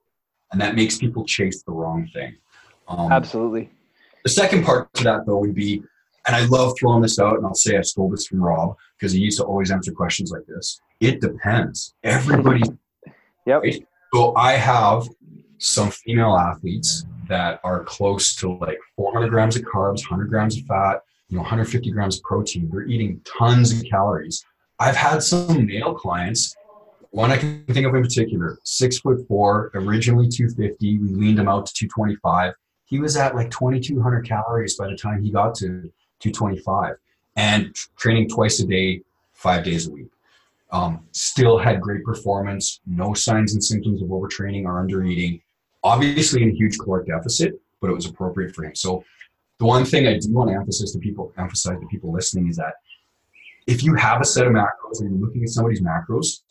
And 0.52 0.62
that 0.62 0.76
makes 0.76 0.98
people 0.98 1.26
chase 1.26 1.64
the 1.64 1.72
wrong 1.72 2.08
thing. 2.14 2.36
Um, 2.88 3.12
Absolutely. 3.12 3.70
The 4.24 4.30
second 4.30 4.64
part 4.64 4.94
to 4.96 5.04
that 5.04 5.26
though 5.26 5.40
would 5.40 5.56
be, 5.56 5.82
and 6.26 6.36
I 6.36 6.46
love 6.46 6.74
throwing 6.80 7.02
this 7.02 7.20
out, 7.20 7.38
and 7.38 7.46
I'll 7.46 7.56
say 7.56 7.78
I 7.78 7.82
stole 7.82 8.10
this 8.10 8.28
from 8.28 8.42
Robb 8.42 8.76
because 8.98 9.12
he 9.12 9.20
used 9.20 9.40
to 9.40 9.46
always 9.46 9.72
answer 9.72 9.92
questions 9.92 10.32
like 10.32 10.46
this. 10.48 10.80
It 11.02 11.20
depends. 11.20 11.96
Everybody. 12.04 12.62
yep. 13.46 13.62
Right? 13.62 13.86
So 14.14 14.34
I 14.36 14.54
have 14.54 15.08
some 15.58 15.92
female 15.92 16.38
athletes 16.38 17.06
that 17.28 17.60
are 17.64 17.84
close 17.84 18.36
to 18.36 18.58
like 18.58 18.78
400 18.96 19.30
grams 19.30 19.56
of 19.58 19.64
carbs, 19.64 20.10
100 20.10 20.30
grams 20.30 20.58
of 20.58 20.66
fat, 20.66 21.02
you 21.34 21.38
know 21.38 21.42
150 21.42 21.90
grams 21.90 22.18
of 22.18 22.24
protein 22.24 22.70
they're 22.72 22.86
eating 22.86 23.20
tons 23.26 23.72
of 23.72 23.84
calories 23.90 24.46
i've 24.84 24.96
had 24.96 25.22
some 25.22 25.66
male 25.66 25.94
clients 25.94 26.56
one 27.12 27.32
i 27.32 27.38
can 27.38 27.64
think 27.70 27.86
of 27.86 27.96
in 27.96 28.02
particular 28.02 28.60
six 28.64 29.00
foot 29.00 29.26
four 29.28 29.72
originally 29.76 30.28
250 30.28 31.00
we 31.00 31.08
leaned 31.10 31.40
him 31.40 31.48
out 31.48 31.66
to 31.66 31.74
225 31.74 32.54
he 32.86 33.00
was 33.00 33.18
at 33.18 33.36
like 33.36 33.50
2200 33.50 34.28
calories 34.28 34.78
by 34.78 34.88
the 34.88 34.96
time 34.96 35.24
he 35.24 35.32
got 35.32 35.56
to 35.56 35.92
225 36.20 36.96
and 37.36 37.76
training 37.98 38.30
twice 38.30 38.60
a 38.60 38.68
day 38.68 39.02
five 39.34 39.64
days 39.64 39.88
a 39.88 39.92
week. 39.92 40.10
Um, 40.72 41.06
still 41.12 41.58
had 41.58 41.82
great 41.82 42.04
performance 42.04 42.80
no 42.86 43.14
signs 43.14 43.54
and 43.54 43.64
symptoms 43.64 44.02
of 44.02 44.10
overtraining 44.10 44.66
or 44.66 44.84
undereating 44.84 45.42
obviously 45.84 46.44
in 46.44 46.50
a 46.50 46.54
huge 46.54 46.78
caloric 46.80 47.08
deficit 47.08 47.60
but 47.80 47.90
it 47.90 47.94
was 47.94 48.06
appropriate 48.06 48.56
for 48.56 48.64
him. 48.64 48.74
So 48.76 49.04
the 49.58 49.66
one 49.66 49.86
thing 49.86 50.08
I 50.08 50.18
do 50.18 50.32
want 50.32 50.50
to 50.50 50.56
emphasize 50.56 50.94
to 50.94 51.00
people, 51.00 51.34
emphasize 51.38 51.80
to 51.80 51.88
people 51.88 52.12
listening 52.12 52.48
is 52.48 52.56
that 52.56 52.76
if 53.68 53.84
you 53.84 53.96
have 53.96 54.22
a 54.22 54.26
set 54.26 54.48
of 54.48 54.54
macros 54.54 55.00
and 55.00 55.10
you're 55.10 55.26
looking 55.26 55.44
at 55.44 55.50
somebody's 55.50 55.82
macros, 55.82 56.42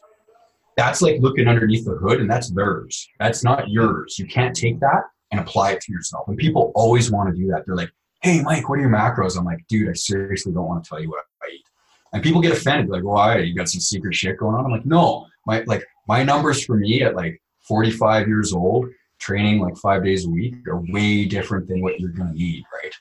that's 0.77 1.03
like 1.03 1.21
looking 1.21 1.49
underneath 1.49 1.85
the 1.85 1.93
hood 1.93 2.21
and 2.21 2.31
that's 2.31 2.51
theirs. 2.51 3.09
That's 3.19 3.45
not 3.45 3.69
yours. 3.69 4.19
You 4.19 4.27
can't 4.27 4.57
take 4.57 4.81
that 4.81 5.03
and 5.31 5.41
apply 5.41 5.73
it 5.73 5.81
to 5.83 5.93
yourself. 5.93 6.29
And 6.29 6.37
people 6.37 6.73
always 6.75 7.11
want 7.11 7.35
to 7.35 7.41
do 7.41 7.49
that. 7.49 7.65
They're 7.67 7.77
like, 7.77 7.91
hey, 8.23 8.43
Mike, 8.43 8.69
what 8.69 8.79
are 8.79 8.83
your 8.83 8.91
macros? 8.91 9.37
I'm 9.37 9.45
like, 9.45 9.67
dude, 9.69 9.91
I 9.91 9.95
seriously 9.95 10.53
don't 10.53 10.67
want 10.67 10.85
to 10.85 10.89
tell 10.89 11.01
you 11.01 11.11
what 11.11 11.25
I 11.43 11.49
eat. 11.53 11.65
And 12.13 12.23
people 12.23 12.41
get 12.41 12.53
offended, 12.53 12.89
like, 12.89 13.05
why? 13.05 13.39
You 13.39 13.55
got 13.55 13.69
some 13.69 13.81
secret 13.81 14.15
shit 14.15 14.39
going 14.39 14.55
on? 14.55 14.65
I'm 14.65 14.71
like, 14.71 14.87
no, 14.87 15.27
my 15.47 15.63
like 15.63 15.85
my 16.07 16.23
numbers 16.23 16.65
for 16.65 16.77
me 16.77 17.03
at 17.03 17.17
like 17.17 17.41
45 17.63 18.29
years 18.29 18.53
old 18.53 18.89
training 19.19 19.61
like 19.61 19.77
five 19.77 20.05
days 20.05 20.27
a 20.27 20.29
week 20.29 20.55
are 20.67 20.83
way 20.89 21.25
different 21.25 21.69
than 21.69 21.81
what 21.81 21.99
you're 22.01 22.13
to 22.13 22.33
need, 22.33 22.65
right? 22.83 22.93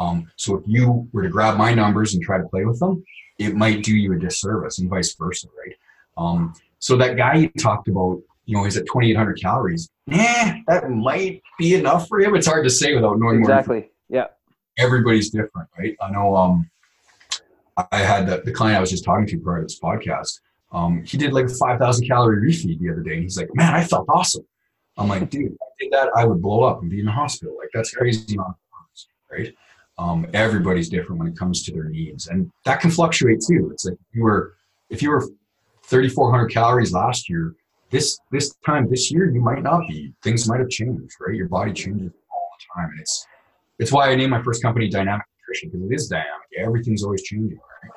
Um, 0.00 0.30
so 0.36 0.56
if 0.56 0.64
you 0.66 1.06
were 1.12 1.22
to 1.22 1.28
grab 1.28 1.58
my 1.58 1.74
numbers 1.74 2.14
and 2.14 2.22
try 2.22 2.38
to 2.38 2.48
play 2.48 2.64
with 2.64 2.80
them, 2.80 3.04
it 3.38 3.54
might 3.54 3.84
do 3.84 3.94
you 3.94 4.14
a 4.14 4.18
disservice 4.18 4.78
and 4.78 4.88
vice 4.88 5.14
versa, 5.14 5.46
right? 5.58 5.76
Um, 6.16 6.54
so 6.78 6.96
that 6.96 7.18
guy 7.18 7.34
you 7.34 7.48
talked 7.50 7.86
about, 7.86 8.20
you 8.46 8.56
know, 8.56 8.64
he's 8.64 8.78
at 8.78 8.86
2,800 8.86 9.38
calories. 9.40 9.90
Yeah, 10.06 10.56
that 10.66 10.90
might 10.90 11.42
be 11.58 11.74
enough 11.74 12.08
for 12.08 12.18
him. 12.18 12.34
It's 12.34 12.46
hard 12.46 12.64
to 12.64 12.70
say 12.70 12.94
without 12.94 13.18
knowing 13.18 13.40
exactly. 13.40 13.90
Yeah. 14.08 14.28
Everybody's 14.78 15.28
different, 15.28 15.68
right? 15.78 15.94
I 16.00 16.10
know. 16.10 16.34
Um, 16.34 16.70
I 17.92 17.98
had 17.98 18.26
the, 18.26 18.42
the 18.42 18.52
client 18.52 18.78
I 18.78 18.80
was 18.80 18.90
just 18.90 19.04
talking 19.04 19.26
to 19.26 19.38
prior 19.38 19.58
to 19.58 19.64
this 19.64 19.78
podcast. 19.78 20.40
Um, 20.72 21.04
he 21.04 21.18
did 21.18 21.34
like 21.34 21.46
a 21.46 21.54
5,000 21.54 22.06
calorie 22.06 22.50
refeed 22.50 22.80
the 22.80 22.90
other 22.90 23.02
day, 23.02 23.14
and 23.14 23.22
he's 23.22 23.36
like, 23.36 23.48
"Man, 23.54 23.74
I 23.74 23.84
felt 23.84 24.06
awesome." 24.08 24.46
I'm 24.96 25.08
like, 25.08 25.28
dude, 25.30 25.52
if 25.52 25.58
I 25.60 25.66
did 25.78 25.92
that, 25.92 26.10
I 26.16 26.24
would 26.24 26.40
blow 26.40 26.62
up 26.64 26.80
and 26.80 26.90
be 26.90 27.00
in 27.00 27.06
the 27.06 27.12
hospital. 27.12 27.56
Like 27.58 27.70
that's 27.74 27.90
crazy 27.90 28.36
right? 29.30 29.54
Um, 30.00 30.26
everybody's 30.32 30.88
different 30.88 31.18
when 31.18 31.28
it 31.28 31.36
comes 31.36 31.62
to 31.64 31.72
their 31.72 31.84
needs, 31.84 32.28
and 32.28 32.50
that 32.64 32.80
can 32.80 32.90
fluctuate 32.90 33.42
too. 33.46 33.68
It's 33.70 33.84
like 33.84 33.98
you 34.12 34.22
were 34.22 34.54
if 34.88 35.02
you 35.02 35.10
were 35.10 35.28
3,400 35.84 36.46
calories 36.48 36.92
last 36.92 37.28
year. 37.28 37.54
This 37.90 38.18
this 38.32 38.54
time 38.64 38.88
this 38.88 39.10
year 39.12 39.30
you 39.30 39.42
might 39.42 39.62
not 39.62 39.86
be. 39.88 40.14
Things 40.22 40.48
might 40.48 40.60
have 40.60 40.70
changed, 40.70 41.14
right? 41.20 41.36
Your 41.36 41.48
body 41.48 41.74
changes 41.74 42.12
all 42.32 42.48
the 42.58 42.80
time, 42.80 42.90
and 42.92 43.00
it's 43.00 43.26
it's 43.78 43.92
why 43.92 44.10
I 44.10 44.14
named 44.14 44.30
my 44.30 44.42
first 44.42 44.62
company 44.62 44.88
Dynamic 44.88 45.26
Nutrition 45.38 45.68
because 45.68 45.90
it 45.90 45.94
is 45.94 46.08
dynamic. 46.08 46.48
Everything's 46.56 47.04
always 47.04 47.22
changing, 47.22 47.58
right? 47.58 47.92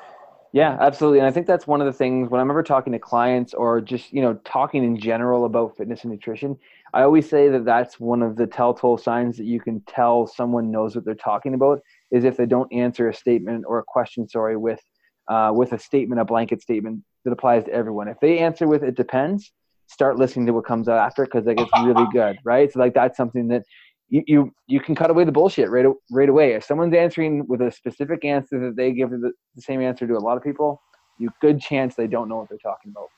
Yeah, 0.54 0.76
absolutely. 0.80 1.18
And 1.18 1.26
I 1.26 1.32
think 1.32 1.48
that's 1.48 1.66
one 1.66 1.80
of 1.80 1.86
the 1.86 1.92
things 1.92 2.30
when 2.30 2.40
I'm 2.40 2.48
ever 2.48 2.62
talking 2.62 2.92
to 2.92 2.98
clients 3.00 3.54
or 3.54 3.80
just, 3.80 4.12
you 4.12 4.22
know, 4.22 4.34
talking 4.44 4.84
in 4.84 4.96
general 4.96 5.46
about 5.46 5.76
fitness 5.76 6.04
and 6.04 6.12
nutrition, 6.12 6.56
I 6.92 7.02
always 7.02 7.28
say 7.28 7.48
that 7.48 7.64
that's 7.64 7.98
one 7.98 8.22
of 8.22 8.36
the 8.36 8.46
telltale 8.46 8.96
signs 8.96 9.36
that 9.38 9.46
you 9.46 9.58
can 9.58 9.80
tell 9.80 10.28
someone 10.28 10.70
knows 10.70 10.94
what 10.94 11.04
they're 11.04 11.16
talking 11.16 11.54
about 11.54 11.82
is 12.14 12.24
if 12.24 12.36
they 12.36 12.46
don't 12.46 12.72
answer 12.72 13.08
a 13.08 13.14
statement 13.14 13.64
or 13.66 13.78
a 13.80 13.84
question, 13.86 14.28
sorry, 14.28 14.56
with 14.56 14.80
uh, 15.28 15.50
with 15.54 15.72
a 15.72 15.78
statement, 15.78 16.20
a 16.20 16.24
blanket 16.24 16.60
statement 16.60 17.02
that 17.24 17.32
applies 17.32 17.64
to 17.64 17.72
everyone. 17.72 18.08
If 18.08 18.18
they 18.20 18.38
answer 18.38 18.66
with 18.66 18.82
"it 18.82 18.94
depends," 18.94 19.52
start 19.86 20.16
listening 20.16 20.46
to 20.46 20.52
what 20.52 20.64
comes 20.64 20.88
out 20.88 20.98
after 20.98 21.24
because 21.24 21.46
it 21.46 21.56
gets 21.56 21.70
really 21.82 22.06
good, 22.12 22.38
right? 22.44 22.72
So 22.72 22.78
like 22.78 22.94
that's 22.94 23.16
something 23.16 23.48
that 23.48 23.62
you, 24.08 24.22
you 24.26 24.54
you 24.68 24.80
can 24.80 24.94
cut 24.94 25.10
away 25.10 25.24
the 25.24 25.32
bullshit 25.32 25.70
right 25.70 25.86
right 26.10 26.28
away. 26.28 26.52
If 26.52 26.64
someone's 26.64 26.94
answering 26.94 27.46
with 27.48 27.60
a 27.62 27.72
specific 27.72 28.24
answer 28.24 28.60
that 28.60 28.76
they 28.76 28.92
give 28.92 29.10
the, 29.10 29.32
the 29.56 29.62
same 29.62 29.80
answer 29.80 30.06
to 30.06 30.14
a 30.14 30.24
lot 30.28 30.36
of 30.36 30.42
people, 30.42 30.80
you 31.18 31.30
good 31.40 31.60
chance 31.60 31.94
they 31.94 32.06
don't 32.06 32.28
know 32.28 32.36
what 32.36 32.48
they're 32.48 32.58
talking 32.58 32.92
about. 32.92 33.08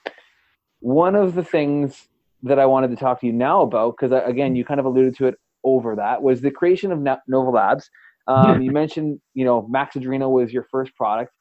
One 0.81 1.15
of 1.15 1.35
the 1.35 1.45
things 1.45 2.09
that 2.43 2.59
I 2.59 2.67
wanted 2.67 2.91
to 2.91 2.97
talk 2.97 3.21
to 3.21 3.27
you 3.27 3.33
now 3.33 3.63
about, 3.63 3.97
because 3.99 4.23
again, 4.27 4.55
you 4.55 4.65
kind 4.65 4.81
of 4.81 4.87
alluded 4.87 5.17
to 5.17 5.27
it 5.27 5.35
over 5.65 5.97
that, 5.97 6.23
was 6.23 6.41
the 6.41 6.51
creation 6.51 6.93
of 6.93 7.01
Nova 7.27 7.51
Labs. 7.51 7.91
Um, 8.27 8.63
you 8.63 8.71
mentioned, 8.71 9.21
you 9.35 9.45
know, 9.45 9.67
Max 9.69 9.97
Adrenal 9.97 10.33
was 10.33 10.53
your 10.53 10.67
first 10.71 10.95
product. 10.95 11.33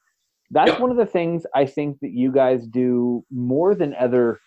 That's 0.52 0.72
yep. 0.72 0.80
one 0.80 0.92
of 0.92 0.98
the 0.98 1.06
things 1.06 1.46
I 1.56 1.66
think 1.66 2.00
that 2.02 2.12
you 2.12 2.32
guys 2.32 2.68
do 2.68 3.26
more 3.32 3.74
than 3.74 3.96
other 3.96 4.40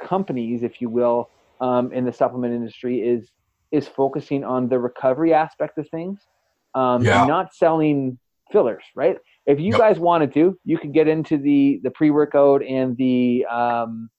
companies, 0.00 0.62
if 0.62 0.80
you 0.80 0.88
will, 0.88 1.28
um, 1.60 1.92
in 1.92 2.04
the 2.04 2.12
supplement 2.12 2.54
industry 2.54 3.00
is 3.00 3.30
is 3.72 3.86
focusing 3.86 4.42
on 4.42 4.68
the 4.68 4.78
recovery 4.78 5.32
aspect 5.32 5.78
of 5.78 5.88
things, 5.90 6.26
um, 6.74 7.04
yeah. 7.04 7.24
not 7.24 7.54
selling 7.54 8.18
fillers, 8.50 8.82
right? 8.96 9.16
If 9.46 9.60
you 9.60 9.72
yep. 9.72 9.78
guys 9.78 9.98
wanted 9.98 10.34
to, 10.34 10.58
you 10.64 10.78
could 10.78 10.92
get 10.92 11.08
into 11.08 11.36
the 11.36 11.80
the 11.82 11.90
pre 11.90 12.10
workout 12.10 12.62
and 12.64 12.96
the 12.96 13.44
um, 13.46 14.10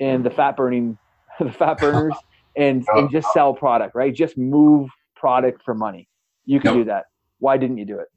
and 0.00 0.24
the 0.24 0.30
fat 0.30 0.56
burning 0.56 0.98
the 1.40 1.52
fat 1.52 1.78
burners 1.78 2.14
and 2.56 2.86
and 2.94 3.10
just 3.10 3.32
sell 3.32 3.54
product, 3.54 3.94
right? 3.94 4.14
Just 4.14 4.36
move 4.36 4.90
product 5.16 5.62
for 5.64 5.74
money. 5.74 6.08
You 6.48 6.60
can 6.60 6.74
do 6.74 6.84
that. 6.84 7.04
Why 7.40 7.58
didn't 7.58 7.76
you 7.76 7.84
do 7.84 7.98
it? 7.98 8.08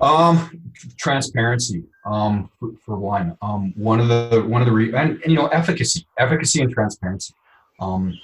Um, 0.00 0.72
transparency. 0.96 1.82
Um, 2.06 2.48
for, 2.60 2.70
for 2.84 2.96
one, 2.96 3.36
um, 3.42 3.72
one 3.76 3.98
of 3.98 4.08
the 4.08 4.44
one 4.46 4.62
of 4.62 4.66
the 4.66 4.72
re- 4.72 4.94
and, 4.94 5.20
and 5.22 5.32
you 5.32 5.34
know 5.34 5.48
efficacy, 5.48 6.06
efficacy 6.18 6.62
and 6.62 6.72
transparency. 6.72 7.34
Um, 7.80 8.16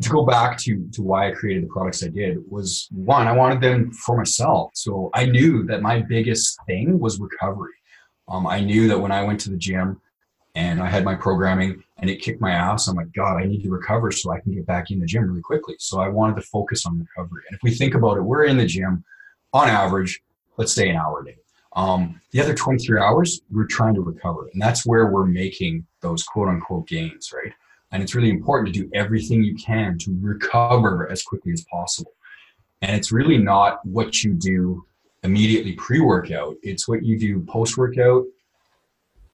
to 0.00 0.08
go 0.08 0.24
back 0.24 0.56
to 0.60 0.88
to 0.92 1.02
why 1.02 1.28
I 1.28 1.32
created 1.32 1.64
the 1.64 1.68
products 1.68 2.02
I 2.02 2.08
did 2.08 2.38
was 2.50 2.88
one, 2.92 3.26
I 3.26 3.32
wanted 3.32 3.60
them 3.60 3.92
for 3.92 4.16
myself. 4.16 4.70
So 4.74 5.10
I 5.12 5.26
knew 5.26 5.64
that 5.64 5.82
my 5.82 6.00
biggest 6.00 6.58
thing 6.66 6.98
was 6.98 7.20
recovery. 7.20 7.74
Um, 8.26 8.46
I 8.46 8.60
knew 8.60 8.88
that 8.88 8.98
when 8.98 9.12
I 9.12 9.22
went 9.22 9.38
to 9.40 9.50
the 9.50 9.58
gym 9.58 10.00
and 10.58 10.82
I 10.82 10.90
had 10.90 11.04
my 11.04 11.14
programming 11.14 11.84
and 11.98 12.10
it 12.10 12.20
kicked 12.20 12.40
my 12.40 12.50
ass, 12.50 12.88
I'm 12.88 12.96
like, 12.96 13.12
God, 13.12 13.36
I 13.36 13.44
need 13.44 13.62
to 13.62 13.70
recover 13.70 14.10
so 14.10 14.32
I 14.32 14.40
can 14.40 14.52
get 14.52 14.66
back 14.66 14.90
in 14.90 14.98
the 14.98 15.06
gym 15.06 15.22
really 15.22 15.40
quickly. 15.40 15.76
So 15.78 16.00
I 16.00 16.08
wanted 16.08 16.34
to 16.34 16.42
focus 16.42 16.84
on 16.84 16.98
recovery. 16.98 17.44
And 17.48 17.54
if 17.54 17.62
we 17.62 17.70
think 17.72 17.94
about 17.94 18.16
it, 18.16 18.22
we're 18.22 18.46
in 18.46 18.56
the 18.56 18.66
gym 18.66 19.04
on 19.52 19.68
average, 19.68 20.20
let's 20.56 20.72
say 20.72 20.88
an 20.88 20.96
hour 20.96 21.20
a 21.20 21.26
day. 21.26 21.36
Um, 21.76 22.20
the 22.32 22.40
other 22.40 22.54
23 22.54 22.98
hours, 22.98 23.40
we're 23.52 23.66
trying 23.66 23.94
to 23.94 24.00
recover. 24.00 24.48
And 24.52 24.60
that's 24.60 24.84
where 24.84 25.06
we're 25.06 25.26
making 25.26 25.86
those 26.00 26.24
quote 26.24 26.48
unquote 26.48 26.88
gains, 26.88 27.32
right? 27.32 27.52
And 27.92 28.02
it's 28.02 28.16
really 28.16 28.30
important 28.30 28.74
to 28.74 28.82
do 28.82 28.90
everything 28.94 29.44
you 29.44 29.54
can 29.54 29.96
to 29.98 30.18
recover 30.20 31.08
as 31.08 31.22
quickly 31.22 31.52
as 31.52 31.64
possible. 31.70 32.14
And 32.82 32.96
it's 32.96 33.12
really 33.12 33.38
not 33.38 33.86
what 33.86 34.24
you 34.24 34.34
do 34.34 34.84
immediately 35.22 35.74
pre 35.74 36.00
workout, 36.00 36.56
it's 36.64 36.88
what 36.88 37.04
you 37.04 37.16
do 37.16 37.44
post 37.44 37.78
workout 37.78 38.24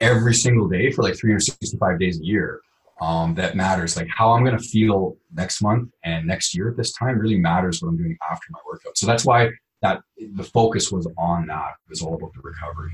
every 0.01 0.35
single 0.35 0.69
day 0.69 0.91
for 0.91 1.03
like 1.03 1.17
365 1.17 1.99
days 1.99 2.21
a 2.21 2.25
year. 2.25 2.61
Um, 3.01 3.35
that 3.35 3.57
matters. 3.57 3.97
Like 3.97 4.09
how 4.09 4.33
I'm 4.33 4.45
going 4.45 4.57
to 4.57 4.63
feel 4.63 5.17
next 5.33 5.61
month 5.63 5.91
and 6.05 6.27
next 6.27 6.55
year 6.55 6.71
at 6.71 6.77
this 6.77 6.93
time 6.93 7.19
really 7.19 7.39
matters 7.39 7.83
what 7.83 7.89
I'm 7.89 7.97
doing 7.97 8.17
after 8.31 8.47
my 8.51 8.61
workout. 8.67 8.97
So 8.97 9.07
that's 9.07 9.25
why 9.25 9.51
that 9.83 10.01
the 10.35 10.45
focus 10.45 10.93
was 10.93 11.07
on 11.19 11.47
that. 11.49 11.73
It 11.87 11.91
was 11.91 12.03
all 12.03 12.15
about 12.15 12.33
the 12.35 12.41
recovery. 12.43 12.93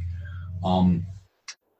Um, 0.65 1.07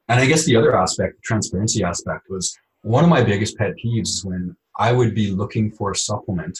and 0.07 0.19
I 0.19 0.25
guess 0.25 0.45
the 0.45 0.55
other 0.55 0.77
aspect, 0.77 1.23
transparency 1.23 1.83
aspect, 1.83 2.29
was 2.29 2.55
one 2.83 3.03
of 3.03 3.09
my 3.09 3.23
biggest 3.23 3.57
pet 3.57 3.73
peeves 3.83 4.23
when 4.23 4.55
I 4.77 4.91
would 4.91 5.15
be 5.15 5.31
looking 5.31 5.71
for 5.71 5.91
a 5.91 5.95
supplement. 5.95 6.59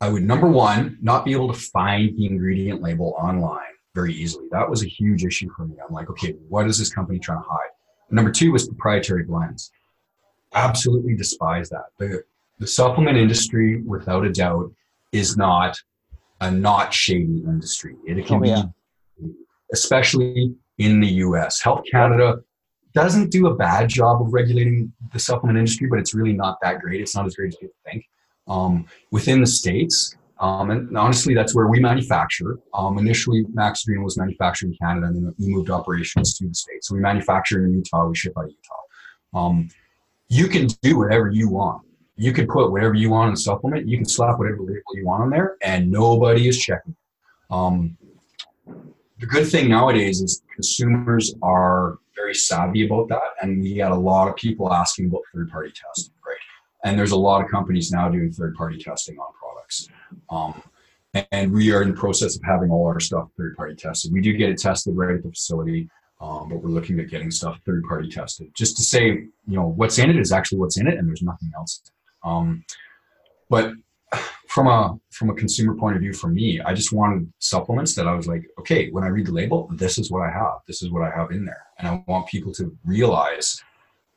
I 0.00 0.08
would 0.08 0.22
number 0.22 0.46
one 0.46 0.98
not 1.02 1.24
be 1.24 1.32
able 1.32 1.52
to 1.52 1.58
find 1.58 2.16
the 2.16 2.26
ingredient 2.26 2.82
label 2.82 3.14
online 3.18 3.74
very 3.94 4.12
easily. 4.14 4.46
That 4.50 4.68
was 4.68 4.82
a 4.82 4.86
huge 4.86 5.24
issue 5.24 5.48
for 5.56 5.66
me. 5.66 5.76
I'm 5.86 5.92
like, 5.92 6.10
okay, 6.10 6.34
what 6.48 6.66
is 6.66 6.78
this 6.78 6.90
company 6.90 7.18
trying 7.18 7.42
to 7.42 7.48
hide? 7.48 7.70
Number 8.10 8.30
two 8.30 8.52
was 8.52 8.66
proprietary 8.66 9.24
blends. 9.24 9.70
Absolutely 10.54 11.14
despise 11.14 11.68
that. 11.70 11.86
The, 11.98 12.22
the 12.58 12.66
supplement 12.66 13.16
industry, 13.16 13.82
without 13.82 14.24
a 14.24 14.30
doubt, 14.30 14.72
is 15.12 15.36
not 15.36 15.76
a 16.40 16.50
not 16.50 16.94
shady 16.94 17.42
industry. 17.46 17.96
It 18.06 18.24
can 18.26 18.42
oh, 18.42 18.46
yeah. 18.46 18.62
be, 19.20 19.32
especially 19.72 20.54
in 20.78 21.00
the 21.00 21.08
US. 21.08 21.60
Health 21.60 21.82
Canada 21.90 22.36
doesn't 22.94 23.30
do 23.30 23.48
a 23.48 23.54
bad 23.54 23.88
job 23.88 24.22
of 24.22 24.32
regulating 24.32 24.92
the 25.12 25.18
supplement 25.18 25.58
industry, 25.58 25.88
but 25.88 25.98
it's 25.98 26.14
really 26.14 26.32
not 26.32 26.58
that 26.62 26.80
great. 26.80 27.00
It's 27.00 27.14
not 27.14 27.26
as 27.26 27.34
great 27.34 27.48
as 27.48 27.56
people 27.56 27.76
think. 27.84 28.04
Um, 28.46 28.86
within 29.10 29.40
the 29.40 29.46
states, 29.46 30.16
um, 30.40 30.70
and 30.70 30.96
honestly, 30.96 31.34
that's 31.34 31.54
where 31.54 31.66
we 31.66 31.80
manufacture. 31.80 32.58
Um, 32.72 32.98
initially, 32.98 33.44
Max 33.52 33.82
Adrenal 33.82 34.04
was 34.04 34.16
manufactured 34.16 34.66
in 34.66 34.76
Canada, 34.80 35.06
and 35.08 35.16
then 35.16 35.34
we 35.38 35.48
moved 35.48 35.70
operations 35.70 36.34
to 36.38 36.48
the 36.48 36.54
states. 36.54 36.88
So 36.88 36.94
we 36.94 37.00
manufacture 37.00 37.64
in 37.64 37.74
Utah. 37.74 38.06
We 38.06 38.16
ship 38.16 38.34
out 38.38 38.44
of 38.44 38.50
Utah. 38.50 39.38
Um, 39.46 39.68
you 40.28 40.46
can 40.46 40.68
do 40.82 40.98
whatever 40.98 41.30
you 41.30 41.48
want. 41.48 41.82
You 42.16 42.32
can 42.32 42.46
put 42.46 42.70
whatever 42.70 42.94
you 42.94 43.10
want 43.10 43.28
in 43.28 43.34
a 43.34 43.36
supplement. 43.36 43.88
You 43.88 43.96
can 43.96 44.06
slap 44.06 44.38
whatever 44.38 44.60
label 44.60 44.82
you 44.94 45.04
want 45.04 45.22
on 45.22 45.30
there, 45.30 45.56
and 45.62 45.90
nobody 45.90 46.48
is 46.48 46.58
checking. 46.58 46.94
Um, 47.50 47.96
the 49.18 49.26
good 49.26 49.48
thing 49.48 49.68
nowadays 49.68 50.20
is 50.20 50.42
consumers 50.54 51.34
are 51.42 51.98
very 52.14 52.34
savvy 52.34 52.86
about 52.86 53.08
that, 53.08 53.34
and 53.42 53.60
we 53.60 53.76
got 53.76 53.92
a 53.92 53.96
lot 53.96 54.28
of 54.28 54.36
people 54.36 54.72
asking 54.72 55.06
about 55.06 55.22
third-party 55.34 55.72
testing, 55.72 56.14
right? 56.26 56.36
And 56.84 56.98
there's 56.98 57.12
a 57.12 57.16
lot 57.16 57.42
of 57.42 57.50
companies 57.50 57.90
now 57.90 58.08
doing 58.08 58.30
third-party 58.30 58.78
testing 58.78 59.18
on 59.18 59.32
products. 59.68 59.88
Um, 60.30 60.62
and 61.32 61.52
we 61.52 61.72
are 61.72 61.82
in 61.82 61.90
the 61.90 61.96
process 61.96 62.36
of 62.36 62.42
having 62.44 62.70
all 62.70 62.86
our 62.86 63.00
stuff 63.00 63.28
third-party 63.36 63.76
tested. 63.76 64.12
We 64.12 64.20
do 64.20 64.34
get 64.34 64.50
it 64.50 64.58
tested 64.58 64.96
right 64.96 65.14
at 65.14 65.22
the 65.22 65.30
facility, 65.30 65.88
um, 66.20 66.48
but 66.48 66.62
we're 66.62 66.70
looking 66.70 67.00
at 67.00 67.08
getting 67.08 67.30
stuff 67.30 67.58
third-party 67.64 68.10
tested, 68.10 68.50
just 68.54 68.76
to 68.76 68.82
say, 68.82 69.06
you 69.06 69.30
know, 69.46 69.66
what's 69.66 69.98
in 69.98 70.10
it 70.10 70.16
is 70.16 70.32
actually 70.32 70.58
what's 70.58 70.78
in 70.78 70.86
it, 70.86 70.98
and 70.98 71.08
there's 71.08 71.22
nothing 71.22 71.50
else. 71.56 71.82
Um, 72.24 72.64
but 73.48 73.72
from 74.48 74.66
a 74.66 74.98
from 75.10 75.30
a 75.30 75.34
consumer 75.34 75.74
point 75.74 75.96
of 75.96 76.02
view, 76.02 76.12
for 76.12 76.28
me, 76.28 76.60
I 76.60 76.74
just 76.74 76.92
wanted 76.92 77.30
supplements 77.38 77.94
that 77.94 78.06
I 78.06 78.14
was 78.14 78.26
like, 78.26 78.42
okay, 78.58 78.90
when 78.90 79.04
I 79.04 79.08
read 79.08 79.26
the 79.26 79.32
label, 79.32 79.68
this 79.74 79.98
is 79.98 80.10
what 80.10 80.22
I 80.22 80.30
have. 80.30 80.60
This 80.66 80.82
is 80.82 80.90
what 80.90 81.02
I 81.02 81.10
have 81.10 81.30
in 81.30 81.44
there, 81.44 81.64
and 81.78 81.88
I 81.88 82.04
want 82.06 82.28
people 82.28 82.52
to 82.54 82.76
realize 82.84 83.62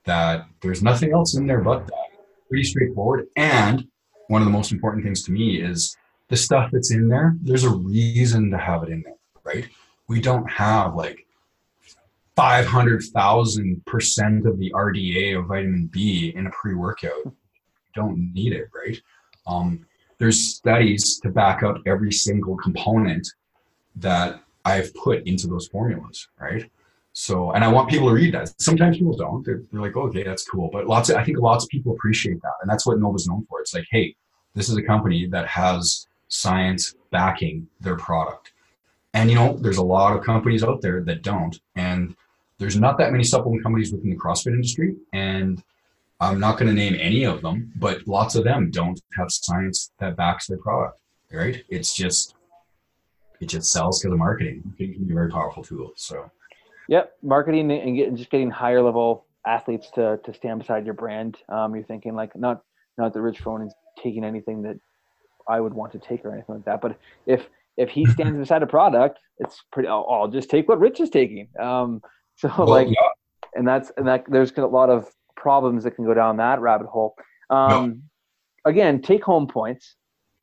that 0.05 0.45
there's 0.61 0.81
nothing 0.83 1.13
else 1.13 1.35
in 1.35 1.47
there 1.47 1.61
but 1.61 1.87
that. 1.87 1.95
Pretty 2.49 2.63
straightforward. 2.65 3.27
And 3.37 3.87
one 4.31 4.41
of 4.41 4.45
the 4.45 4.51
most 4.51 4.71
important 4.71 5.03
things 5.03 5.23
to 5.23 5.31
me 5.33 5.61
is 5.61 5.97
the 6.29 6.37
stuff 6.37 6.69
that's 6.71 6.91
in 6.91 7.09
there. 7.09 7.35
There's 7.41 7.65
a 7.65 7.69
reason 7.69 8.49
to 8.51 8.57
have 8.57 8.83
it 8.83 8.89
in 8.89 9.01
there, 9.01 9.17
right? 9.43 9.67
We 10.07 10.21
don't 10.21 10.49
have 10.49 10.95
like 10.95 11.27
500,000% 12.37 14.45
of 14.45 14.57
the 14.57 14.71
RDA 14.71 15.37
of 15.37 15.47
vitamin 15.47 15.87
B 15.87 16.31
in 16.33 16.47
a 16.47 16.51
pre 16.51 16.75
workout. 16.75 17.33
Don't 17.93 18.33
need 18.33 18.53
it, 18.53 18.69
right? 18.73 18.97
Um, 19.45 19.85
there's 20.17 20.55
studies 20.55 21.19
to 21.23 21.29
back 21.29 21.61
up 21.61 21.79
every 21.85 22.13
single 22.13 22.55
component 22.55 23.27
that 23.97 24.41
I've 24.63 24.95
put 24.95 25.27
into 25.27 25.47
those 25.47 25.67
formulas, 25.67 26.29
right? 26.39 26.71
So, 27.11 27.51
and 27.51 27.65
I 27.65 27.67
want 27.67 27.89
people 27.89 28.07
to 28.07 28.13
read 28.13 28.33
that. 28.33 28.53
Sometimes 28.61 28.97
people 28.97 29.17
don't. 29.17 29.45
They're, 29.45 29.63
they're 29.69 29.81
like, 29.81 29.97
okay, 29.97 30.23
that's 30.23 30.47
cool. 30.47 30.69
But 30.71 30.87
lots 30.87 31.09
of, 31.09 31.17
I 31.17 31.25
think 31.25 31.39
lots 31.39 31.65
of 31.65 31.69
people 31.69 31.91
appreciate 31.91 32.41
that. 32.41 32.53
And 32.61 32.71
that's 32.71 32.85
what 32.85 32.97
Nova's 32.97 33.27
known 33.27 33.45
for. 33.49 33.59
It's 33.59 33.73
like, 33.73 33.87
hey, 33.91 34.15
this 34.53 34.69
is 34.69 34.77
a 34.77 34.81
company 34.81 35.25
that 35.27 35.47
has 35.47 36.07
science 36.27 36.95
backing 37.11 37.67
their 37.79 37.95
product. 37.95 38.53
And, 39.13 39.29
you 39.29 39.35
know, 39.35 39.57
there's 39.57 39.77
a 39.77 39.83
lot 39.83 40.15
of 40.15 40.23
companies 40.23 40.63
out 40.63 40.81
there 40.81 41.01
that 41.03 41.21
don't. 41.21 41.59
And 41.75 42.15
there's 42.57 42.77
not 42.77 42.97
that 42.97 43.11
many 43.11 43.23
supplement 43.23 43.63
companies 43.63 43.91
within 43.91 44.09
the 44.09 44.15
CrossFit 44.15 44.53
industry. 44.53 44.95
And 45.13 45.61
I'm 46.21 46.39
not 46.39 46.57
going 46.57 46.67
to 46.67 46.73
name 46.73 46.95
any 46.99 47.23
of 47.23 47.41
them, 47.41 47.71
but 47.75 48.07
lots 48.07 48.35
of 48.35 48.43
them 48.43 48.69
don't 48.71 49.01
have 49.17 49.31
science 49.31 49.91
that 49.99 50.15
backs 50.15 50.47
their 50.47 50.59
product, 50.59 50.99
right? 51.31 51.63
It's 51.69 51.95
just 51.95 52.35
it 53.41 53.47
just 53.47 53.71
sells 53.71 53.99
because 53.99 54.13
of 54.13 54.19
marketing. 54.19 54.61
It 54.77 54.93
can 54.93 55.05
be 55.05 55.13
a 55.13 55.15
very 55.15 55.31
powerful 55.31 55.63
tool. 55.63 55.93
So, 55.95 56.29
yep, 56.87 57.13
marketing 57.23 57.71
and 57.71 57.97
get, 57.97 58.13
just 58.13 58.29
getting 58.29 58.51
higher 58.51 58.83
level 58.83 59.25
athletes 59.47 59.89
to 59.95 60.19
to 60.23 60.33
stand 60.33 60.59
beside 60.59 60.85
your 60.85 60.93
brand. 60.93 61.39
Um, 61.49 61.73
you're 61.73 61.83
thinking 61.83 62.13
like 62.13 62.35
not 62.35 62.61
not 62.99 63.13
the 63.13 63.21
Rich 63.21 63.43
Froning 63.43 63.71
taking 64.01 64.23
anything 64.23 64.61
that 64.63 64.77
I 65.47 65.59
would 65.59 65.73
want 65.73 65.91
to 65.93 65.99
take 65.99 66.25
or 66.25 66.33
anything 66.33 66.55
like 66.55 66.65
that, 66.65 66.81
but 66.81 66.97
if 67.25 67.47
if 67.77 67.89
he 67.89 68.05
stands 68.05 68.37
beside 68.39 68.63
a 68.63 68.67
product, 68.67 69.19
it's 69.37 69.63
pretty. 69.71 69.89
I'll, 69.89 70.07
I'll, 70.09 70.27
just 70.27 70.49
take 70.49 70.67
what 70.67 70.79
Rich 70.79 70.99
is 70.99 71.09
taking. 71.09 71.47
Um, 71.59 72.01
so 72.35 72.51
well, 72.57 72.67
like, 72.67 72.87
yeah. 72.87 73.07
and 73.55 73.67
that's 73.67 73.91
and 73.97 74.07
that 74.07 74.25
there's 74.27 74.51
a 74.57 74.65
lot 74.65 74.89
of 74.89 75.07
problems 75.35 75.83
that 75.83 75.91
can 75.91 76.05
go 76.05 76.13
down 76.13 76.37
that 76.37 76.59
rabbit 76.61 76.87
hole. 76.87 77.15
Um, 77.49 78.03
no. 78.65 78.71
Again, 78.71 79.01
take 79.01 79.23
home 79.23 79.47
points. 79.47 79.95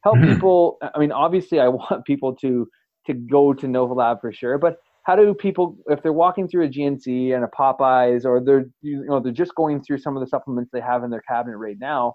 Help 0.02 0.16
mm-hmm. 0.16 0.34
people. 0.34 0.78
I 0.94 0.98
mean, 0.98 1.12
obviously, 1.12 1.61
I 1.61 1.68
want 1.80 2.04
people 2.04 2.34
to 2.36 2.68
to 3.06 3.14
go 3.14 3.54
to 3.54 3.66
Nova 3.66 3.94
Lab 3.94 4.20
for 4.20 4.32
sure. 4.32 4.59
But 4.59 4.76
how 5.04 5.16
do 5.16 5.32
people, 5.32 5.78
if 5.86 6.02
they're 6.02 6.12
walking 6.12 6.46
through 6.46 6.66
a 6.66 6.68
GNC 6.68 7.34
and 7.34 7.42
a 7.42 7.48
Popeyes, 7.48 8.26
or 8.26 8.40
they're 8.44 8.66
you 8.82 9.04
know 9.06 9.20
they're 9.20 9.32
just 9.32 9.54
going 9.54 9.82
through 9.82 9.98
some 9.98 10.16
of 10.16 10.20
the 10.20 10.26
supplements 10.26 10.70
they 10.72 10.80
have 10.80 11.04
in 11.04 11.11
their 11.11 11.22
cabinet 11.22 11.56
right 11.56 11.78
now, 11.80 12.14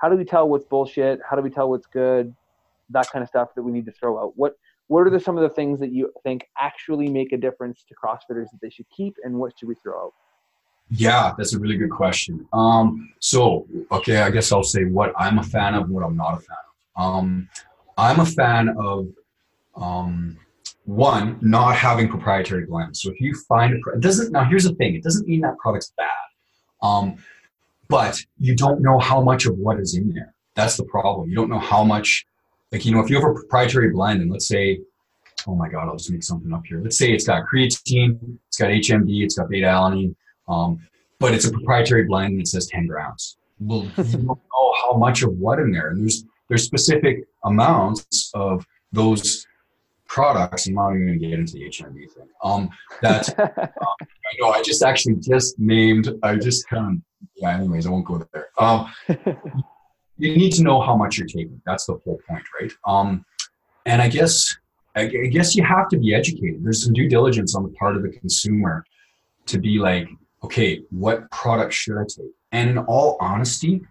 how 0.00 0.08
do 0.08 0.16
we 0.16 0.24
tell 0.24 0.48
what's 0.48 0.64
bullshit? 0.64 1.20
How 1.28 1.36
do 1.36 1.42
we 1.42 1.50
tell 1.50 1.68
what's 1.68 1.86
good? 1.86 2.34
That 2.88 3.10
kind 3.10 3.22
of 3.22 3.28
stuff 3.28 3.54
that 3.54 3.62
we 3.62 3.70
need 3.70 3.86
to 3.86 3.92
throw 3.92 4.18
out. 4.20 4.32
What 4.36 4.56
what 4.88 5.06
are 5.06 5.10
the, 5.10 5.20
some 5.20 5.36
of 5.36 5.42
the 5.42 5.50
things 5.50 5.78
that 5.78 5.92
you 5.92 6.12
think 6.24 6.48
actually 6.58 7.08
make 7.08 7.32
a 7.32 7.36
difference 7.36 7.84
to 7.88 7.94
CrossFitters 7.94 8.50
that 8.50 8.58
they 8.60 8.70
should 8.70 8.90
keep, 8.90 9.14
and 9.22 9.36
what 9.36 9.56
should 9.56 9.68
we 9.68 9.76
throw 9.76 10.06
out? 10.06 10.12
Yeah, 10.90 11.32
that's 11.38 11.54
a 11.54 11.58
really 11.60 11.76
good 11.76 11.92
question. 11.92 12.44
Um, 12.52 13.12
so, 13.20 13.68
okay, 13.92 14.22
I 14.22 14.30
guess 14.30 14.50
I'll 14.50 14.64
say 14.64 14.86
what 14.86 15.12
I'm 15.16 15.38
a 15.38 15.44
fan 15.44 15.74
of, 15.74 15.88
what 15.88 16.02
I'm 16.02 16.16
not 16.16 16.38
a 16.38 16.40
fan 16.40 16.56
of. 16.96 17.02
Um, 17.02 17.48
I'm 17.96 18.18
a 18.18 18.26
fan 18.26 18.70
of 18.76 19.06
um, 19.76 20.36
one, 20.86 21.38
not 21.40 21.76
having 21.76 22.08
proprietary 22.08 22.66
blends. 22.66 23.00
So 23.00 23.12
if 23.12 23.20
you 23.20 23.36
find 23.48 23.74
a, 23.74 23.90
it 23.92 24.00
doesn't 24.00 24.32
now 24.32 24.42
here's 24.42 24.64
the 24.64 24.74
thing, 24.74 24.96
it 24.96 25.04
doesn't 25.04 25.28
mean 25.28 25.42
that 25.42 25.56
product's 25.58 25.92
bad, 25.96 26.08
um, 26.82 27.16
but 27.90 28.18
you 28.38 28.56
don't 28.56 28.80
know 28.80 28.98
how 28.98 29.20
much 29.20 29.44
of 29.44 29.58
what 29.58 29.78
is 29.78 29.94
in 29.94 30.14
there. 30.14 30.32
That's 30.54 30.78
the 30.78 30.84
problem. 30.84 31.28
You 31.28 31.36
don't 31.36 31.50
know 31.50 31.58
how 31.58 31.84
much, 31.84 32.24
like 32.72 32.86
you 32.86 32.94
know, 32.94 33.00
if 33.00 33.10
you 33.10 33.16
have 33.16 33.28
a 33.28 33.34
proprietary 33.34 33.90
blend, 33.90 34.22
and 34.22 34.30
let's 34.30 34.48
say, 34.48 34.80
oh 35.46 35.54
my 35.54 35.68
god, 35.68 35.88
I'll 35.88 35.96
just 35.96 36.10
make 36.10 36.22
something 36.22 36.52
up 36.54 36.64
here. 36.64 36.80
Let's 36.80 36.96
say 36.96 37.12
it's 37.12 37.26
got 37.26 37.44
creatine, 37.52 38.38
it's 38.48 38.56
got 38.56 38.70
HMB, 38.70 39.24
it's 39.24 39.36
got 39.36 39.50
beta 39.50 39.66
alanine 39.66 40.14
um, 40.50 40.80
but 41.18 41.32
it's 41.32 41.44
a 41.44 41.52
proprietary 41.52 42.04
blend 42.04 42.32
and 42.32 42.40
it 42.40 42.48
says 42.48 42.66
10 42.66 42.86
grams. 42.86 43.36
Well, 43.60 43.84
you 43.96 44.04
don't 44.04 44.26
know 44.26 44.74
how 44.82 44.94
much 44.96 45.22
of 45.22 45.32
what 45.38 45.58
in 45.58 45.70
there. 45.70 45.88
And 45.88 46.00
there's 46.00 46.24
there's 46.48 46.64
specific 46.64 47.24
amounts 47.44 48.32
of 48.34 48.66
those 48.92 49.46
products, 50.08 50.66
I'm 50.66 50.74
not 50.74 50.90
even 50.90 51.06
going 51.06 51.20
to 51.20 51.26
get 51.28 51.38
into 51.38 51.52
the 51.52 51.68
HMB 51.68 52.10
thing. 52.10 52.28
Um, 52.42 52.70
that 53.02 53.28
um, 53.38 53.96
I 54.02 54.32
know 54.40 54.48
I 54.48 54.60
just 54.62 54.82
actually 54.82 55.14
just 55.16 55.58
named. 55.60 56.12
I 56.24 56.34
just 56.34 56.66
kind 56.68 56.96
of 56.96 57.02
yeah. 57.36 57.50
Anyways, 57.50 57.86
I 57.86 57.90
won't 57.90 58.04
go 58.04 58.26
there. 58.32 58.48
Um, 58.58 58.92
you 60.18 60.36
need 60.36 60.52
to 60.54 60.62
know 60.62 60.80
how 60.80 60.96
much 60.96 61.18
you're 61.18 61.26
taking. 61.26 61.60
That's 61.66 61.86
the 61.86 61.98
whole 62.04 62.20
point, 62.28 62.44
right? 62.60 62.72
Um, 62.86 63.24
and 63.86 64.02
I 64.02 64.08
guess 64.08 64.56
I 64.96 65.06
guess 65.06 65.54
you 65.54 65.64
have 65.64 65.88
to 65.90 65.98
be 65.98 66.14
educated. 66.14 66.64
There's 66.64 66.84
some 66.84 66.92
due 66.92 67.08
diligence 67.08 67.54
on 67.54 67.62
the 67.62 67.70
part 67.70 67.96
of 67.96 68.02
the 68.02 68.10
consumer 68.10 68.84
to 69.46 69.58
be 69.58 69.78
like, 69.78 70.08
okay, 70.42 70.82
what 70.90 71.30
product 71.30 71.72
should 71.72 71.96
I 71.96 72.04
take? 72.04 72.32
And 72.52 72.70
in 72.70 72.78
all 72.78 73.16
honesty, 73.20 73.82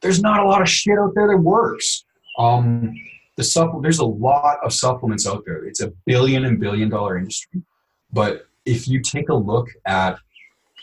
there's 0.00 0.22
not 0.22 0.40
a 0.40 0.48
lot 0.48 0.62
of 0.62 0.68
shit 0.68 0.98
out 0.98 1.12
there 1.14 1.28
that 1.28 1.36
works. 1.36 2.04
Um, 2.38 2.94
the 3.36 3.44
supple 3.44 3.80
there's 3.80 3.98
a 3.98 4.04
lot 4.04 4.58
of 4.64 4.72
supplements 4.72 5.26
out 5.26 5.44
there. 5.46 5.64
It's 5.64 5.80
a 5.80 5.92
billion 6.06 6.44
and 6.44 6.58
billion 6.58 6.88
dollar 6.88 7.18
industry. 7.18 7.62
But 8.12 8.46
if 8.64 8.88
you 8.88 9.00
take 9.00 9.28
a 9.28 9.34
look 9.34 9.68
at 9.86 10.18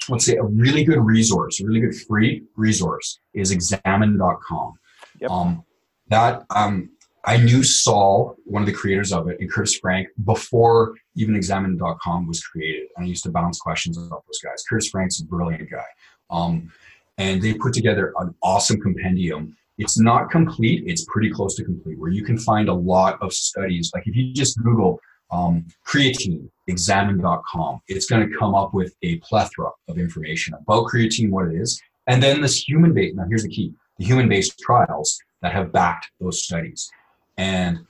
let's 0.10 0.26
say 0.26 0.36
a 0.36 0.44
really 0.44 0.84
good 0.84 1.00
resource, 1.00 1.60
a 1.62 1.66
really 1.66 1.82
good 1.82 1.96
free 1.96 2.44
resource 2.56 3.20
is 3.34 3.52
examine.com. 3.52 4.74
Yep. 5.20 5.30
Um, 5.30 5.64
that 6.10 6.44
um, 6.50 6.90
I 7.26 7.38
knew 7.38 7.64
Sol, 7.64 8.36
one 8.46 8.62
of 8.62 8.68
the 8.68 8.74
creators 8.74 9.12
of 9.12 9.28
it, 9.30 9.40
and 9.40 9.52
Kurtis 9.52 9.80
Frank 9.80 10.08
before 10.26 10.96
even 11.16 11.36
examine.com 11.36 12.28
was 12.28 12.42
created. 12.44 12.88
And 12.96 13.06
I 13.06 13.08
used 13.08 13.24
to 13.24 13.32
bounce 13.32 13.60
questions 13.60 13.98
about 13.98 14.24
those 14.28 14.40
guys. 14.44 14.64
Kurtis 14.72 14.90
Frank's 14.90 15.20
a 15.20 15.26
brilliant 15.26 15.70
guy. 15.70 15.86
Um, 16.30 16.72
and 17.18 17.42
they 17.42 17.54
put 17.54 17.74
together 17.74 18.14
an 18.20 18.36
awesome 18.44 18.80
compendium. 18.80 19.56
It's 19.78 20.00
not 20.00 20.30
complete, 20.30 20.84
it's 20.86 21.06
pretty 21.06 21.30
close 21.30 21.56
to 21.56 21.64
complete, 21.64 21.98
where 21.98 22.12
you 22.12 22.24
can 22.24 22.38
find 22.38 22.70
a 22.70 22.74
lot 22.74 23.18
of 23.22 23.34
studies. 23.34 23.92
Like 23.94 24.06
if 24.06 24.16
you 24.16 24.34
just 24.34 24.62
Google 24.62 25.00
um, 25.32 25.66
creatine, 25.86 26.50
examine.com, 26.68 27.82
it's 27.88 28.06
going 28.06 28.30
to 28.30 28.38
come 28.38 28.56
up 28.56 28.74
with 28.74 28.96
a 29.02 29.18
plethora 29.18 29.70
of 29.88 29.98
information 29.98 30.54
about 30.54 30.86
creatine, 30.86 31.30
what 31.30 31.48
it 31.48 31.56
is, 31.56 31.82
and 32.08 32.22
then 32.22 32.42
this 32.42 32.68
human 32.68 32.94
based, 32.94 33.16
now 33.16 33.26
here's 33.28 33.44
the 33.44 33.50
key 33.50 33.74
the 33.98 34.04
human 34.04 34.28
based 34.28 34.60
trials 34.60 35.18
that 35.42 35.54
have 35.54 35.72
backed 35.72 36.12
those 36.20 36.44
studies 36.44 36.92
and 37.38 37.86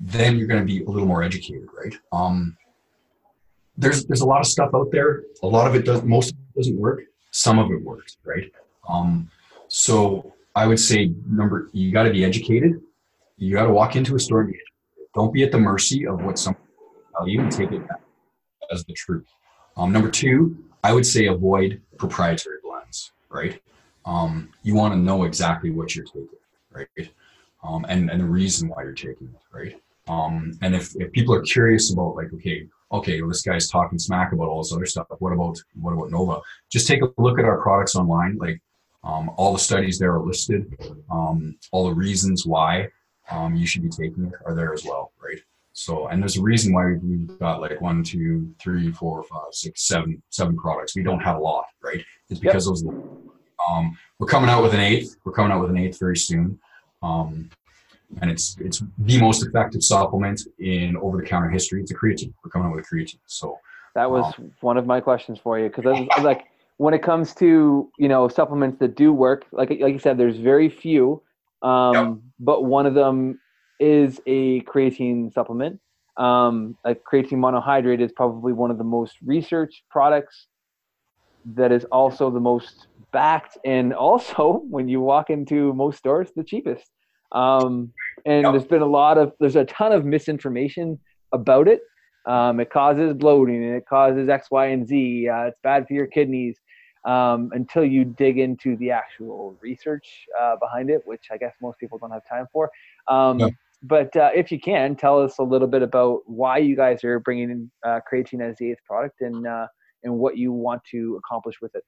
then 0.00 0.38
you're 0.38 0.46
going 0.46 0.60
to 0.60 0.66
be 0.66 0.82
a 0.82 0.88
little 0.88 1.06
more 1.06 1.22
educated, 1.22 1.68
right? 1.76 1.94
Um, 2.12 2.56
there's 3.76 4.04
there's 4.06 4.22
a 4.22 4.26
lot 4.26 4.40
of 4.40 4.46
stuff 4.46 4.70
out 4.74 4.90
there. 4.90 5.24
A 5.42 5.46
lot 5.46 5.66
of 5.66 5.74
it 5.74 5.84
does. 5.84 6.02
Most 6.02 6.32
of 6.32 6.38
it 6.38 6.58
doesn't 6.58 6.78
work. 6.78 7.02
Some 7.30 7.58
of 7.58 7.70
it 7.70 7.82
works, 7.82 8.16
right? 8.24 8.50
Um, 8.88 9.30
so 9.68 10.34
I 10.54 10.66
would 10.66 10.80
say 10.80 11.12
number 11.26 11.70
you 11.72 11.92
got 11.92 12.04
to 12.04 12.10
be 12.10 12.24
educated. 12.24 12.80
You 13.36 13.54
got 13.54 13.64
to 13.64 13.72
walk 13.72 13.96
into 13.96 14.16
a 14.16 14.18
store. 14.18 14.50
Don't 15.14 15.32
be 15.32 15.42
at 15.42 15.52
the 15.52 15.58
mercy 15.58 16.06
of 16.06 16.22
what 16.22 16.38
someone 16.38 16.62
you 17.26 17.40
and 17.40 17.52
take 17.52 17.72
it 17.72 17.82
as 18.72 18.84
the 18.84 18.92
truth. 18.92 19.26
Um, 19.76 19.92
number 19.92 20.10
two, 20.10 20.56
I 20.82 20.92
would 20.92 21.06
say 21.06 21.26
avoid 21.26 21.80
proprietary 21.96 22.58
blends, 22.62 23.12
right? 23.28 23.60
Um, 24.04 24.50
you 24.62 24.74
want 24.74 24.94
to 24.94 24.98
know 24.98 25.24
exactly 25.24 25.70
what 25.70 25.94
you're 25.94 26.04
taking, 26.04 26.28
right? 26.72 27.10
um, 27.62 27.84
and 27.88 28.10
and 28.10 28.20
the 28.20 28.26
reason 28.26 28.68
why 28.68 28.82
you're 28.82 28.92
taking 28.92 29.28
it, 29.28 29.56
right? 29.56 29.80
Um, 30.08 30.58
and 30.62 30.74
if, 30.74 30.94
if 30.96 31.12
people 31.12 31.34
are 31.34 31.42
curious 31.42 31.92
about 31.92 32.16
like, 32.16 32.32
okay, 32.32 32.66
okay, 32.90 33.20
well, 33.20 33.28
this 33.28 33.42
guy's 33.42 33.68
talking 33.68 33.98
smack 33.98 34.32
about 34.32 34.48
all 34.48 34.62
this 34.62 34.72
other 34.72 34.86
stuff. 34.86 35.06
What 35.18 35.32
about 35.32 35.58
what 35.80 35.92
about 35.92 36.10
Nova? 36.10 36.40
Just 36.70 36.86
take 36.86 37.02
a 37.02 37.08
look 37.18 37.38
at 37.38 37.44
our 37.44 37.60
products 37.62 37.94
online. 37.96 38.36
Like 38.38 38.60
um, 39.04 39.30
all 39.36 39.52
the 39.52 39.58
studies 39.58 39.98
there 39.98 40.14
are 40.14 40.22
listed. 40.22 40.74
Um, 41.10 41.56
all 41.72 41.88
the 41.88 41.94
reasons 41.94 42.46
why 42.46 42.88
you 43.54 43.66
should 43.66 43.82
be 43.82 43.88
taking 43.88 44.24
it 44.24 44.32
are 44.44 44.54
there 44.54 44.72
as 44.72 44.84
well? 44.84 45.12
So, 45.80 46.08
and 46.08 46.20
there's 46.20 46.36
a 46.36 46.42
reason 46.42 46.74
why 46.74 46.92
we've 47.02 47.38
got 47.38 47.62
like 47.62 47.80
one, 47.80 48.02
two, 48.02 48.54
three, 48.58 48.92
four, 48.92 49.22
five, 49.22 49.52
six, 49.52 49.84
seven, 49.84 50.22
seven 50.28 50.54
products. 50.54 50.94
We 50.94 51.02
don't 51.02 51.20
have 51.20 51.36
a 51.36 51.40
lot, 51.40 51.64
right? 51.82 52.04
It's 52.28 52.38
because 52.38 52.66
yep. 52.66 52.70
those. 52.70 52.84
Um, 53.66 53.96
we're 54.18 54.26
coming 54.26 54.50
out 54.50 54.62
with 54.62 54.74
an 54.74 54.80
eighth. 54.80 55.16
We're 55.24 55.32
coming 55.32 55.52
out 55.52 55.62
with 55.62 55.70
an 55.70 55.78
eighth 55.78 55.98
very 55.98 56.18
soon. 56.18 56.58
Um, 57.02 57.48
and 58.20 58.30
it's 58.30 58.58
it's 58.60 58.82
the 58.98 59.18
most 59.20 59.46
effective 59.46 59.82
supplement 59.82 60.42
in 60.58 60.98
over-the-counter 60.98 61.48
history. 61.48 61.80
It's 61.80 61.92
a 61.92 61.94
creatine. 61.94 62.34
We're 62.44 62.50
coming 62.50 62.68
out 62.68 62.76
with 62.76 62.84
a 62.84 62.94
creatine. 62.94 63.20
So 63.24 63.58
that 63.94 64.10
was 64.10 64.34
um, 64.38 64.52
one 64.60 64.76
of 64.76 64.84
my 64.84 65.00
questions 65.00 65.38
for 65.38 65.58
you 65.58 65.68
because 65.68 65.86
like, 66.22 66.44
when 66.76 66.92
it 66.92 67.02
comes 67.02 67.34
to 67.36 67.90
you 67.98 68.08
know 68.08 68.28
supplements 68.28 68.78
that 68.80 68.96
do 68.96 69.14
work, 69.14 69.46
like 69.52 69.70
like 69.70 69.94
you 69.94 69.98
said, 69.98 70.18
there's 70.18 70.36
very 70.36 70.68
few, 70.68 71.22
um, 71.62 71.94
yep. 71.94 72.16
but 72.38 72.64
one 72.64 72.84
of 72.84 72.92
them 72.92 73.38
is 73.80 74.20
a 74.26 74.60
creatine 74.62 75.32
supplement. 75.32 75.80
Um, 76.16 76.76
like 76.84 77.02
creatine 77.10 77.38
monohydrate 77.38 78.00
is 78.00 78.12
probably 78.12 78.52
one 78.52 78.70
of 78.70 78.78
the 78.78 78.84
most 78.84 79.16
researched 79.24 79.82
products 79.90 80.46
that 81.44 81.72
is 81.72 81.84
also 81.86 82.30
the 82.30 82.40
most 82.40 82.86
backed 83.12 83.58
and 83.64 83.92
also 84.08 84.62
when 84.68 84.88
you 84.88 85.00
walk 85.00 85.30
into 85.30 85.72
most 85.74 85.98
stores 85.98 86.30
the 86.36 86.44
cheapest 86.44 86.90
um, 87.32 87.92
and 88.26 88.42
yep. 88.42 88.52
there's 88.52 88.66
been 88.66 88.82
a 88.82 88.86
lot 88.86 89.18
of 89.18 89.32
there's 89.40 89.56
a 89.56 89.64
ton 89.64 89.92
of 89.92 90.04
misinformation 90.04 90.98
about 91.32 91.68
it 91.68 91.80
um, 92.26 92.60
it 92.60 92.70
causes 92.70 93.14
bloating 93.14 93.64
and 93.64 93.74
it 93.74 93.86
causes 93.86 94.28
x 94.28 94.50
y 94.50 94.66
and 94.66 94.86
z 94.86 95.28
uh, 95.28 95.44
it's 95.44 95.58
bad 95.62 95.86
for 95.86 95.94
your 95.94 96.06
kidneys 96.06 96.56
um, 97.06 97.50
until 97.54 97.84
you 97.84 98.04
dig 98.04 98.38
into 98.38 98.76
the 98.76 98.90
actual 98.90 99.56
research 99.62 100.26
uh, 100.40 100.56
behind 100.56 100.90
it 100.90 101.00
which 101.06 101.28
i 101.32 101.36
guess 101.36 101.54
most 101.62 101.78
people 101.78 101.98
don't 101.98 102.10
have 102.10 102.26
time 102.28 102.46
for 102.52 102.70
um, 103.08 103.38
yep. 103.38 103.50
But 103.82 104.14
uh, 104.16 104.30
if 104.34 104.52
you 104.52 104.60
can 104.60 104.94
tell 104.94 105.20
us 105.20 105.38
a 105.38 105.42
little 105.42 105.68
bit 105.68 105.82
about 105.82 106.20
why 106.26 106.58
you 106.58 106.76
guys 106.76 107.02
are 107.04 107.18
bringing 107.20 107.50
in 107.50 107.70
uh, 107.84 108.00
creatine 108.10 108.42
as 108.42 108.56
the 108.58 108.70
eighth 108.70 108.84
product 108.84 109.20
and 109.20 109.46
uh, 109.46 109.66
and 110.02 110.14
what 110.14 110.36
you 110.36 110.52
want 110.52 110.82
to 110.90 111.20
accomplish 111.22 111.56
with 111.60 111.74
it 111.74 111.84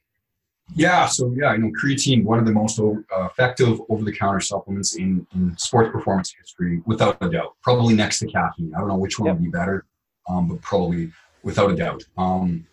yeah, 0.75 1.07
so 1.07 1.33
yeah, 1.37 1.53
you 1.53 1.59
know 1.59 1.71
creatine, 1.71 2.25
one 2.25 2.39
of 2.39 2.47
the 2.47 2.53
most 2.53 2.81
uh, 2.81 2.95
effective 3.27 3.81
over-the-counter 3.89 4.41
supplements 4.41 4.97
in, 4.97 5.27
in 5.35 5.57
sports 5.59 5.91
performance 5.93 6.35
history, 6.39 6.83
without 6.87 7.19
a 7.21 7.29
doubt. 7.29 7.57
Probably 7.63 7.95
next 7.95 8.21
to 8.21 8.27
caffeine. 8.27 8.73
I 8.75 8.79
don't 8.79 8.89
know 8.89 8.97
which 8.97 9.19
one 9.19 9.27
yep. 9.27 9.37
would 9.37 9.45
be 9.45 9.51
better, 9.51 9.85
um, 10.29 10.49
but 10.49 10.63
probably 10.63 11.13
without 11.43 11.71
a 11.71 11.77
doubt. 11.77 12.03
Um, 12.17 12.67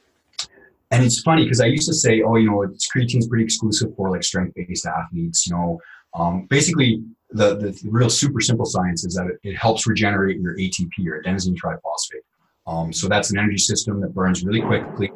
and 0.91 1.03
it's 1.03 1.22
funny 1.22 1.43
because 1.43 1.61
I 1.61 1.65
used 1.65 1.88
to 1.88 1.93
say, 1.93 2.22
oh, 2.22 2.36
you 2.36 2.49
know, 2.49 2.61
it's 2.63 2.88
creatine's 2.88 3.28
pretty 3.28 3.43
exclusive 3.43 3.93
for 3.95 4.09
like 4.09 4.24
strength-based 4.24 4.86
athletes. 4.86 5.45
You 5.45 5.55
know, 5.55 5.80
um, 6.13 6.47
basically 6.49 7.03
the, 7.32 7.56
the, 7.56 7.80
real 7.84 8.10
super 8.10 8.42
simple 8.42 8.66
science 8.66 9.06
is 9.06 9.14
that 9.16 9.28
it, 9.28 9.50
it 9.50 9.56
helps 9.56 9.86
regenerate 9.86 10.40
your 10.40 10.56
ATP 10.56 11.08
or 11.08 11.22
adenosine 11.22 11.56
triphosphate. 11.56 12.26
Um, 12.66 12.92
so 12.92 13.08
that's 13.08 13.32
an 13.32 13.38
energy 13.38 13.58
system 13.58 14.02
that 14.02 14.14
burns 14.14 14.44
really 14.44 14.62
quickly 14.62 15.12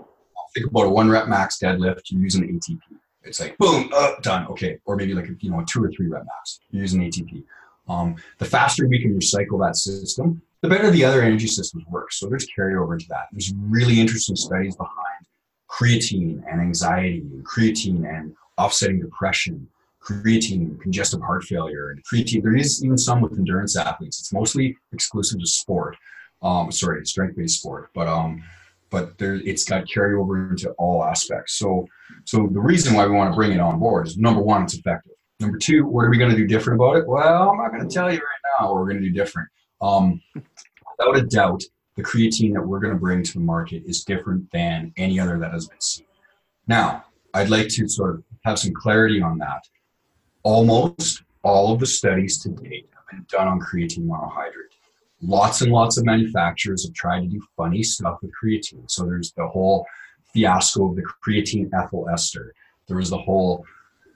think 0.53 0.67
about 0.67 0.85
a 0.85 0.89
one 0.89 1.09
rep 1.09 1.27
max 1.27 1.57
deadlift, 1.59 2.01
you're 2.09 2.21
using 2.21 2.43
ATP. 2.43 2.79
It's 3.23 3.39
like 3.39 3.57
boom, 3.57 3.89
uh, 3.93 4.15
done. 4.21 4.47
Okay, 4.47 4.77
or 4.85 4.95
maybe 4.95 5.13
like 5.13 5.27
you 5.39 5.49
know 5.49 5.59
a 5.59 5.65
two 5.65 5.83
or 5.83 5.91
three 5.91 6.07
rep 6.07 6.23
max, 6.25 6.59
you're 6.71 6.81
using 6.81 7.01
ATP. 7.01 7.43
Um, 7.87 8.15
the 8.37 8.45
faster 8.45 8.87
we 8.87 9.01
can 9.01 9.17
recycle 9.17 9.59
that 9.65 9.75
system, 9.75 10.41
the 10.61 10.69
better 10.69 10.89
the 10.89 11.05
other 11.05 11.21
energy 11.21 11.47
systems 11.47 11.83
work. 11.89 12.11
So 12.11 12.27
there's 12.27 12.47
carryover 12.57 12.99
to 12.99 13.05
that. 13.09 13.27
There's 13.31 13.53
really 13.57 13.99
interesting 13.99 14.35
studies 14.35 14.75
behind 14.75 14.93
creatine 15.69 16.43
and 16.49 16.61
anxiety, 16.61 17.19
and 17.19 17.45
creatine 17.45 18.05
and 18.07 18.35
offsetting 18.57 18.99
depression, 18.99 19.67
creatine, 20.05 20.79
congestive 20.81 21.21
heart 21.21 21.43
failure, 21.43 21.91
and 21.91 22.03
creatine. 22.03 22.43
There 22.43 22.55
is 22.55 22.83
even 22.83 22.97
some 22.97 23.21
with 23.21 23.37
endurance 23.37 23.75
athletes. 23.77 24.19
It's 24.19 24.33
mostly 24.33 24.77
exclusive 24.91 25.39
to 25.39 25.47
sport. 25.47 25.95
Um, 26.41 26.71
sorry, 26.71 27.05
strength-based 27.05 27.59
sport, 27.59 27.89
but 27.93 28.07
um, 28.07 28.43
but 28.89 29.17
there, 29.17 29.35
it's 29.35 29.63
got 29.63 29.85
carryover 29.85 30.51
into 30.51 30.69
all 30.71 31.03
aspects. 31.03 31.57
So, 31.57 31.87
so 32.25 32.47
the 32.51 32.59
reason 32.59 32.93
why 32.93 33.07
we 33.07 33.15
want 33.15 33.31
to 33.31 33.35
bring 33.35 33.51
it 33.51 33.59
on 33.59 33.79
board 33.79 34.05
is 34.07 34.17
number 34.17 34.41
one, 34.41 34.63
it's 34.63 34.75
effective. 34.75 35.13
Number 35.39 35.57
two, 35.57 35.85
what 35.85 36.05
are 36.05 36.09
we 36.09 36.17
going 36.17 36.29
to 36.29 36.37
do 36.37 36.45
different 36.45 36.79
about 36.79 36.97
it? 36.97 37.07
Well, 37.07 37.49
I'm 37.49 37.57
not 37.57 37.71
going 37.71 37.87
to 37.87 37.93
tell 37.93 38.11
you 38.11 38.19
right 38.19 38.59
now 38.59 38.67
what 38.67 38.75
we're 38.75 38.89
going 38.89 39.01
to 39.01 39.09
do 39.09 39.11
different. 39.11 39.49
Um, 39.81 40.21
without 40.35 41.17
a 41.17 41.23
doubt, 41.23 41.63
the 41.95 42.03
creatine 42.03 42.53
that 42.53 42.61
we're 42.61 42.79
going 42.79 42.93
to 42.93 42.99
bring 42.99 43.23
to 43.23 43.33
the 43.33 43.39
market 43.39 43.83
is 43.87 44.03
different 44.03 44.51
than 44.51 44.93
any 44.95 45.19
other 45.19 45.39
that 45.39 45.51
has 45.51 45.67
been 45.67 45.81
seen. 45.81 46.05
Now, 46.67 47.05
I'd 47.33 47.49
like 47.49 47.69
to 47.69 47.87
sort 47.87 48.15
of 48.15 48.23
have 48.45 48.59
some 48.59 48.73
clarity 48.73 49.21
on 49.21 49.39
that. 49.39 49.63
Almost 50.43 51.23
all 51.43 51.73
of 51.73 51.79
the 51.79 51.85
studies 51.85 52.37
to 52.43 52.49
date 52.49 52.89
have 52.95 53.07
been 53.09 53.25
done 53.29 53.47
on 53.47 53.59
creatine 53.59 54.05
monohydrate 54.05 54.73
lots 55.23 55.61
and 55.61 55.71
lots 55.71 55.97
of 55.97 56.05
manufacturers 56.05 56.85
have 56.85 56.93
tried 56.93 57.21
to 57.21 57.27
do 57.27 57.41
funny 57.55 57.81
stuff 57.81 58.19
with 58.21 58.31
creatine. 58.31 58.89
So 58.89 59.05
there's 59.05 59.31
the 59.31 59.47
whole 59.47 59.87
fiasco 60.33 60.89
of 60.89 60.95
the 60.95 61.03
creatine 61.25 61.69
ethyl 61.73 62.09
ester. 62.09 62.53
There 62.87 62.97
was 62.97 63.09
the 63.09 63.17
whole 63.17 63.65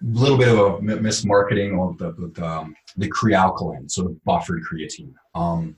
little 0.02 0.38
bit 0.38 0.50
of 0.50 0.58
a 0.58 0.78
mismarketing 0.80 1.80
of 1.80 1.98
the, 1.98 2.30
the, 2.34 2.46
um, 2.46 2.76
the 2.98 3.10
Kre-Alkalyn, 3.10 3.90
so 3.90 4.04
the 4.04 4.18
buffered 4.26 4.64
creatine. 4.64 5.14
Um, 5.34 5.76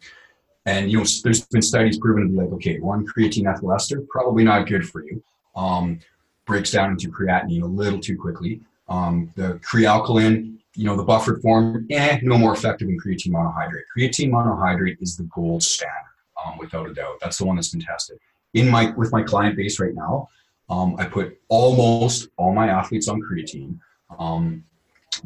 and 0.66 0.92
you 0.92 0.98
know, 1.00 1.06
there's 1.24 1.46
been 1.48 1.62
studies 1.62 2.00
proven 2.00 2.24
to 2.24 2.30
be 2.30 2.38
like, 2.38 2.54
okay, 2.54 2.80
one 2.80 3.06
creatine 3.08 3.52
ethyl 3.52 3.74
ester 3.74 4.04
probably 4.10 4.44
not 4.44 4.68
good 4.68 4.88
for 4.88 5.04
you. 5.04 5.24
Um, 5.56 6.00
breaks 6.46 6.72
down 6.72 6.92
into 6.92 7.12
creatinine 7.12 7.62
a 7.62 7.68
little 7.68 8.00
too 8.00 8.18
quickly. 8.18 8.62
Um, 8.90 9.32
the 9.36 9.60
Kre-Alkalyn 9.60 10.60
you 10.80 10.86
know, 10.86 10.96
the 10.96 11.04
buffered 11.04 11.42
form, 11.42 11.86
eh, 11.90 12.20
no 12.22 12.38
more 12.38 12.54
effective 12.54 12.88
than 12.88 12.98
creatine 12.98 13.32
monohydrate. 13.32 13.84
Creatine 13.98 14.30
monohydrate 14.30 14.96
is 15.02 15.18
the 15.18 15.24
gold 15.24 15.62
standard. 15.62 15.94
um, 16.46 16.58
without 16.58 16.90
a 16.90 16.94
doubt. 16.94 17.20
That's 17.20 17.38
the 17.38 17.46
one 17.46 17.58
that's 17.58 17.70
been 17.70 17.82
tested. 17.82 18.18
In 18.54 18.70
my 18.70 18.92
with 18.92 19.12
my 19.12 19.22
client 19.22 19.58
base 19.58 19.78
right 19.80 19.94
now, 19.94 20.30
um, 20.70 20.96
I 20.98 21.06
put 21.06 21.38
almost 21.50 22.30
all 22.38 22.54
my 22.54 22.68
athletes 22.68 23.10
on 23.10 23.22
creatine 23.22 23.78
um, 24.18 24.64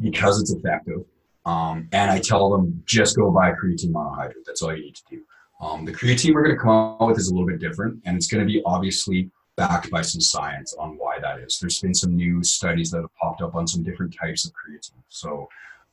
because 0.00 0.40
it's 0.40 0.52
effective. 0.52 1.04
Um, 1.46 1.88
and 1.92 2.10
I 2.10 2.18
tell 2.18 2.50
them 2.50 2.82
just 2.86 3.16
go 3.16 3.30
buy 3.30 3.52
creatine 3.52 3.92
monohydrate. 3.92 4.44
That's 4.44 4.62
all 4.62 4.74
you 4.74 4.82
need 4.82 4.96
to 4.96 5.02
do. 5.08 5.22
Um, 5.60 5.84
the 5.84 5.92
creatine 5.92 6.34
we're 6.34 6.42
going 6.42 6.56
to 6.56 6.60
come 6.60 6.96
out 7.00 7.06
with 7.06 7.18
is 7.18 7.28
a 7.28 7.32
little 7.32 7.46
bit 7.46 7.60
different, 7.60 8.00
and 8.04 8.16
it's 8.16 8.26
going 8.26 8.44
to 8.44 8.52
be 8.52 8.60
obviously 8.66 9.30
backed 9.56 9.90
by 9.90 10.02
some 10.02 10.20
science 10.20 10.74
on 10.74 10.96
why 10.98 11.18
that 11.20 11.38
is. 11.40 11.58
There's 11.58 11.80
been 11.80 11.94
some 11.94 12.16
new 12.16 12.42
studies 12.42 12.90
that 12.90 13.02
have 13.02 13.14
popped 13.20 13.42
up 13.42 13.54
on 13.54 13.66
some 13.66 13.82
different 13.82 14.14
types 14.14 14.44
of 14.44 14.52
creatine. 14.52 15.02
So 15.08 15.48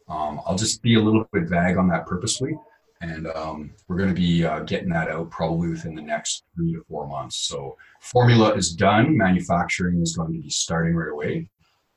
um, 0.07 0.41
I'll 0.45 0.57
just 0.57 0.81
be 0.81 0.95
a 0.95 0.99
little 0.99 1.27
bit 1.31 1.49
vague 1.49 1.77
on 1.77 1.87
that 1.89 2.05
purposely. 2.05 2.57
And 3.01 3.27
um, 3.27 3.73
we're 3.87 3.97
going 3.97 4.13
to 4.13 4.15
be 4.15 4.45
uh, 4.45 4.59
getting 4.59 4.89
that 4.89 5.09
out 5.09 5.31
probably 5.31 5.69
within 5.69 5.95
the 5.95 6.01
next 6.03 6.43
three 6.55 6.73
to 6.73 6.83
four 6.87 7.07
months. 7.07 7.37
So 7.37 7.77
formula 7.99 8.53
is 8.53 8.73
done. 8.73 9.17
Manufacturing 9.17 10.01
is 10.01 10.15
going 10.15 10.33
to 10.33 10.39
be 10.39 10.49
starting 10.49 10.95
right 10.95 11.11
away. 11.11 11.49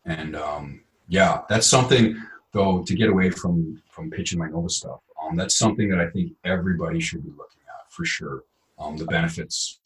And 0.06 0.34
um, 0.34 0.82
yeah, 1.08 1.42
that's 1.48 1.66
something 1.66 2.16
though 2.52 2.82
to 2.84 2.94
get 2.94 3.10
away 3.10 3.30
from 3.30 3.82
from 3.90 4.10
pitching 4.10 4.38
my 4.38 4.48
Nova 4.48 4.68
stuff. 4.68 5.00
Um, 5.22 5.36
that's 5.36 5.56
something 5.56 5.88
that 5.90 6.00
I 6.00 6.08
think 6.08 6.32
everybody 6.44 7.00
should 7.00 7.22
be 7.22 7.30
looking 7.30 7.62
at 7.68 7.92
for 7.92 8.04
sure. 8.04 8.44
Um, 8.78 8.96
the 8.96 9.04
benefits, 9.04 9.80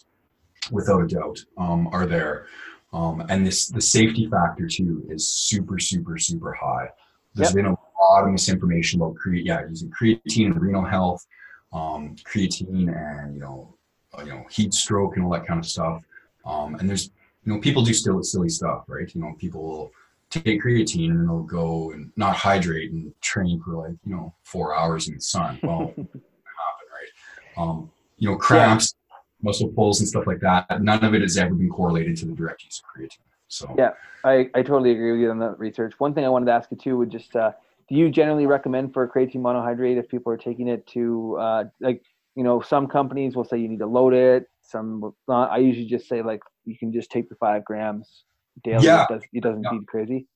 without 0.71 1.03
a 1.03 1.07
doubt, 1.07 1.39
um, 1.57 1.89
are 1.93 2.07
there, 2.07 2.47
um, 2.93 3.23
and 3.29 3.47
this 3.47 3.69
the 3.69 3.81
safety 3.81 4.29
factor 4.29 4.67
too 4.67 5.07
is 5.09 5.31
super 5.31 5.79
super 5.79 6.19
super 6.19 6.53
high. 6.53 6.89
There's 7.35 7.51
yep. 7.51 7.57
been 7.57 7.67
a 7.67 7.77
lot 8.01 8.25
of 8.25 8.31
misinformation 8.31 9.01
about 9.01 9.15
creatine, 9.15 9.45
yeah, 9.45 9.61
using 9.69 9.91
creatine 9.91 10.47
and 10.47 10.61
renal 10.61 10.85
health, 10.85 11.27
um, 11.73 12.17
creatine 12.25 12.89
and 12.89 13.35
you 13.35 13.41
know, 13.41 13.75
uh, 14.17 14.23
you 14.23 14.31
know, 14.31 14.45
heat 14.51 14.75
stroke 14.75 15.17
and 15.17 15.25
all 15.25 15.33
that 15.33 15.47
kind 15.47 15.61
of 15.61 15.67
stuff. 15.67 16.03
Um, 16.45 16.75
and 16.77 16.89
there's 16.89 17.11
you 17.45 17.53
know 17.53 17.61
people 17.61 17.83
do 17.83 17.93
still 17.93 18.23
silly 18.23 18.49
stuff, 18.49 18.85
right? 18.89 19.13
You 19.15 19.21
know, 19.21 19.35
people 19.39 19.63
will 19.63 19.93
take 20.31 20.63
creatine 20.63 21.11
and 21.11 21.29
they'll 21.29 21.43
go 21.43 21.93
and 21.93 22.13
not 22.17 22.37
hydrate 22.37 22.93
and 22.93 23.13
train 23.21 23.61
for 23.61 23.75
like 23.75 23.97
you 24.05 24.15
know 24.15 24.35
four 24.43 24.77
hours 24.77 25.09
in 25.09 25.15
the 25.15 25.21
sun. 25.21 25.59
Well, 25.63 25.79
happen, 25.97 26.09
right? 26.09 27.57
Um, 27.57 27.91
you 28.17 28.31
know, 28.31 28.37
cramps. 28.37 28.95
Muscle 29.43 29.69
pulls, 29.69 30.01
and 30.01 30.09
stuff 30.09 30.27
like 30.27 30.41
that. 30.41 30.83
None 30.83 31.05
of 31.05 31.15
it 31.15 31.23
has 31.23 31.37
ever 31.37 31.55
been 31.55 31.69
correlated 31.69 32.17
to 32.19 32.27
the 32.27 32.33
direct 32.33 32.65
use 32.65 32.81
of 32.81 33.03
creatine. 33.03 33.19
So 33.49 33.75
yeah, 33.79 33.93
I, 34.25 34.51
I 34.55 34.63
totally 34.63 34.93
agree 34.93 35.13
with 35.13 35.21
you 35.21 35.31
on 35.31 35.39
that 35.39 35.59
research. 35.59 35.95
One 35.99 36.15
thing 36.15 36.25
I 36.25 36.29
wanted 36.29 36.47
to 36.47 36.53
ask 36.53 36.71
you 36.71 36.77
too 36.77 36.99
would 36.99 37.11
just 37.11 37.35
uh, 37.35 37.53
do 37.89 37.95
you 37.95 38.11
generally 38.11 38.47
recommend 38.47 38.93
for 38.93 39.09
creatine 39.09 39.37
monohydrate 39.37 39.99
if 39.99 40.09
people 40.09 40.33
are 40.33 40.37
taking 40.37 40.69
it 40.69 40.87
to 40.89 41.37
uh, 41.41 41.65
like 41.81 42.03
you 42.35 42.45
know 42.45 42.61
some 42.61 42.87
companies 42.87 43.37
will 43.37 43.45
say 43.45 43.59
you 43.59 43.69
need 43.69 43.79
to 43.79 43.87
load 43.87 44.13
it 44.13 44.47
some 44.61 45.15
not. 45.27 45.51
i 45.51 45.57
usually 45.57 45.87
just 45.87 46.07
say 46.07 46.21
like 46.21 46.41
you 46.67 46.77
can 46.79 46.93
just 46.93 47.11
take 47.11 47.29
the 47.31 47.35
five 47.37 47.65
grams 47.65 48.25
daily. 48.63 48.85
Yeah. 48.85 49.05
It, 49.05 49.09
does, 49.09 49.23
it 49.33 49.43
doesn't 49.43 49.63
yeah. 49.63 49.79
crazy. 49.87 50.27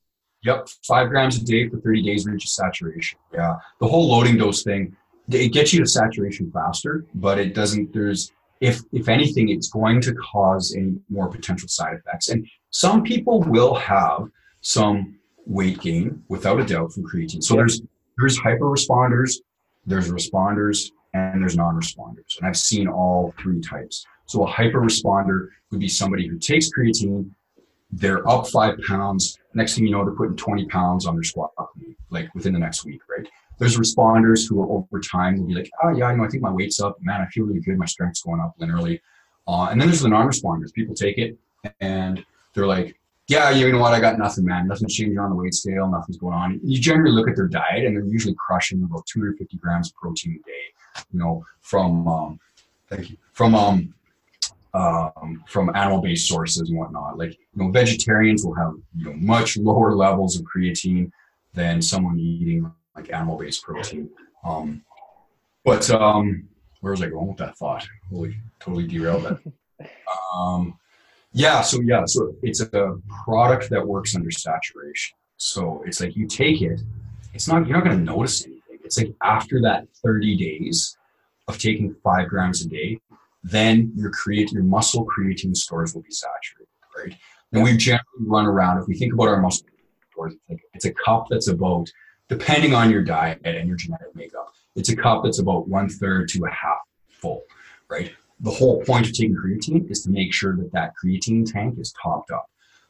Yep, 0.45 0.69
five 0.87 1.09
grams 1.09 1.37
a 1.37 1.45
day 1.45 1.69
for 1.69 1.79
30 1.79 2.03
days 2.03 2.27
reaches 2.27 2.55
saturation. 2.55 3.19
Yeah, 3.33 3.55
the 3.81 3.87
whole 3.87 4.09
loading 4.09 4.39
dose 4.39 4.65
thing, 4.65 4.97
it 5.31 5.53
gets 5.53 5.73
you 5.73 5.79
to 5.81 5.87
saturation 5.87 6.51
faster, 6.51 7.05
but 7.15 7.39
it 7.39 7.55
doesn't. 7.55 7.93
There's 7.93 8.33
if 8.63 8.81
if 8.93 9.09
anything, 9.09 9.49
it's 9.49 9.69
going 9.69 10.01
to 10.03 10.15
cause 10.15 10.75
any 10.77 10.95
more 11.11 11.29
potential 11.29 11.69
side 11.69 11.95
effects. 11.95 12.29
And 12.29 12.47
some 12.71 13.03
people 13.03 13.41
will 13.43 13.75
have 13.75 14.29
some 14.61 15.19
weight 15.45 15.81
gain 15.81 16.23
without 16.29 16.61
a 16.61 16.65
doubt 16.65 16.93
from 16.93 17.03
creatine. 17.03 17.43
So 17.43 17.55
there's 17.55 17.83
there's 18.19 18.39
hyper 18.39 18.67
responders, 18.67 19.33
there's 19.85 20.11
responders, 20.11 20.91
and 21.13 21.43
there's 21.43 21.57
non-responders. 21.57 22.39
And 22.39 22.47
I've 22.47 22.57
seen 22.57 22.87
all 22.87 23.35
three 23.39 23.61
types. 23.61 24.07
So 24.27 24.45
a 24.45 24.47
hyper 24.47 24.81
responder 24.81 25.49
would 25.71 25.81
be 25.81 25.89
somebody 25.89 26.29
who 26.29 26.39
takes 26.39 26.71
creatine 26.71 27.31
they're 27.93 28.27
up 28.29 28.49
five 28.49 28.79
pounds. 28.87 29.39
Next 29.55 29.75
thing 29.75 29.85
you 29.85 29.93
know, 29.93 30.05
they're 30.05 30.15
putting 30.15 30.37
20 30.37 30.67
pounds 30.67 31.07
on 31.07 31.15
their 31.15 31.23
squat, 31.23 31.51
like 32.11 32.35
within 32.35 32.55
the 32.55 32.59
next 32.59 32.85
week, 32.85 33.03
right? 33.09 33.29
There's 33.59 33.77
responders 33.77 34.49
who 34.49 34.63
over 34.71 35.01
time 35.01 35.39
will 35.39 35.47
be 35.47 35.55
like, 35.55 35.71
oh 35.83 35.91
yeah, 35.91 36.07
I 36.07 36.15
know, 36.15 36.25
I 36.25 36.29
think 36.29 36.43
my 36.43 36.51
weight's 36.51 36.81
up. 36.81 36.97
Man, 37.01 37.21
I 37.21 37.27
feel 37.27 37.45
really 37.45 37.61
good. 37.61 37.79
My 37.79 37.87
strength's 37.87 38.23
going 38.23 38.41
up 38.41 38.55
linearly. 38.59 39.01
Uh, 39.47 39.69
and 39.71 39.81
then 39.81 39.89
there's 39.89 40.03
the 40.03 40.09
non-responders. 40.09 40.73
People 40.73 40.95
take 40.95 41.19
it 41.19 41.37
and 41.81 42.25
they're 42.55 42.67
like, 42.67 42.99
yeah, 43.29 43.51
you 43.51 43.71
know 43.71 43.79
what? 43.79 43.95
I 43.95 44.01
got 44.01 44.19
nothing, 44.19 44.45
man. 44.45 44.67
Nothing's 44.67 44.95
changing 44.95 45.19
on 45.19 45.31
the 45.31 45.37
weight 45.37 45.55
scale. 45.55 45.89
Nothing's 45.89 46.19
going 46.19 46.35
on. 46.35 46.61
You 46.63 46.81
generally 46.81 47.13
look 47.13 47.29
at 47.29 47.37
their 47.37 47.49
diet 47.49 47.85
and 47.85 47.97
they're 47.97 48.05
usually 48.05 48.35
crushing 48.35 48.83
about 48.83 49.07
250 49.07 49.57
grams 49.59 49.89
of 49.89 49.95
protein 49.95 50.41
a 50.43 50.47
day, 50.47 51.05
you 51.13 51.21
know, 51.21 51.45
from, 51.61 52.07
um, 52.09 52.41
thank 52.89 53.11
you, 53.11 53.17
from, 53.33 53.55
um, 53.55 53.95
um, 54.75 55.43
from 55.47 55.75
animal-based 55.75 56.29
sources 56.29 56.69
and 56.69 56.79
whatnot. 56.79 57.19
Like 57.19 57.33
you 57.33 57.63
know, 57.63 57.71
vegetarians 57.71 58.45
will 58.45 58.55
have 58.55 58.73
you 58.97 59.05
know 59.07 59.13
much 59.15 59.57
lower 59.57 59.95
levels 59.95 60.37
of 60.37 60.45
creatine 60.45 61.11
than 61.55 61.83
someone 61.83 62.19
eating 62.19 62.71
like 62.97 63.13
animal-based 63.13 63.63
protein. 63.63 64.11
Um, 64.45 64.83
but 65.65 65.89
um, 65.91 66.49
where 66.81 66.93
was 66.93 67.03
I 67.03 67.09
going 67.09 67.29
with 67.29 67.39
that 67.39 67.57
thought? 67.57 67.87
Holy, 68.11 68.37
totally 68.61 68.87
derailed 68.87 69.25
that. 69.25 69.91
um, 70.35 70.79
yeah, 71.33 71.63
so 71.63 71.81
yeah, 71.81 72.05
so 72.07 72.35
it's 72.43 72.61
a 72.61 72.99
product 73.25 73.71
that 73.71 73.87
works 73.87 74.15
under 74.15 74.31
saturation. 74.31 75.17
So 75.37 75.83
it's 75.87 76.01
like 76.01 76.15
you 76.15 76.27
take 76.27 76.61
it, 76.63 76.83
it's 77.35 77.49
not 77.49 77.67
you're 77.67 77.77
not 77.77 77.85
going 77.85 77.99
to 77.99 78.05
notice 78.05 78.45
anything. 78.45 78.79
It's 78.85 78.99
like 78.99 79.15
after 79.23 79.61
that 79.63 79.87
30 80.05 80.37
days 80.37 80.97
of 81.49 81.59
taking 81.59 81.95
five 82.05 82.29
grams 82.29 82.65
a 82.65 82.69
day, 82.69 82.99
then 83.43 83.93
your 83.97 84.11
create 84.11 84.53
your 84.53 84.63
muscle 84.63 85.07
creatine 85.07 85.57
stores 85.57 85.95
will 85.95 86.03
be 86.03 86.11
saturated, 86.11 86.69
right? 86.97 87.19
And 87.53 87.63
we 87.63 87.77
generally 87.77 88.03
run 88.21 88.47
around, 88.47 88.81
if 88.81 88.87
we 88.87 88.97
think 88.97 89.13
about 89.13 89.29
our 89.29 89.41
muscle 89.41 89.67
stores, 90.11 90.35
it's 90.75 90.85
a 90.85 90.93
cup 90.93 91.27
that's 91.29 91.49
about, 91.49 91.91
depending 92.39 92.75
on 92.75 92.91
your 92.91 93.03
diet 93.03 93.41
and 93.45 93.69
your 93.69 93.77
genetic 93.77 94.15
makeup, 94.15 94.53
it's 94.75 94.89
a 94.89 94.97
cup 94.97 95.25
that's 95.25 95.39
about 95.39 95.69
one 95.69 95.89
third 95.89 96.29
to 96.31 96.45
a 96.45 96.51
half 96.51 96.79
full, 97.09 97.43
right? 97.89 98.13
The 98.41 98.51
whole 98.51 98.83
point 98.85 99.07
of 99.07 99.13
taking 99.13 99.37
creatine 99.37 99.91
is 99.91 100.03
to 100.05 100.11
make 100.11 100.33
sure 100.33 100.57
that 100.57 100.73
that 100.73 100.93
creatine 101.03 101.51
tank 101.51 101.79
is 101.79 101.95
topped 102.03 102.31
up. 102.31 102.47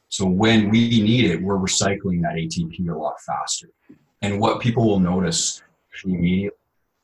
So 0.09 0.25
when 0.25 0.69
we 0.69 1.01
need 1.01 1.25
it, 1.31 1.41
we're 1.41 1.57
recycling 1.57 2.21
that 2.21 2.35
ATP 2.35 2.89
a 2.89 2.93
lot 2.93 3.19
faster. 3.21 3.69
And 4.21 4.39
what 4.39 4.61
people 4.61 4.87
will 4.87 4.99
notice 4.99 5.61
immediately 6.03 6.51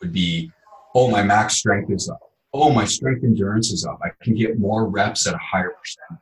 would 0.02 0.14
be, 0.14 0.52
oh, 0.96 1.10
my 1.10 1.24
max 1.24 1.58
strength 1.58 1.92
is 1.92 2.10
up 2.10 2.20
oh, 2.54 2.72
my 2.72 2.86
strength 2.86 3.24
endurance 3.24 3.72
is 3.72 3.86
up. 3.86 4.00
I 4.04 4.10
can 4.24 4.36
get 4.36 4.60
more 4.60 4.88
reps 4.88 5.28
at 5.28 5.34
a 5.34 5.40
higher 5.40 5.72
percent. 5.72 6.20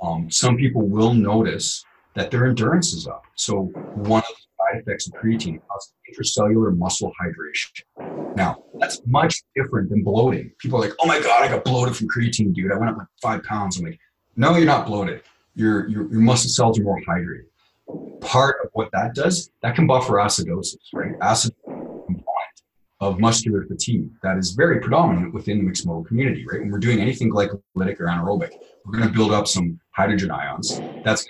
Um, 0.00 0.30
some 0.30 0.56
people 0.56 0.82
will 0.82 1.12
notice 1.12 1.84
that 2.14 2.30
their 2.30 2.46
endurance 2.46 2.92
is 2.92 3.06
up. 3.06 3.24
So 3.34 3.64
one 3.94 4.22
of 4.22 4.28
the 4.28 4.42
side 4.68 4.80
effects 4.80 5.06
of 5.08 5.14
creatine 5.14 5.60
causes 5.68 5.92
intracellular 6.10 6.76
muscle 6.76 7.12
hydration. 7.20 8.34
Now, 8.36 8.62
that's 8.78 9.00
much 9.06 9.42
different 9.54 9.90
than 9.90 10.02
bloating. 10.02 10.52
People 10.58 10.78
are 10.78 10.82
like, 10.82 10.94
oh 11.00 11.06
my 11.06 11.20
God, 11.20 11.42
I 11.42 11.48
got 11.48 11.64
bloated 11.64 11.96
from 11.96 12.08
creatine, 12.08 12.54
dude. 12.54 12.72
I 12.72 12.78
went 12.78 12.90
up 12.90 12.98
like 12.98 13.06
five 13.20 13.42
pounds. 13.44 13.78
I'm 13.78 13.84
like, 13.84 13.98
no, 14.36 14.56
you're 14.56 14.66
not 14.66 14.86
bloated. 14.86 15.22
Your, 15.54 15.88
your, 15.88 16.10
your 16.10 16.20
muscle 16.20 16.50
cells 16.50 16.78
are 16.78 16.82
more 16.82 17.00
hydrated. 17.06 17.46
Part 18.20 18.56
of 18.62 18.70
what 18.74 18.90
that 18.92 19.14
does, 19.14 19.50
that 19.62 19.74
can 19.74 19.86
buffer 19.86 20.14
acidosis, 20.14 20.76
right? 20.92 21.12
Acid 21.20 21.54
of 23.00 23.20
muscular 23.20 23.64
fatigue 23.64 24.10
that 24.24 24.36
is 24.36 24.52
very 24.52 24.80
predominant 24.80 25.32
within 25.32 25.58
the 25.58 25.64
mixed 25.64 25.86
modal 25.86 26.02
community, 26.02 26.44
right? 26.50 26.60
When 26.60 26.70
we're 26.70 26.80
doing 26.80 27.00
anything 27.00 27.30
glycolytic 27.30 28.00
or 28.00 28.06
anaerobic, 28.06 28.50
we're 28.84 28.98
going 28.98 29.08
to 29.08 29.14
build 29.14 29.30
up 29.30 29.46
some 29.46 29.78
hydrogen 29.92 30.32
ions. 30.32 30.80
That's 31.04 31.24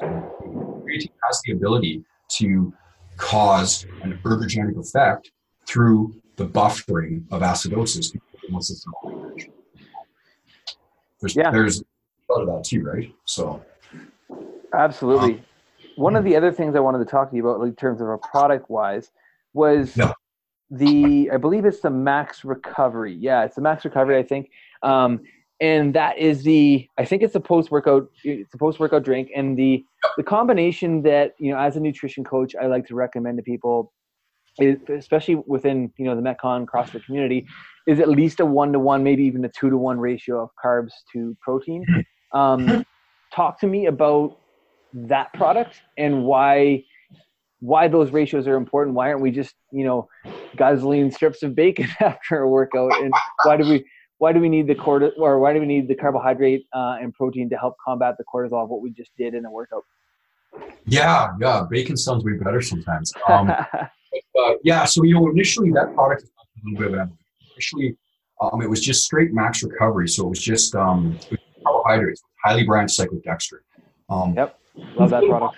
creatine 0.00 1.10
has 1.24 1.40
the 1.44 1.52
ability 1.52 2.04
to 2.38 2.72
cause 3.16 3.86
an 4.02 4.18
ergogenic 4.24 4.78
effect 4.78 5.30
through 5.66 6.14
the 6.36 6.46
buffering 6.46 7.22
of 7.30 7.42
acidosis 7.42 8.16
once 8.50 8.70
it's 8.70 8.84
there's, 11.20 11.36
yeah. 11.36 11.50
there's 11.50 11.80
a 11.80 12.32
lot 12.32 12.42
of 12.42 12.46
that 12.48 12.64
too, 12.64 12.82
right? 12.82 13.14
So 13.26 13.62
absolutely. 14.72 15.34
Um, 15.34 15.40
One 15.96 16.16
of 16.16 16.24
the 16.24 16.34
other 16.34 16.50
things 16.50 16.74
I 16.74 16.80
wanted 16.80 16.98
to 16.98 17.04
talk 17.04 17.30
to 17.30 17.36
you 17.36 17.46
about, 17.46 17.60
like, 17.60 17.68
in 17.70 17.76
terms 17.76 18.00
of 18.00 18.08
a 18.08 18.16
product 18.16 18.70
wise, 18.70 19.10
was 19.52 19.96
yeah 19.96 20.12
the 20.70 21.30
I 21.32 21.36
believe 21.36 21.64
it's 21.64 21.80
the 21.80 21.90
Max 21.90 22.44
Recovery. 22.44 23.14
Yeah, 23.14 23.44
it's 23.44 23.56
the 23.56 23.60
Max 23.60 23.84
Recovery, 23.84 24.16
I 24.18 24.22
think. 24.22 24.50
Um, 24.82 25.20
and 25.60 25.94
that 25.94 26.18
is 26.18 26.42
the 26.42 26.88
I 26.98 27.04
think 27.04 27.22
it's 27.22 27.34
a 27.34 27.40
post 27.40 27.70
workout 27.70 28.10
it's 28.24 28.54
a 28.54 28.58
post 28.58 28.80
workout 28.80 29.04
drink 29.04 29.30
and 29.34 29.58
the 29.58 29.84
the 30.16 30.22
combination 30.22 31.02
that 31.02 31.34
you 31.38 31.52
know 31.52 31.58
as 31.58 31.76
a 31.76 31.80
nutrition 31.80 32.24
coach 32.24 32.54
I 32.60 32.66
like 32.66 32.86
to 32.88 32.94
recommend 32.94 33.38
to 33.38 33.42
people 33.42 33.92
is, 34.58 34.78
especially 34.88 35.36
within 35.46 35.92
you 35.96 36.04
know 36.04 36.16
the 36.16 36.22
metcon 36.22 36.66
CrossFit 36.66 37.04
community 37.04 37.46
is 37.86 38.00
at 38.00 38.08
least 38.08 38.40
a 38.40 38.46
one 38.46 38.72
to 38.72 38.78
one 38.78 39.02
maybe 39.02 39.24
even 39.24 39.44
a 39.44 39.48
two 39.48 39.70
to 39.70 39.76
one 39.76 39.98
ratio 39.98 40.42
of 40.42 40.50
carbs 40.62 40.90
to 41.12 41.36
protein. 41.40 41.84
Um, 42.32 42.84
talk 43.32 43.60
to 43.60 43.66
me 43.66 43.86
about 43.86 44.38
that 44.92 45.32
product 45.34 45.80
and 45.96 46.24
why 46.24 46.84
why 47.60 47.88
those 47.88 48.10
ratios 48.10 48.46
are 48.46 48.56
important. 48.56 48.96
Why 48.96 49.10
aren't 49.10 49.20
we 49.20 49.30
just, 49.30 49.54
you 49.70 49.84
know, 49.84 50.08
guzzling 50.56 51.10
strips 51.10 51.42
of 51.42 51.54
bacon 51.54 51.88
after 52.00 52.40
a 52.40 52.48
workout? 52.48 52.92
And 53.00 53.12
why 53.44 53.56
do 53.56 53.68
we 53.68 53.84
why 54.20 54.34
do 54.34 54.38
we 54.38 54.50
need 54.50 54.66
the 54.66 54.74
cortisol 54.74 55.12
or 55.16 55.38
why 55.38 55.54
do 55.54 55.60
we 55.60 55.66
need 55.66 55.88
the 55.88 55.94
carbohydrate 55.94 56.66
uh, 56.74 56.98
and 57.00 57.14
protein 57.14 57.48
to 57.48 57.56
help 57.56 57.74
combat 57.82 58.16
the 58.18 58.24
cortisol 58.24 58.62
of 58.62 58.68
what 58.68 58.82
we 58.82 58.90
just 58.90 59.10
did 59.16 59.34
in 59.34 59.46
a 59.46 59.50
workout? 59.50 59.82
Yeah, 60.84 61.28
yeah, 61.40 61.64
bacon 61.70 61.96
sounds 61.96 62.22
way 62.22 62.34
better 62.34 62.60
sometimes. 62.60 63.14
Um, 63.28 63.46
but, 63.72 64.38
uh, 64.38 64.54
yeah, 64.62 64.84
so 64.84 65.04
you 65.04 65.14
know, 65.14 65.30
initially 65.30 65.70
that 65.70 65.94
product 65.94 66.24
is 66.24 66.30
a 66.38 66.68
little 66.68 66.78
bit 66.78 67.00
of 67.00 67.08
an 67.08 67.18
initially 67.54 67.96
um, 68.42 68.60
it 68.60 68.68
was 68.68 68.80
just 68.80 69.04
straight 69.04 69.32
max 69.32 69.62
recovery, 69.62 70.08
so 70.08 70.26
it 70.26 70.28
was 70.28 70.40
just 70.40 70.74
um, 70.74 71.18
it 71.30 71.30
was 71.30 71.40
carbohydrates, 71.64 72.22
highly 72.44 72.64
branched 72.64 72.98
cyclodextrin. 72.98 73.60
Um, 74.10 74.34
yep, 74.36 74.58
love 74.96 75.10
that 75.10 75.24
product. 75.24 75.56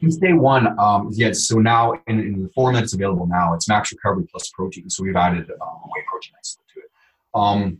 Since 0.00 0.16
day 0.16 0.32
one, 0.32 0.78
um, 0.78 1.10
yeah. 1.12 1.32
So 1.32 1.58
now 1.58 1.94
in, 2.06 2.20
in, 2.20 2.42
the 2.42 2.48
form 2.50 2.74
that's 2.74 2.94
available 2.94 3.26
now, 3.26 3.54
it's 3.54 3.68
max 3.68 3.92
recovery 3.92 4.26
plus 4.30 4.50
protein. 4.50 4.88
So 4.90 5.02
we've 5.02 5.16
added 5.16 5.50
um, 5.50 5.80
whey 5.94 6.04
protein 6.10 6.34
isolate. 6.38 6.63
Um, 7.34 7.78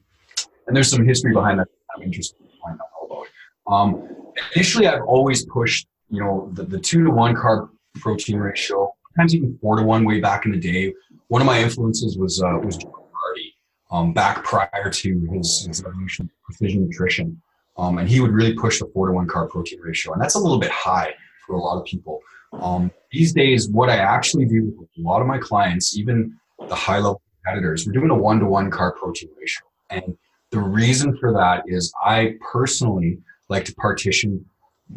and 0.66 0.76
there's 0.76 0.90
some 0.90 1.04
history 1.06 1.32
behind 1.32 1.58
that. 1.60 1.68
I'm 1.94 2.02
interested 2.02 2.36
to 2.38 2.50
find 2.62 2.78
out 2.80 2.88
all 3.00 3.26
about. 3.66 3.72
Um, 3.72 4.08
initially, 4.54 4.86
I've 4.86 5.02
always 5.02 5.46
pushed, 5.46 5.86
you 6.10 6.20
know, 6.20 6.50
the, 6.52 6.64
the 6.64 6.78
two 6.78 7.04
to 7.04 7.10
one 7.10 7.34
carb 7.34 7.68
protein 8.00 8.38
ratio, 8.38 8.92
sometimes 9.10 9.34
even 9.34 9.56
four 9.60 9.76
to 9.76 9.82
one 9.82 10.04
way 10.04 10.20
back 10.20 10.44
in 10.44 10.52
the 10.52 10.58
day. 10.58 10.92
One 11.28 11.40
of 11.40 11.46
my 11.46 11.60
influences 11.60 12.18
was 12.18 12.42
uh, 12.42 12.58
was 12.62 12.76
John 12.76 12.92
Berardi, 12.92 13.52
um, 13.90 14.12
back 14.12 14.42
prior 14.44 14.90
to 14.90 15.28
his, 15.32 15.66
his 15.66 15.84
evolution 15.84 16.30
precision 16.44 16.84
nutrition. 16.84 17.40
Um, 17.76 17.98
and 17.98 18.08
he 18.08 18.20
would 18.20 18.30
really 18.30 18.54
push 18.54 18.78
the 18.78 18.86
four 18.92 19.08
to 19.08 19.12
one 19.12 19.26
carb 19.26 19.50
protein 19.50 19.80
ratio. 19.80 20.12
And 20.12 20.22
that's 20.22 20.34
a 20.34 20.38
little 20.38 20.58
bit 20.58 20.70
high 20.70 21.12
for 21.46 21.56
a 21.56 21.60
lot 21.60 21.78
of 21.78 21.84
people. 21.84 22.20
Um, 22.52 22.90
these 23.10 23.32
days, 23.32 23.68
what 23.68 23.90
I 23.90 23.96
actually 23.96 24.46
do 24.46 24.72
with 24.78 24.88
a 24.96 25.00
lot 25.00 25.20
of 25.20 25.26
my 25.26 25.38
clients, 25.38 25.96
even 25.96 26.36
the 26.68 26.74
high 26.74 26.96
level 26.96 27.20
competitors, 27.44 27.86
we're 27.86 27.92
doing 27.92 28.10
a 28.10 28.14
one 28.14 28.40
to 28.40 28.46
one 28.46 28.70
carb 28.70 28.96
protein 28.96 29.30
ratio. 29.38 29.66
And 29.90 30.16
the 30.50 30.60
reason 30.60 31.16
for 31.16 31.32
that 31.32 31.64
is 31.66 31.92
I 32.04 32.34
personally 32.52 33.18
like 33.48 33.64
to 33.66 33.74
partition 33.74 34.44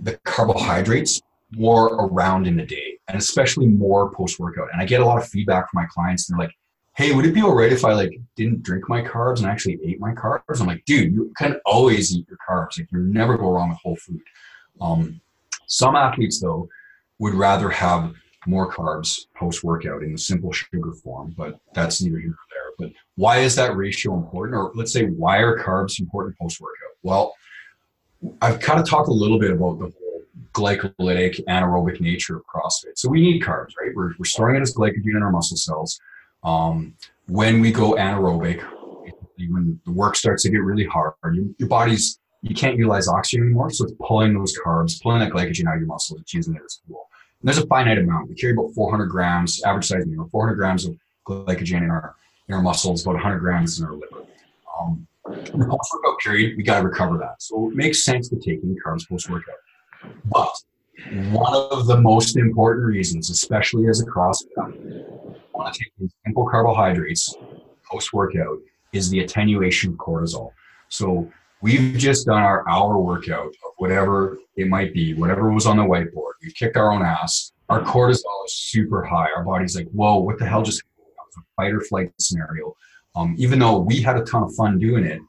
the 0.04 0.18
carbohydrates 0.24 1.22
more 1.52 1.88
around 1.96 2.48
in 2.48 2.58
the 2.58 2.66
day 2.66 2.98
and 3.08 3.18
especially 3.18 3.68
more 3.68 4.12
post 4.12 4.40
workout. 4.40 4.70
And 4.72 4.82
I 4.82 4.86
get 4.86 5.02
a 5.02 5.06
lot 5.06 5.18
of 5.18 5.28
feedback 5.28 5.70
from 5.70 5.82
my 5.82 5.88
clients. 5.88 6.30
And 6.30 6.38
they're 6.38 6.48
like, 6.48 6.56
hey, 6.96 7.14
would 7.14 7.26
it 7.26 7.34
be 7.34 7.42
all 7.42 7.56
right 7.56 7.72
if 7.72 7.86
I 7.86 7.94
like 7.94 8.20
didn't 8.36 8.64
drink 8.64 8.90
my 8.90 9.02
carbs 9.02 9.38
and 9.38 9.48
actually 9.48 9.80
ate 9.86 10.00
my 10.00 10.14
carbs? 10.14 10.60
I'm 10.60 10.68
like, 10.68 10.84
dude, 10.86 11.14
you 11.14 11.32
can 11.38 11.60
always 11.66 12.16
eat 12.16 12.28
your 12.28 12.38
carbs. 12.48 12.78
Like 12.78 12.92
you 12.92 13.00
never 13.00 13.38
go 13.38 13.52
wrong 13.52 13.70
with 13.70 13.80
whole 13.80 13.96
food. 13.98 14.22
Um, 14.82 15.22
some 15.68 15.96
athletes 15.96 16.42
though 16.42 16.68
would 17.20 17.34
rather 17.34 17.70
have 17.70 18.14
more 18.48 18.72
carbs 18.72 19.28
post 19.36 19.64
workout 19.64 20.04
in 20.04 20.14
the 20.14 20.18
simple 20.18 20.52
sugar 20.52 20.94
form, 21.04 21.34
but 21.38 21.60
that's 21.74 22.02
neither 22.02 22.20
here 22.20 22.28
nor 22.28 22.38
there. 22.50 22.88
But 22.88 22.96
why 23.16 23.40
is 23.40 23.56
that 23.56 23.76
ratio 23.76 24.16
important? 24.16 24.56
Or 24.56 24.72
let's 24.76 24.94
say, 24.94 25.06
why 25.06 25.38
are 25.38 25.60
carbs 25.60 26.00
important 26.00 26.38
post 26.38 26.60
workout? 26.62 26.96
Well, 27.04 27.34
I've 28.42 28.60
kind 28.60 28.80
of 28.80 28.90
talked 28.90 29.10
a 29.10 29.14
little 29.14 29.40
bit 29.40 29.52
about 29.52 29.80
the 29.80 29.86
whole 29.86 30.22
glycolytic 30.54 31.44
anaerobic 31.48 32.00
nature 32.02 32.38
of 32.38 32.44
CrossFit. 32.54 32.96
So 32.96 33.10
we 33.10 33.22
need 33.22 33.42
carbs, 33.42 33.72
right? 33.80 33.92
We're, 33.96 34.14
we're 34.18 34.26
storing 34.26 34.56
it 34.56 34.62
as 34.62 34.74
glycogen 34.74 35.16
in 35.16 35.22
our 35.22 35.32
muscle 35.32 35.58
cells. 35.58 36.00
Um, 36.44 36.96
when 37.28 37.60
we 37.62 37.72
go 37.72 37.94
anaerobic, 37.94 38.66
when 39.50 39.80
the 39.86 39.92
work 39.92 40.16
starts 40.16 40.44
to 40.44 40.50
get 40.50 40.64
really 40.64 40.86
hard, 40.86 41.14
your, 41.34 41.46
your 41.60 41.70
body's 41.70 42.20
you 42.42 42.56
can't 42.56 42.78
utilize 42.78 43.08
oxygen 43.08 43.46
anymore, 43.46 43.70
so 43.72 43.86
it's 43.86 43.94
pulling 44.00 44.34
those 44.34 44.58
carbs, 44.58 45.02
pulling 45.02 45.20
that 45.20 45.32
glycogen 45.32 45.68
out 45.68 45.76
of 45.76 45.80
your 45.80 45.88
muscles, 45.88 46.22
it's 46.22 46.34
using 46.34 46.56
it 46.56 46.62
as 46.64 46.80
fuel. 46.86 47.10
And 47.42 47.48
there's 47.48 47.58
a 47.58 47.68
finite 47.68 47.98
amount. 47.98 48.30
We 48.30 48.36
carry 48.36 48.54
about 48.54 48.74
400 48.74 49.06
grams, 49.06 49.62
average 49.64 49.86
size 49.86 50.06
meal, 50.06 50.28
400 50.32 50.56
grams 50.56 50.86
of 50.86 50.96
glycogen 51.28 51.84
in 51.84 51.90
our 51.90 52.16
in 52.48 52.56
our 52.56 52.62
muscles, 52.62 53.04
about 53.04 53.16
100 53.16 53.40
grams 53.40 53.80
in 53.80 53.86
our 53.86 53.94
liver. 53.94 54.26
Um, 54.80 55.06
in 55.54 55.60
the 55.60 55.68
post 55.68 55.92
workout 55.94 56.20
period, 56.20 56.56
we 56.56 56.64
got 56.64 56.80
to 56.80 56.88
recover 56.88 57.18
that. 57.18 57.42
So 57.42 57.70
it 57.70 57.76
makes 57.76 58.06
sense 58.06 58.30
to 58.30 58.38
taking 58.38 58.76
carbs 58.86 59.08
post 59.08 59.30
workout. 59.30 59.56
But 60.26 60.54
one 61.32 61.54
of 61.54 61.88
the 61.88 62.00
most 62.00 62.38
important 62.38 62.86
reasons, 62.86 63.30
especially 63.30 63.88
as 63.88 64.02
a 64.02 64.06
CrossFit 64.06 64.48
want 65.54 65.74
to 65.74 65.80
take 65.80 66.10
simple 66.26 66.48
carbohydrates 66.50 67.36
post 67.90 68.14
workout 68.14 68.60
is 68.94 69.10
the 69.10 69.20
attenuation 69.20 69.92
of 69.92 69.98
cortisol. 69.98 70.52
So 70.90 71.30
we've 71.62 71.98
just 71.98 72.28
done 72.28 72.42
our 72.42 72.68
hour 72.70 72.98
workout 72.98 73.48
of 73.48 73.72
whatever 73.78 74.38
it 74.56 74.68
might 74.68 74.94
be, 74.94 75.14
whatever 75.14 75.52
was 75.52 75.66
on 75.66 75.78
the 75.78 75.84
whiteboard. 75.84 76.34
We've 76.42 76.54
kicked 76.54 76.78
our 76.78 76.92
own 76.92 77.04
ass. 77.04 77.52
Our 77.70 77.82
cortisol 77.82 78.46
is 78.46 78.54
super 78.54 79.04
high. 79.04 79.30
Our 79.36 79.44
body's 79.44 79.76
like, 79.76 79.90
whoa, 79.90 80.18
what 80.18 80.40
the 80.40 80.46
hell 80.46 80.64
just 80.64 80.82
happened? 80.82 80.94
a 81.38 81.42
fight 81.56 81.74
or 81.74 81.82
flight 81.82 82.12
scenario. 82.20 82.76
Um, 83.16 83.36
even 83.38 83.60
though 83.60 83.80
we 83.80 84.02
had 84.02 84.18
a 84.18 84.24
ton 84.24 84.44
of 84.44 84.54
fun 84.56 84.80
doing 84.80 85.06
it, 85.06 85.22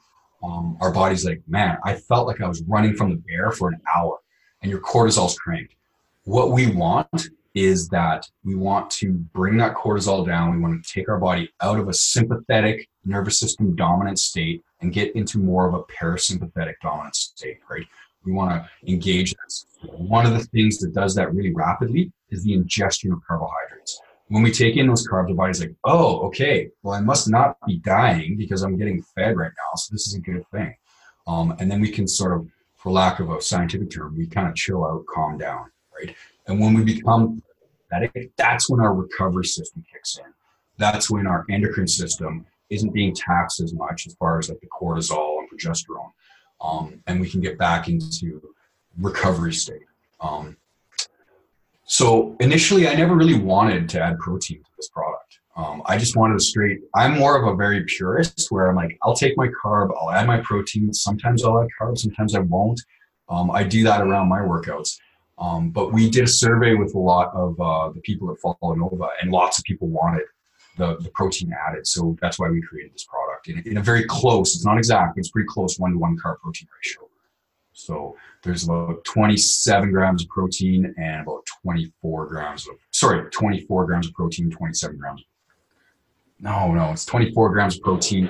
um, 0.43 0.77
our 0.81 0.93
body's 0.93 1.25
like, 1.25 1.43
man, 1.49 1.79
I 1.85 1.95
felt 1.95 2.27
like 2.27 2.41
I 2.41 2.49
was 2.49 2.63
running 2.63 2.95
from 2.95 3.11
the 3.11 3.17
bear 3.17 3.51
for 3.51 3.69
an 3.69 3.81
hour 3.95 4.19
and 4.63 4.71
your 4.71 4.81
cortisol's 4.81 5.37
cranked. 5.39 5.75
What 6.25 6.51
we 6.53 6.67
want 6.69 7.31
is 7.55 7.89
that 7.89 8.29
we 8.45 8.55
want 8.55 8.91
to 8.91 9.13
bring 9.13 9.57
that 9.57 9.75
cortisol 9.75 10.27
down. 10.27 10.55
We 10.55 10.61
want 10.61 10.85
to 10.85 10.93
take 10.93 11.09
our 11.09 11.19
body 11.19 11.51
out 11.61 11.79
of 11.79 11.89
a 11.89 11.95
sympathetic 11.95 12.89
nervous 13.05 13.41
system 13.41 13.75
dominant 13.75 14.19
state 14.19 14.63
and 14.81 14.93
get 14.93 15.15
into 15.17 15.39
more 15.39 15.67
of 15.67 15.75
a 15.75 15.83
parasympathetic 15.85 16.75
dominant 16.83 17.17
state, 17.17 17.59
right? 17.71 17.87
We 18.25 18.33
want 18.33 18.51
to 18.51 18.91
engage 18.91 19.35
this. 19.45 19.67
One 19.83 20.27
of 20.27 20.33
the 20.33 20.45
things 20.45 20.79
that 20.79 20.93
does 20.93 21.15
that 21.15 21.35
really 21.35 21.55
rapidly 21.55 22.13
is 22.31 22.43
the 22.43 22.55
ingestion 22.55 23.13
of 23.13 23.21
carbohydrates. 23.27 24.01
When 24.29 24.43
we 24.43 24.53
take 24.53 24.77
in 24.77 24.87
those 24.87 25.09
carbs, 25.09 25.29
the 25.29 25.35
body's 25.35 25.61
like, 25.61 25.75
oh, 25.85 26.19
okay, 26.27 26.69
well, 26.83 26.95
I 26.95 27.01
must 27.01 27.31
not 27.31 27.57
be 27.67 27.79
dying 27.79 28.37
because 28.37 28.63
I'm 28.63 28.77
getting 28.77 29.03
fed 29.15 29.37
right 29.37 29.53
now. 29.57 29.77
So 29.77 29.93
this 29.93 30.07
is 30.07 30.15
a 30.15 30.21
good 30.21 30.45
thing. 30.53 30.75
Um, 31.27 31.57
and 31.59 31.71
then 31.71 31.81
we 31.81 31.91
can 31.91 32.07
sort 32.07 32.35
of, 32.35 32.47
for 32.77 32.93
lack 32.93 33.21
of 33.21 33.31
a 33.31 33.41
scientific 33.41 33.91
term, 33.91 34.17
we 34.17 34.27
kind 34.27 34.49
of 34.49 34.55
chill 34.55 34.85
out, 34.85 35.07
calm 35.07 35.39
down, 35.39 35.71
right? 35.99 36.15
And 36.47 36.61
when 36.61 36.75
we 36.75 36.85
become 36.85 37.43
sympathetic, 37.91 38.31
that's 38.37 38.69
when 38.69 38.81
our 38.81 38.95
recovery 38.95 39.47
system 39.47 39.85
kicks 39.91 40.19
in. 40.19 40.31
That's 40.77 41.11
when 41.11 41.27
our 41.27 41.45
endocrine 41.51 41.89
system 41.89 42.47
isn't 42.71 42.93
being 42.93 43.15
taxed 43.15 43.61
as 43.61 43.73
much 43.73 44.07
as 44.07 44.15
far 44.15 44.39
as 44.39 44.49
like 44.49 44.61
the 44.61 44.67
cortisol 44.69 45.39
and 45.39 45.51
progesterone. 45.51 46.11
Um, 46.61 47.03
and 47.07 47.21
we 47.21 47.29
can 47.29 47.41
get 47.41 47.57
back 47.57 47.89
into 47.89 48.43
recovery 48.99 49.53
state. 49.53 49.87
Um, 50.21 50.57
so 51.85 52.37
initially, 52.41 52.89
I 52.89 52.95
never 52.95 53.15
really 53.15 53.39
wanted 53.39 53.89
to 53.91 54.01
add 54.01 54.19
protein 54.19 54.59
to 54.59 54.71
this 54.77 54.89
product. 54.89 55.39
Um, 55.57 55.83
I 55.87 55.99
just 55.99 56.17
wanted 56.17 56.37
a 56.37 56.41
straight. 56.41 56.81
I'm 56.95 57.19
more 57.19 57.37
of 57.37 57.53
a 57.53 57.57
very 57.57 57.83
purist, 57.85 58.47
where 58.51 58.69
I'm 58.69 58.77
like, 58.77 58.97
I'll 59.03 59.15
take 59.15 59.37
my 59.37 59.49
carb, 59.49 59.91
I'll 60.01 60.11
add 60.11 60.27
my 60.27 60.39
protein. 60.41 60.93
Sometimes 60.93 61.45
I'll 61.45 61.61
add 61.61 61.69
carbs, 61.81 61.99
sometimes 61.99 62.35
I 62.35 62.41
won't. 62.41 62.81
Um, 63.29 63.51
I 63.51 63.65
do 63.65 63.83
that 63.85 64.01
around 64.01 64.29
my 64.29 64.41
workouts. 64.41 64.99
Um, 65.39 65.71
but 65.71 65.93
we 65.93 66.11
did 66.11 66.25
a 66.25 66.29
survey 66.29 66.75
with 66.75 66.95
a 66.95 66.99
lot 66.99 67.33
of 67.35 67.61
uh, 67.61 67.91
the 67.91 68.01
people 68.01 68.29
that 68.29 68.41
follow 68.41 68.75
Nova, 68.75 69.09
and 69.21 69.31
lots 69.31 69.59
of 69.59 69.65
people 69.65 69.89
wanted 69.89 70.23
the, 70.79 70.97
the 71.01 71.11
protein 71.11 71.53
added. 71.69 71.87
So 71.87 72.17
that's 72.21 72.39
why 72.39 72.49
we 72.49 72.63
created 72.63 72.95
this 72.95 73.05
product 73.05 73.49
in, 73.49 73.59
in 73.71 73.77
a 73.77 73.83
very 73.83 74.05
close, 74.05 74.55
it's 74.55 74.65
not 74.65 74.79
exact, 74.79 75.15
but 75.15 75.21
it's 75.21 75.31
pretty 75.31 75.49
close 75.49 75.79
one 75.79 75.93
to 75.93 75.99
one 75.99 76.17
carb 76.17 76.39
protein 76.39 76.69
ratio. 76.77 77.09
So 77.73 78.17
there's 78.43 78.65
about 78.65 79.05
27 79.05 79.93
grams 79.93 80.23
of 80.23 80.29
protein 80.31 80.95
and 80.97 81.23
about 81.23 81.47
24 81.63 82.27
grams 82.27 82.67
of, 82.67 82.75
sorry, 82.91 83.29
24 83.31 83.87
grams 83.87 84.09
of 84.09 84.15
protein, 84.15 84.51
27 84.51 84.99
grams. 84.99 85.25
No, 86.41 86.73
no, 86.73 86.91
it's 86.91 87.05
24 87.05 87.51
grams 87.51 87.77
of 87.77 87.83
protein, 87.83 88.29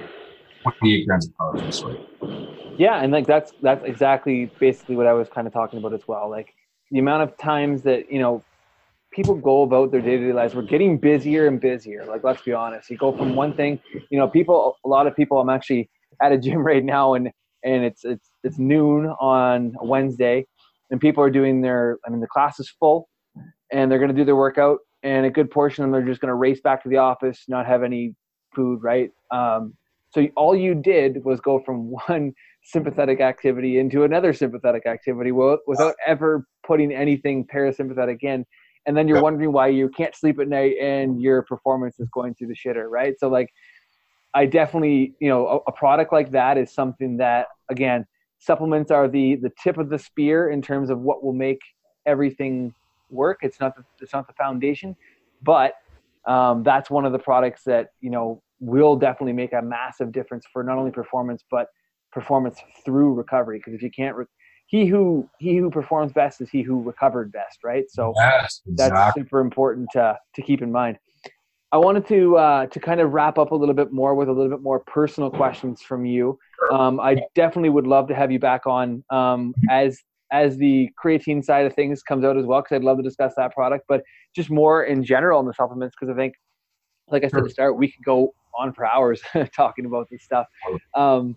28 0.63 1.07
grams 1.07 1.29
of 1.29 1.35
carbs. 1.35 1.75
Sorry. 1.75 2.75
Yeah, 2.79 3.03
and 3.03 3.13
like 3.13 3.27
that's 3.27 3.53
that's 3.61 3.85
exactly 3.85 4.51
basically 4.59 4.97
what 4.97 5.07
I 5.07 5.13
was 5.13 5.29
kind 5.29 5.47
of 5.47 5.53
talking 5.53 5.79
about 5.79 5.93
as 5.93 6.07
well. 6.07 6.31
Like 6.31 6.55
the 6.91 7.01
amount 7.01 7.25
of 7.25 7.37
times 7.37 7.83
that 7.83 8.11
you 8.11 8.19
know 8.19 8.43
people 9.19 9.35
go 9.35 9.63
about 9.63 9.91
their 9.91 10.01
day-to-day 10.01 10.33
lives 10.33 10.55
we're 10.55 10.63
getting 10.63 10.97
busier 10.97 11.49
and 11.49 11.61
busier. 11.61 12.05
Like 12.07 12.23
let's 12.23 12.43
be 12.43 12.53
honest 12.53 12.89
you 12.89 12.97
go 12.97 13.11
from 13.17 13.35
one 13.35 13.53
thing 13.53 13.81
you 14.11 14.19
know 14.19 14.29
people 14.29 14.77
a 14.85 14.89
lot 14.89 15.09
of 15.09 15.17
people 15.17 15.41
i'm 15.41 15.49
actually 15.49 15.91
at 16.23 16.31
a 16.31 16.39
gym 16.39 16.59
right 16.59 16.85
now 16.85 17.15
and 17.15 17.31
and 17.65 17.85
it's 17.85 18.05
it's 18.05 18.31
it's 18.45 18.59
noon 18.59 19.07
on 19.21 19.75
wednesday 19.83 20.47
and 20.91 21.01
people 21.01 21.23
are 21.23 21.31
doing 21.31 21.61
their 21.61 21.99
i 22.07 22.11
mean 22.11 22.21
the 22.21 22.29
class 22.29 22.61
is 22.61 22.71
full 22.79 23.09
and 23.73 23.91
they're 23.91 23.99
going 23.99 24.15
to 24.15 24.17
do 24.17 24.25
their 24.25 24.37
workout 24.37 24.79
and 25.03 25.27
a 25.27 25.31
good 25.31 25.51
portion 25.51 25.83
of 25.83 25.91
them 25.91 26.01
are 26.01 26.07
just 26.07 26.21
going 26.21 26.29
to 26.29 26.35
race 26.35 26.61
back 26.61 26.81
to 26.85 26.89
the 26.89 26.97
office 26.97 27.45
not 27.49 27.67
have 27.67 27.83
any 27.83 28.15
food 28.55 28.83
right? 28.83 29.11
Um, 29.31 29.75
so 30.11 30.27
all 30.37 30.57
you 30.57 30.75
did 30.75 31.25
was 31.25 31.41
go 31.41 31.61
from 31.65 31.91
one 32.07 32.33
sympathetic 32.63 33.21
activity 33.21 33.79
into 33.79 34.05
another 34.05 34.33
sympathetic 34.33 34.87
activity 34.87 35.33
without 35.33 35.95
ever 36.07 36.47
putting 36.67 36.93
anything 36.93 37.47
parasympathetic 37.47 38.23
in 38.23 38.45
and 38.89 38.97
then 38.97 39.07
you're 39.07 39.23
wondering 39.23 39.53
why 39.53 39.69
you 39.69 39.91
can't 39.91 40.17
sleep 40.17 40.41
at 40.41 40.49
night 40.49 40.77
and 40.81 41.21
your 41.21 41.43
performance 41.43 42.01
is 42.01 42.09
going 42.09 42.35
through 42.35 42.47
the 42.47 42.57
shitter, 42.57 42.89
right? 42.89 43.15
So 43.21 43.29
like 43.29 43.53
I 44.33 44.47
definitely, 44.47 45.15
you 45.21 45.29
know, 45.29 45.47
a, 45.47 45.57
a, 45.69 45.73
product 45.73 46.11
like 46.11 46.31
that 46.31 46.57
is 46.57 46.73
something 46.73 47.19
that 47.19 47.49
again, 47.69 48.07
supplements 48.39 48.91
are 48.91 49.07
the 49.07 49.37
the 49.37 49.53
tip 49.63 49.77
of 49.77 49.91
the 49.91 49.99
spear 49.99 50.49
in 50.49 50.63
terms 50.63 50.89
of 50.89 51.01
what 51.01 51.23
will 51.23 51.35
make 51.35 51.61
everything 52.07 52.75
work. 53.11 53.41
It's 53.43 53.61
not 53.61 53.77
the, 53.77 53.85
it's 54.01 54.15
not 54.15 54.27
the 54.27 54.33
foundation, 54.33 54.97
but 55.43 55.75
um, 56.27 56.63
that's 56.63 56.89
one 56.89 57.05
of 57.05 57.13
the 57.13 57.19
products 57.19 57.65
that 57.65 57.89
you 58.01 58.11
know 58.11 58.43
will 58.59 58.97
definitely 58.97 59.35
make 59.35 59.53
a 59.53 59.61
massive 59.61 60.13
difference 60.13 60.47
for 60.51 60.65
not 60.65 60.79
only 60.79 60.91
performance 60.91 61.45
but 61.51 61.67
performance 62.11 62.59
through 62.87 63.13
recovery. 63.13 63.59
Because 63.59 63.75
if 63.75 63.83
you 63.83 63.91
can't, 63.91 64.17
re- 64.17 64.25
he 64.69 64.87
who 64.87 65.29
he 65.39 65.57
who 65.57 65.71
performs 65.71 66.13
best 66.13 66.41
is 66.41 66.51
he 66.51 66.63
who 66.63 66.83
recovered 66.83 67.33
best, 67.33 67.65
right? 67.65 67.85
So 67.89 68.13
yes, 68.17 68.61
exactly. 68.67 68.97
that's 68.97 69.15
super 69.17 69.41
important 69.41 69.89
to 69.93 70.17
to 70.35 70.43
keep 70.43 70.63
in 70.63 70.71
mind. 70.71 70.99
I 71.73 71.79
wanted 71.79 72.07
to 72.09 72.37
uh, 72.37 72.67
to 72.67 72.79
kind 72.79 73.01
of 73.01 73.13
wrap 73.13 73.39
up 73.39 73.51
a 73.51 73.55
little 73.55 73.75
bit 73.75 73.93
more 73.93 74.15
with 74.15 74.29
a 74.29 74.33
little 74.33 74.51
bit 74.51 74.63
more 74.63 74.81
personal 74.81 75.31
questions 75.31 75.81
from 75.83 76.05
you. 76.05 76.39
Um, 76.71 77.01
I 77.01 77.17
definitely 77.35 77.71
would 77.71 77.87
love 77.87 78.09
to 78.09 78.15
have 78.15 78.31
you 78.31 78.39
back 78.39 78.67
on 78.67 79.03
um, 79.11 79.55
as 79.71 79.99
as 80.31 80.59
the 80.59 80.91
creatine 81.03 81.43
side 81.43 81.65
of 81.65 81.75
things 81.75 82.03
comes 82.03 82.23
out 82.23 82.37
as 82.37 82.45
well, 82.45 82.61
because 82.61 82.77
I'd 82.77 82.85
love 82.85 82.99
to 82.99 83.03
discuss 83.03 83.33
that 83.39 83.55
product. 83.55 83.87
But 83.89 84.03
just 84.37 84.51
more 84.51 84.85
in 84.85 85.03
general 85.03 85.41
in 85.41 85.47
the 85.47 85.55
supplements, 85.55 85.97
because 85.99 86.13
I 86.13 86.17
think, 86.17 86.35
like 87.11 87.25
I 87.25 87.29
said 87.29 87.39
at 87.39 87.45
the 87.45 87.51
start, 87.51 87.79
we 87.79 87.91
could 87.91 88.05
go 88.05 88.35
on 88.59 88.75
for 88.75 88.85
hours 88.85 89.23
talking 89.57 89.87
about 89.87 90.09
this 90.11 90.25
stuff. 90.25 90.47
Um, 90.95 91.37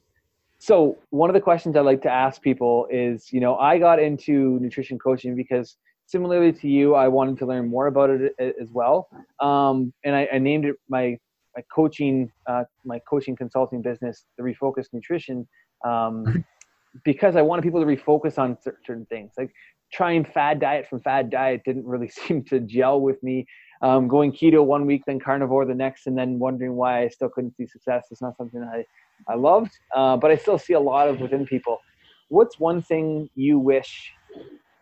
so 0.61 0.95
one 1.09 1.27
of 1.27 1.33
the 1.33 1.41
questions 1.41 1.75
I 1.75 1.79
like 1.79 2.03
to 2.03 2.11
ask 2.11 2.39
people 2.39 2.85
is, 2.91 3.33
you 3.33 3.39
know, 3.39 3.55
I 3.55 3.79
got 3.79 3.97
into 3.97 4.59
nutrition 4.61 4.99
coaching 4.99 5.35
because 5.35 5.75
similarly 6.05 6.53
to 6.53 6.67
you, 6.67 6.93
I 6.93 7.07
wanted 7.07 7.39
to 7.39 7.47
learn 7.47 7.67
more 7.67 7.87
about 7.87 8.11
it 8.11 8.35
as 8.39 8.69
well. 8.71 9.09
Um, 9.39 9.91
and 10.05 10.15
I, 10.15 10.27
I, 10.31 10.37
named 10.37 10.65
it 10.65 10.75
my 10.87 11.17
my 11.55 11.63
coaching 11.73 12.31
uh, 12.45 12.65
my 12.85 12.99
coaching 13.09 13.35
consulting 13.35 13.81
business, 13.81 14.25
the 14.37 14.43
Refocus 14.43 14.85
Nutrition, 14.93 15.47
um, 15.83 16.25
mm-hmm. 16.25 16.39
because 17.03 17.35
I 17.35 17.41
wanted 17.41 17.63
people 17.63 17.79
to 17.79 17.87
refocus 17.87 18.37
on 18.37 18.55
certain 18.61 19.07
things. 19.07 19.31
Like 19.39 19.51
trying 19.91 20.23
fad 20.23 20.59
diet 20.59 20.87
from 20.87 21.01
fad 21.01 21.31
diet 21.31 21.63
didn't 21.65 21.87
really 21.87 22.09
seem 22.27 22.43
to 22.45 22.59
gel 22.59 23.01
with 23.01 23.23
me. 23.23 23.47
Um, 23.81 24.07
going 24.07 24.31
keto 24.31 24.63
one 24.63 24.85
week, 24.85 25.03
then 25.07 25.19
carnivore 25.19 25.65
the 25.65 25.73
next, 25.73 26.05
and 26.07 26.17
then 26.17 26.37
wondering 26.37 26.75
why 26.75 27.03
I 27.03 27.07
still 27.07 27.29
couldn't 27.29 27.55
see 27.55 27.65
success 27.65 28.07
is 28.11 28.21
not 28.21 28.37
something 28.37 28.61
I 28.63 28.85
I 29.27 29.35
loved. 29.35 29.71
Uh, 29.95 30.17
but 30.17 30.31
I 30.31 30.35
still 30.35 30.57
see 30.57 30.73
a 30.73 30.79
lot 30.79 31.07
of 31.07 31.19
within 31.19 31.45
people. 31.45 31.79
What's 32.29 32.59
one 32.59 32.81
thing 32.81 33.29
you 33.35 33.59
wish 33.59 34.13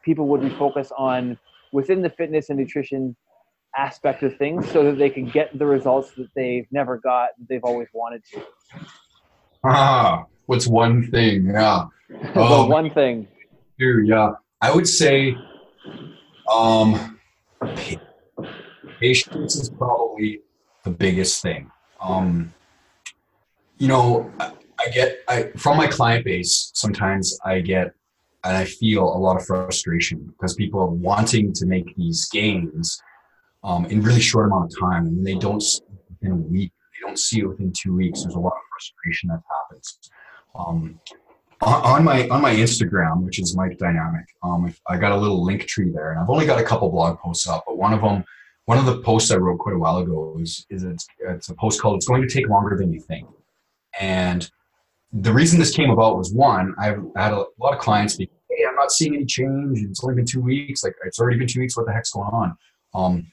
people 0.03 0.27
would 0.27 0.41
refocus 0.41 0.91
on 0.97 1.37
within 1.71 2.01
the 2.01 2.09
fitness 2.09 2.49
and 2.49 2.59
nutrition 2.59 3.15
aspect 3.77 4.23
of 4.23 4.35
things 4.37 4.69
so 4.71 4.83
that 4.83 4.97
they 4.97 5.09
can 5.09 5.25
get 5.29 5.57
the 5.57 5.65
results 5.65 6.11
that 6.17 6.27
they've 6.35 6.67
never 6.71 6.97
got 6.97 7.29
that 7.37 7.47
they've 7.47 7.63
always 7.63 7.87
wanted 7.93 8.23
to? 8.33 8.43
Ah 9.63 10.25
what's 10.49 10.67
one 10.67 11.09
thing? 11.11 11.51
Yeah. 11.53 11.85
Um, 12.35 12.69
one 12.69 12.89
thing. 12.89 13.27
Dude 13.77 14.07
yeah. 14.07 14.31
I 14.61 14.73
would 14.73 14.87
say 14.87 15.37
um 16.51 17.19
patience 18.99 19.55
is 19.55 19.69
probably 19.69 20.41
the 20.83 20.89
biggest 20.89 21.41
thing 21.41 21.71
um 22.01 22.53
you 23.77 23.87
know 23.87 24.31
I, 24.39 24.51
I 24.79 24.89
get 24.89 25.19
i 25.27 25.43
from 25.57 25.77
my 25.77 25.87
client 25.87 26.25
base 26.25 26.71
sometimes 26.73 27.37
i 27.45 27.59
get 27.59 27.93
and 28.43 28.55
I 28.55 28.65
feel 28.65 29.03
a 29.03 29.17
lot 29.17 29.37
of 29.37 29.45
frustration 29.45 30.25
because 30.27 30.55
people 30.55 30.79
are 30.79 30.89
wanting 30.89 31.53
to 31.53 31.65
make 31.65 31.95
these 31.95 32.29
gains 32.29 33.01
um, 33.63 33.85
in 33.85 34.01
really 34.01 34.21
short 34.21 34.47
amount 34.47 34.71
of 34.71 34.79
time, 34.79 35.07
and 35.07 35.25
they 35.25 35.35
don't 35.35 35.63
in 36.21 36.31
a 36.31 36.35
week. 36.35 36.71
They 36.93 37.07
don't 37.07 37.19
see 37.19 37.39
it 37.39 37.47
within 37.47 37.73
two 37.75 37.95
weeks. 37.95 38.23
There's 38.23 38.35
a 38.35 38.39
lot 38.39 38.53
of 38.53 38.61
frustration 38.71 39.29
that 39.29 39.41
happens. 39.61 39.99
Um, 40.55 40.99
on, 41.61 41.83
on, 41.83 42.03
my 42.05 42.27
on 42.29 42.41
my 42.41 42.53
Instagram, 42.53 43.23
which 43.23 43.39
is 43.39 43.55
Mike 43.55 43.77
Dynamic, 43.77 44.25
um, 44.43 44.73
I 44.87 44.97
got 44.97 45.11
a 45.11 45.17
little 45.17 45.43
link 45.43 45.65
tree 45.65 45.91
there, 45.93 46.11
and 46.11 46.19
I've 46.21 46.29
only 46.29 46.45
got 46.45 46.59
a 46.59 46.63
couple 46.63 46.89
blog 46.89 47.19
posts 47.19 47.47
up, 47.47 47.65
but 47.67 47.77
one 47.77 47.93
of 47.93 48.01
them, 48.01 48.23
one 48.69 48.77
of 48.77 48.85
the 48.85 48.99
posts 48.99 49.31
I 49.31 49.37
wrote 49.37 49.57
quite 49.57 49.73
a 49.73 49.79
while 49.79 49.97
ago 49.97 50.37
is 50.39 50.67
is 50.69 50.83
it's, 50.83 51.07
it's 51.21 51.49
a 51.49 51.55
post 51.55 51.81
called 51.81 51.95
"It's 51.95 52.07
Going 52.07 52.21
to 52.21 52.29
Take 52.29 52.47
Longer 52.47 52.77
Than 52.77 52.93
You 52.93 52.99
Think," 52.99 53.27
and 53.99 54.47
the 55.11 55.33
reason 55.33 55.57
this 55.57 55.71
came 55.75 55.89
about 55.89 56.19
was 56.19 56.31
one, 56.31 56.75
I've 56.77 57.01
had 57.15 57.33
a 57.33 57.45
lot 57.57 57.73
of 57.73 57.79
clients 57.79 58.15
be, 58.15 58.29
hey, 58.51 58.65
I'm 58.69 58.75
not 58.75 58.91
seeing 58.91 59.15
any 59.15 59.25
change. 59.25 59.79
It's 59.79 60.03
only 60.03 60.15
been 60.17 60.25
two 60.25 60.41
weeks. 60.41 60.83
Like 60.83 60.93
it's 61.03 61.19
already 61.19 61.39
been 61.39 61.47
two 61.47 61.61
weeks. 61.61 61.75
What 61.75 61.87
the 61.87 61.93
heck's 61.93 62.11
going 62.11 62.29
on? 62.31 62.55
Um, 62.93 63.25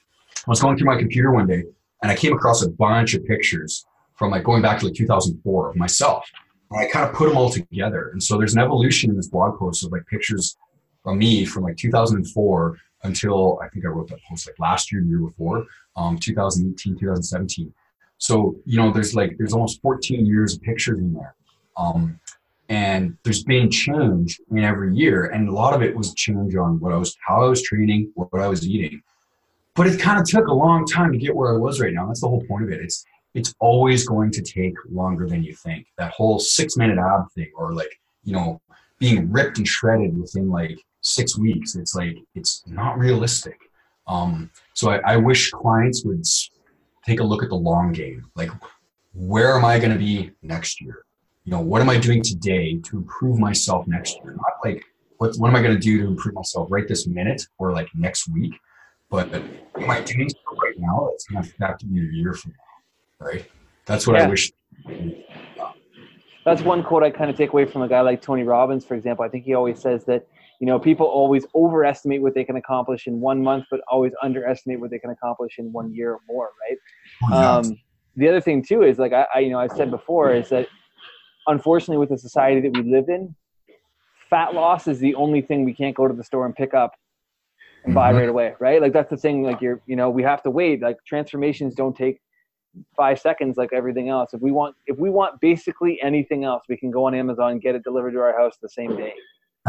I 0.47 0.49
was 0.49 0.59
going 0.59 0.75
through 0.75 0.87
my 0.87 0.97
computer 0.97 1.31
one 1.31 1.45
day 1.45 1.65
and 2.01 2.11
I 2.11 2.15
came 2.15 2.33
across 2.33 2.63
a 2.63 2.69
bunch 2.71 3.13
of 3.13 3.23
pictures 3.25 3.85
from 4.15 4.31
like 4.31 4.43
going 4.43 4.63
back 4.63 4.79
to 4.79 4.85
like 4.85 4.95
2004 4.95 5.69
of 5.69 5.75
myself. 5.75 6.27
And 6.71 6.79
I 6.79 6.89
kind 6.89 7.07
of 7.07 7.13
put 7.13 7.29
them 7.29 7.37
all 7.37 7.51
together. 7.51 8.09
And 8.09 8.23
so 8.23 8.39
there's 8.39 8.55
an 8.55 8.59
evolution 8.59 9.11
in 9.11 9.15
this 9.15 9.27
blog 9.27 9.59
post 9.59 9.85
of 9.85 9.91
like 9.91 10.07
pictures 10.07 10.57
of 11.05 11.15
me 11.15 11.45
from 11.45 11.63
like 11.63 11.77
2004 11.77 12.77
until 13.03 13.59
I 13.61 13.69
think 13.69 13.85
I 13.85 13.89
wrote 13.89 14.09
that 14.09 14.23
post 14.27 14.47
like 14.47 14.59
last 14.59 14.91
year, 14.91 15.01
year 15.01 15.19
before, 15.19 15.65
um, 15.95 16.17
2018, 16.17 16.97
2017. 16.97 17.73
So, 18.17 18.55
you 18.65 18.77
know, 18.77 18.91
there's 18.91 19.15
like, 19.15 19.37
there's 19.37 19.53
almost 19.53 19.81
14 19.81 20.25
years 20.25 20.55
of 20.55 20.61
pictures 20.61 20.99
in 20.99 21.13
there. 21.13 21.35
Um, 21.77 22.19
and 22.69 23.17
there's 23.23 23.43
been 23.43 23.69
change 23.69 24.39
in 24.51 24.59
every 24.59 24.95
year. 24.95 25.25
And 25.25 25.47
a 25.47 25.53
lot 25.53 25.73
of 25.73 25.81
it 25.81 25.95
was 25.95 26.13
change 26.15 26.55
on 26.55 26.79
what 26.79 26.93
I 26.93 26.97
was, 26.97 27.15
how 27.25 27.45
I 27.45 27.49
was 27.49 27.61
training, 27.61 28.11
what, 28.15 28.31
what 28.33 28.41
I 28.41 28.47
was 28.47 28.67
eating. 28.67 29.01
But 29.75 29.87
it 29.87 29.99
kind 29.99 30.19
of 30.19 30.27
took 30.27 30.47
a 30.47 30.53
long 30.53 30.85
time 30.85 31.11
to 31.11 31.17
get 31.17 31.35
where 31.35 31.53
I 31.53 31.57
was 31.57 31.79
right 31.79 31.93
now. 31.93 32.07
That's 32.07 32.21
the 32.21 32.27
whole 32.27 32.43
point 32.47 32.63
of 32.63 32.71
it. 32.71 32.81
It's, 32.81 33.05
it's 33.35 33.53
always 33.59 34.07
going 34.07 34.31
to 34.31 34.41
take 34.41 34.73
longer 34.89 35.27
than 35.27 35.43
you 35.43 35.53
think. 35.53 35.85
That 35.97 36.11
whole 36.11 36.39
six 36.39 36.75
minute 36.75 36.97
ab 36.97 37.31
thing, 37.35 37.51
or 37.55 37.73
like, 37.73 37.99
you 38.23 38.33
know, 38.33 38.59
being 38.97 39.31
ripped 39.31 39.59
and 39.59 39.67
shredded 39.67 40.19
within 40.19 40.49
like 40.49 40.79
six 41.07 41.37
weeks. 41.37 41.75
It's 41.75 41.95
like, 41.95 42.17
it's 42.35 42.63
not 42.67 42.97
realistic. 42.97 43.59
Um, 44.07 44.51
so 44.73 44.89
I, 44.89 45.13
I 45.13 45.17
wish 45.17 45.51
clients 45.51 46.03
would 46.05 46.23
take 47.05 47.19
a 47.19 47.23
look 47.23 47.43
at 47.43 47.49
the 47.49 47.55
long 47.55 47.91
game. 47.91 48.25
Like, 48.35 48.49
where 49.13 49.55
am 49.55 49.65
I 49.65 49.79
going 49.79 49.91
to 49.91 49.97
be 49.97 50.31
next 50.41 50.81
year? 50.81 51.03
you 51.47 51.51
know, 51.51 51.61
what 51.61 51.81
am 51.81 51.89
I 51.89 51.97
doing 51.97 52.21
today 52.21 52.75
to 52.75 52.97
improve 52.97 53.39
myself 53.39 53.87
next 53.87 54.17
year? 54.17 54.33
Not 54.33 54.65
like, 54.65 54.83
what, 55.17 55.33
what 55.37 55.47
am 55.47 55.55
I 55.55 55.61
going 55.61 55.73
to 55.73 55.79
do 55.79 56.01
to 56.01 56.07
improve 56.07 56.35
myself 56.35 56.67
right 56.69 56.85
this 56.85 57.07
minute 57.07 57.41
or 57.57 57.71
like 57.71 57.87
next 57.95 58.27
week? 58.27 58.53
But 59.09 59.33
am 59.33 59.89
I 59.89 60.01
doing 60.01 60.27
right 60.61 60.73
now 60.77 61.07
that's 61.09 61.25
going 61.27 61.41
to 61.41 61.49
affect 61.49 61.85
me 61.85 62.01
a 62.01 62.11
year 62.11 62.33
from 62.33 62.51
now? 62.51 63.27
Right? 63.27 63.49
That's 63.85 64.05
what 64.05 64.17
yeah. 64.17 64.25
I 64.25 64.27
wish. 64.27 64.51
That's 66.43 66.61
one 66.63 66.83
quote 66.83 67.01
I 67.01 67.11
kind 67.11 67.29
of 67.29 67.37
take 67.37 67.53
away 67.53 67.63
from 67.63 67.81
a 67.81 67.87
guy 67.87 68.01
like 68.01 68.21
Tony 68.21 68.43
Robbins, 68.43 68.83
for 68.83 68.95
example. 68.95 69.23
I 69.23 69.29
think 69.29 69.45
he 69.45 69.53
always 69.53 69.79
says 69.79 70.03
that, 70.03 70.27
you 70.59 70.65
know, 70.65 70.79
people 70.79 71.05
always 71.05 71.45
overestimate 71.53 72.21
what 72.21 72.33
they 72.33 72.43
can 72.43 72.55
accomplish 72.55 73.07
in 73.07 73.19
one 73.19 73.41
month, 73.43 73.65
but 73.69 73.79
always 73.91 74.11
underestimate 74.23 74.79
what 74.79 74.89
they 74.89 74.99
can 74.99 75.11
accomplish 75.11 75.59
in 75.59 75.71
one 75.71 75.93
year 75.93 76.13
or 76.13 76.19
more, 76.27 76.49
right? 76.67 76.77
Oh, 77.31 77.59
um, 77.59 77.77
the 78.15 78.27
other 78.27 78.41
thing 78.41 78.63
too 78.63 78.81
is 78.81 78.97
like 78.97 79.13
I, 79.13 79.25
I, 79.35 79.39
you 79.39 79.51
know, 79.51 79.59
I've 79.59 79.71
said 79.73 79.91
before 79.91 80.33
is 80.33 80.49
that 80.49 80.67
unfortunately, 81.45 81.97
with 81.97 82.09
the 82.09 82.17
society 82.17 82.61
that 82.61 82.71
we 82.71 82.89
live 82.89 83.09
in, 83.09 83.35
fat 84.29 84.53
loss 84.53 84.87
is 84.87 84.99
the 84.99 85.15
only 85.15 85.41
thing 85.41 85.63
we 85.63 85.73
can't 85.73 85.95
go 85.95 86.07
to 86.07 86.13
the 86.13 86.23
store 86.23 86.45
and 86.45 86.55
pick 86.55 86.73
up 86.73 86.93
and 87.85 87.93
buy 87.93 88.09
mm-hmm. 88.09 88.19
right 88.19 88.29
away, 88.29 88.53
right? 88.59 88.81
Like 88.81 88.93
that's 88.93 89.09
the 89.09 89.17
thing. 89.17 89.43
Like 89.43 89.61
you're, 89.61 89.81
you 89.85 89.95
know, 89.95 90.09
we 90.09 90.23
have 90.23 90.41
to 90.43 90.49
wait. 90.49 90.81
Like 90.81 90.97
transformations 91.05 91.75
don't 91.75 91.95
take 91.95 92.19
five 92.95 93.19
seconds 93.19 93.57
like 93.57 93.69
everything 93.73 94.09
else. 94.09 94.33
If 94.33 94.41
we 94.41 94.51
want, 94.51 94.75
if 94.87 94.97
we 94.97 95.09
want 95.09 95.39
basically 95.39 95.99
anything 96.01 96.43
else, 96.43 96.63
we 96.67 96.77
can 96.77 96.91
go 96.91 97.05
on 97.05 97.15
Amazon 97.15 97.53
and 97.53 97.61
get 97.61 97.75
it 97.75 97.83
delivered 97.83 98.11
to 98.11 98.19
our 98.19 98.37
house 98.37 98.57
the 98.61 98.69
same 98.69 98.95
day. 98.97 99.13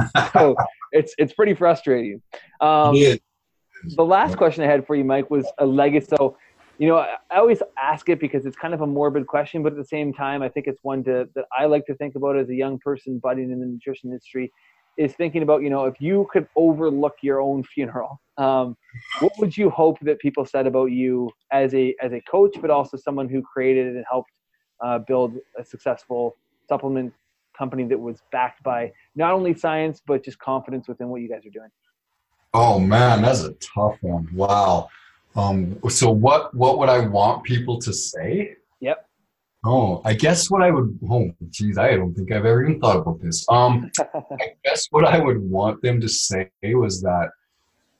so 0.32 0.56
it's 0.92 1.14
it's 1.18 1.32
pretty 1.32 1.54
frustrating. 1.54 2.22
Um, 2.60 2.94
the 3.96 4.04
last 4.04 4.36
question 4.36 4.64
I 4.64 4.66
had 4.66 4.86
for 4.86 4.96
you, 4.96 5.04
Mike, 5.04 5.30
was 5.30 5.46
a 5.58 5.66
legacy. 5.66 6.08
So 6.16 6.36
you 6.78 6.86
know, 6.86 6.96
I 6.96 7.36
always 7.36 7.60
ask 7.76 8.08
it 8.08 8.20
because 8.20 8.46
it's 8.46 8.56
kind 8.56 8.72
of 8.72 8.82
a 8.82 8.86
morbid 8.86 9.26
question, 9.26 9.64
but 9.64 9.72
at 9.72 9.78
the 9.78 9.84
same 9.84 10.12
time, 10.12 10.42
I 10.42 10.48
think 10.48 10.68
it's 10.68 10.78
one 10.82 11.02
to, 11.04 11.28
that 11.34 11.44
I 11.56 11.66
like 11.66 11.84
to 11.86 11.94
think 11.94 12.14
about 12.14 12.38
as 12.38 12.48
a 12.50 12.54
young 12.54 12.78
person 12.78 13.18
budding 13.18 13.50
in 13.50 13.58
the 13.58 13.66
nutrition 13.66 14.10
industry 14.10 14.52
is 14.96 15.12
thinking 15.14 15.42
about, 15.42 15.62
you 15.62 15.70
know, 15.70 15.86
if 15.86 16.00
you 16.00 16.28
could 16.32 16.46
overlook 16.54 17.16
your 17.20 17.40
own 17.40 17.64
funeral, 17.64 18.20
um, 18.36 18.76
what 19.18 19.32
would 19.38 19.56
you 19.56 19.70
hope 19.70 19.98
that 20.02 20.20
people 20.20 20.44
said 20.44 20.68
about 20.68 20.86
you 20.86 21.30
as 21.52 21.74
a, 21.74 21.94
as 22.00 22.12
a 22.12 22.20
coach, 22.30 22.56
but 22.60 22.70
also 22.70 22.96
someone 22.96 23.28
who 23.28 23.42
created 23.42 23.96
and 23.96 24.04
helped 24.08 24.30
uh, 24.80 24.98
build 25.00 25.34
a 25.58 25.64
successful 25.64 26.36
supplement 26.68 27.12
company 27.58 27.84
that 27.84 27.98
was 27.98 28.22
backed 28.30 28.62
by 28.62 28.92
not 29.16 29.32
only 29.32 29.54
science, 29.54 30.00
but 30.06 30.24
just 30.24 30.38
confidence 30.38 30.88
within 30.88 31.08
what 31.08 31.20
you 31.20 31.28
guys 31.28 31.44
are 31.44 31.50
doing? 31.50 31.70
Oh 32.54 32.78
man, 32.78 33.22
that's 33.22 33.42
a 33.42 33.52
tough 33.54 33.98
one. 34.00 34.28
Wow. 34.32 34.88
Um, 35.36 35.78
so 35.88 36.10
what 36.10 36.54
what 36.54 36.78
would 36.78 36.88
I 36.88 37.06
want 37.06 37.44
people 37.44 37.78
to 37.80 37.92
say? 37.92 38.56
Yep. 38.80 39.06
Oh, 39.64 40.00
I 40.04 40.14
guess 40.14 40.50
what 40.50 40.62
I 40.62 40.70
would. 40.70 40.98
Oh, 41.10 41.30
geez, 41.50 41.78
I 41.78 41.96
don't 41.96 42.14
think 42.14 42.32
I've 42.32 42.46
ever 42.46 42.64
even 42.64 42.80
thought 42.80 42.96
about 42.96 43.20
this. 43.20 43.44
Um, 43.48 43.90
I 44.00 44.54
guess 44.64 44.86
what 44.90 45.04
I 45.04 45.18
would 45.18 45.38
want 45.38 45.82
them 45.82 46.00
to 46.00 46.08
say 46.08 46.48
was 46.62 47.02
that, 47.02 47.30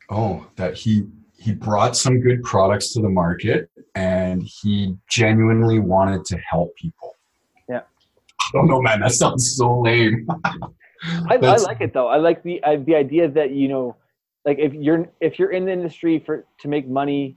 oh, 0.09 0.47
that 0.57 0.75
he 0.75 1.05
he 1.37 1.53
brought 1.53 1.97
some 1.97 2.21
good 2.21 2.43
products 2.43 2.93
to 2.95 3.01
the 3.01 3.09
market 3.09 3.71
and 3.95 4.43
he 4.43 4.97
genuinely 5.09 5.79
wanted 5.79 6.25
to 6.27 6.39
help 6.39 6.75
people. 6.77 7.15
I 8.49 8.59
don't 8.59 8.69
know, 8.69 8.81
man. 8.81 9.01
That 9.01 9.13
sounds 9.13 9.57
so 9.57 9.81
lame. 9.81 10.27
I, 11.29 11.37
I, 11.37 11.57
like 11.57 11.81
it 11.81 11.93
though. 11.93 12.09
I 12.09 12.17
like 12.17 12.43
the 12.43 12.63
uh, 12.63 12.77
the 12.85 12.97
idea 12.97 13.29
that 13.29 13.53
you 13.53 13.69
know 13.69 13.97
like 14.45 14.59
if 14.59 14.75
you're 14.75 15.09
if 15.21 15.39
you're 15.39 15.53
in 15.53 15.67
the 15.67 15.73
industry 15.73 16.19
for 16.25 16.45
to 16.61 16.69
make 16.69 16.89
money 16.89 17.37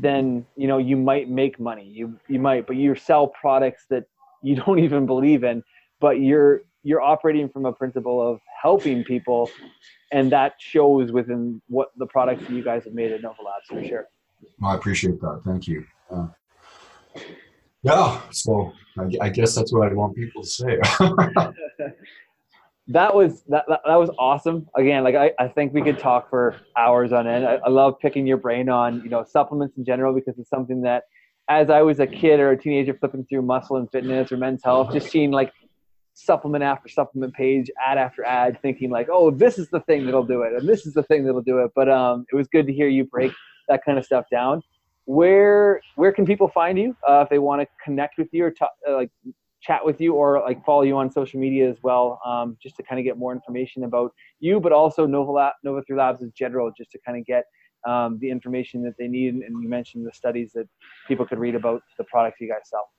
then 0.00 0.46
you 0.56 0.68
know 0.68 0.78
you 0.78 0.96
might 0.96 1.28
make 1.28 1.58
money. 1.58 1.84
You 1.84 2.18
you 2.28 2.38
might, 2.38 2.66
but 2.66 2.76
you 2.76 2.94
sell 2.94 3.26
products 3.26 3.84
that 3.90 4.04
you 4.42 4.56
don't 4.62 4.78
even 4.78 5.06
believe 5.06 5.44
in. 5.44 5.62
But 6.00 6.20
you're 6.20 6.62
you're 6.84 7.00
operating 7.00 7.48
from 7.48 7.66
a 7.66 7.72
principle 7.72 8.26
of 8.26 8.40
helping 8.62 9.04
people, 9.04 9.50
and 10.12 10.30
that 10.32 10.54
shows 10.58 11.12
within 11.12 11.60
what 11.68 11.90
the 11.96 12.06
products 12.06 12.48
you 12.48 12.62
guys 12.62 12.84
have 12.84 12.94
made 12.94 13.12
at 13.12 13.22
Nova 13.22 13.42
Labs 13.42 13.66
for 13.68 13.84
sure. 13.86 14.08
Well, 14.60 14.70
I 14.70 14.76
appreciate 14.76 15.20
that. 15.20 15.42
Thank 15.44 15.66
you. 15.66 15.84
Uh, 16.10 16.28
yeah, 17.82 18.20
so 18.30 18.72
I, 18.98 19.26
I, 19.26 19.28
guess 19.28 19.54
that's 19.54 19.72
what 19.72 19.90
I 19.90 19.94
want 19.94 20.16
people 20.16 20.42
to 20.42 20.48
say. 20.48 20.78
that 22.88 23.14
was 23.14 23.42
that, 23.44 23.64
that, 23.68 23.80
that 23.86 23.96
was 23.96 24.10
awesome. 24.18 24.68
Again, 24.76 25.04
like 25.04 25.14
I, 25.14 25.32
I 25.38 25.48
think 25.48 25.72
we 25.72 25.82
could 25.82 25.98
talk 25.98 26.28
for 26.28 26.56
hours 26.76 27.12
on 27.12 27.26
end. 27.26 27.46
I, 27.46 27.56
I 27.56 27.68
love 27.68 27.98
picking 28.00 28.26
your 28.26 28.38
brain 28.38 28.68
on 28.68 29.02
you 29.04 29.10
know 29.10 29.24
supplements 29.24 29.76
in 29.76 29.84
general 29.84 30.14
because 30.14 30.38
it's 30.38 30.50
something 30.50 30.80
that 30.82 31.04
as 31.48 31.70
I 31.70 31.82
was 31.82 32.00
a 32.00 32.06
kid 32.06 32.40
or 32.40 32.50
a 32.50 32.58
teenager 32.58 32.94
flipping 32.94 33.24
through 33.24 33.42
muscle 33.42 33.76
and 33.76 33.90
fitness 33.90 34.32
or 34.32 34.36
men's 34.36 34.62
health, 34.64 34.92
just 34.92 35.10
seeing 35.10 35.30
like 35.30 35.52
supplement 36.14 36.64
after 36.64 36.88
supplement 36.88 37.32
page, 37.32 37.70
ad 37.84 37.96
after 37.96 38.24
ad, 38.24 38.60
thinking 38.60 38.90
like, 38.90 39.08
oh, 39.10 39.30
this 39.30 39.56
is 39.56 39.68
the 39.70 39.80
thing 39.80 40.04
that'll 40.04 40.26
do 40.26 40.42
it, 40.42 40.52
and 40.52 40.68
this 40.68 40.84
is 40.84 40.94
the 40.94 41.02
thing 41.04 41.24
that'll 41.24 41.42
do 41.42 41.58
it. 41.58 41.70
But 41.74 41.88
um, 41.88 42.26
it 42.32 42.36
was 42.36 42.48
good 42.48 42.66
to 42.66 42.72
hear 42.72 42.88
you 42.88 43.04
break 43.04 43.32
that 43.68 43.84
kind 43.84 43.98
of 43.98 44.04
stuff 44.04 44.24
down. 44.30 44.62
Where 45.08 45.80
where 45.96 46.12
can 46.12 46.26
people 46.26 46.48
find 46.48 46.78
you 46.78 46.94
uh, 47.08 47.22
if 47.22 47.30
they 47.30 47.38
want 47.38 47.62
to 47.62 47.68
connect 47.82 48.18
with 48.18 48.28
you 48.30 48.44
or 48.44 48.50
talk, 48.50 48.72
uh, 48.86 48.92
like 48.92 49.10
chat 49.62 49.82
with 49.82 50.02
you 50.02 50.12
or 50.12 50.42
like 50.42 50.62
follow 50.66 50.82
you 50.82 50.98
on 50.98 51.10
social 51.10 51.40
media 51.40 51.66
as 51.66 51.78
well, 51.82 52.20
um, 52.26 52.58
just 52.62 52.76
to 52.76 52.82
kind 52.82 52.98
of 52.98 53.04
get 53.04 53.16
more 53.16 53.32
information 53.32 53.84
about 53.84 54.12
you, 54.38 54.60
but 54.60 54.70
also 54.70 55.06
Nova 55.06 55.30
Lab, 55.30 55.54
Nova 55.64 55.82
Three 55.86 55.96
Labs 55.96 56.20
in 56.20 56.30
general, 56.36 56.70
just 56.76 56.90
to 56.90 56.98
kind 57.06 57.18
of 57.18 57.24
get 57.24 57.44
um, 57.88 58.18
the 58.20 58.28
information 58.28 58.82
that 58.82 58.96
they 58.98 59.08
need. 59.08 59.32
And 59.36 59.62
you 59.62 59.68
mentioned 59.70 60.06
the 60.06 60.12
studies 60.12 60.52
that 60.54 60.68
people 61.06 61.24
could 61.24 61.38
read 61.38 61.54
about 61.54 61.80
the 61.96 62.04
products 62.04 62.38
you 62.42 62.48
guys 62.50 62.68
sell. 62.68 62.90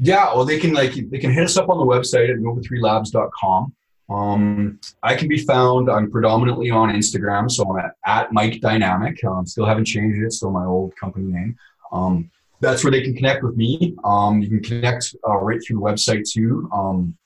Yeah, 0.00 0.34
well, 0.34 0.44
they 0.44 0.58
can 0.58 0.74
like 0.74 0.94
they 1.08 1.18
can 1.18 1.30
hit 1.30 1.44
us 1.44 1.56
up 1.56 1.68
on 1.68 1.78
the 1.78 1.84
website 1.84 2.30
at 2.30 2.38
nova3labs.com. 2.40 3.72
Um, 4.10 4.78
I 5.02 5.14
can 5.14 5.28
be 5.28 5.38
found. 5.38 5.90
I'm 5.90 6.10
predominantly 6.10 6.70
on 6.70 6.90
Instagram, 6.90 7.50
so 7.50 7.64
I'm 7.64 7.78
at, 7.78 7.92
at 8.04 8.32
Mike 8.32 8.60
Dynamic. 8.60 9.22
Um, 9.24 9.46
still 9.46 9.64
haven't 9.64 9.86
changed 9.86 10.22
it. 10.22 10.32
Still 10.32 10.50
my 10.50 10.64
old 10.64 10.94
company 10.96 11.32
name. 11.32 11.56
Um, 11.92 12.30
that's 12.60 12.84
where 12.84 12.90
they 12.90 13.02
can 13.02 13.14
connect 13.14 13.42
with 13.42 13.56
me. 13.56 13.94
Um, 14.04 14.40
you 14.40 14.48
can 14.48 14.62
connect 14.62 15.14
uh, 15.28 15.36
right 15.38 15.60
through 15.64 15.76
the 15.76 15.82
website 15.82 16.28
too. 16.28 16.68
Um, 16.72 17.16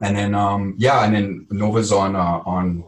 and 0.00 0.16
then 0.16 0.34
um, 0.34 0.74
yeah, 0.78 1.04
and 1.04 1.14
then 1.14 1.46
Nova's 1.50 1.92
on 1.92 2.14
uh, 2.16 2.40
on 2.44 2.84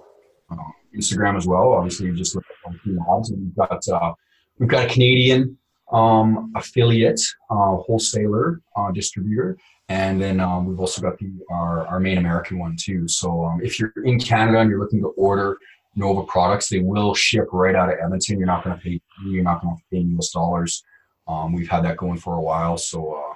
uh, 0.50 0.56
Instagram 0.94 1.36
as 1.36 1.46
well. 1.46 1.72
Obviously, 1.72 2.06
you 2.06 2.14
just 2.14 2.34
look 2.34 2.44
at 2.66 2.74
Labs, 2.86 3.32
we've 3.32 3.54
got 3.54 3.88
uh, 3.88 4.12
we've 4.58 4.68
got 4.68 4.84
a 4.84 4.88
Canadian 4.88 5.56
um, 5.90 6.52
affiliate, 6.54 7.20
uh, 7.50 7.76
wholesaler, 7.76 8.60
uh, 8.76 8.90
distributor, 8.92 9.56
and 9.88 10.20
then 10.20 10.40
um, 10.40 10.66
we've 10.66 10.80
also 10.80 11.00
got 11.00 11.18
the, 11.18 11.30
our, 11.50 11.86
our 11.86 12.00
main 12.00 12.18
American 12.18 12.58
one 12.58 12.76
too. 12.76 13.08
So 13.08 13.44
um, 13.44 13.60
if 13.62 13.78
you're 13.78 13.92
in 14.04 14.20
Canada 14.20 14.58
and 14.58 14.70
you're 14.70 14.80
looking 14.80 15.00
to 15.00 15.08
order 15.08 15.58
Nova 15.96 16.24
products, 16.24 16.68
they 16.68 16.80
will 16.80 17.14
ship 17.14 17.46
right 17.52 17.74
out 17.74 17.90
of 17.90 17.98
Edmonton. 17.98 18.38
You're 18.38 18.46
not 18.46 18.64
going 18.64 18.76
to 18.76 18.82
pay. 18.82 19.00
You're 19.26 19.44
not 19.44 19.62
going 19.62 19.76
to 19.76 19.82
pay 19.90 19.98
US 20.18 20.30
dollars. 20.30 20.84
Um, 21.26 21.52
we've 21.52 21.68
had 21.68 21.84
that 21.84 21.96
going 21.96 22.18
for 22.18 22.34
a 22.36 22.40
while, 22.40 22.78
so 22.78 23.14
uh, 23.14 23.34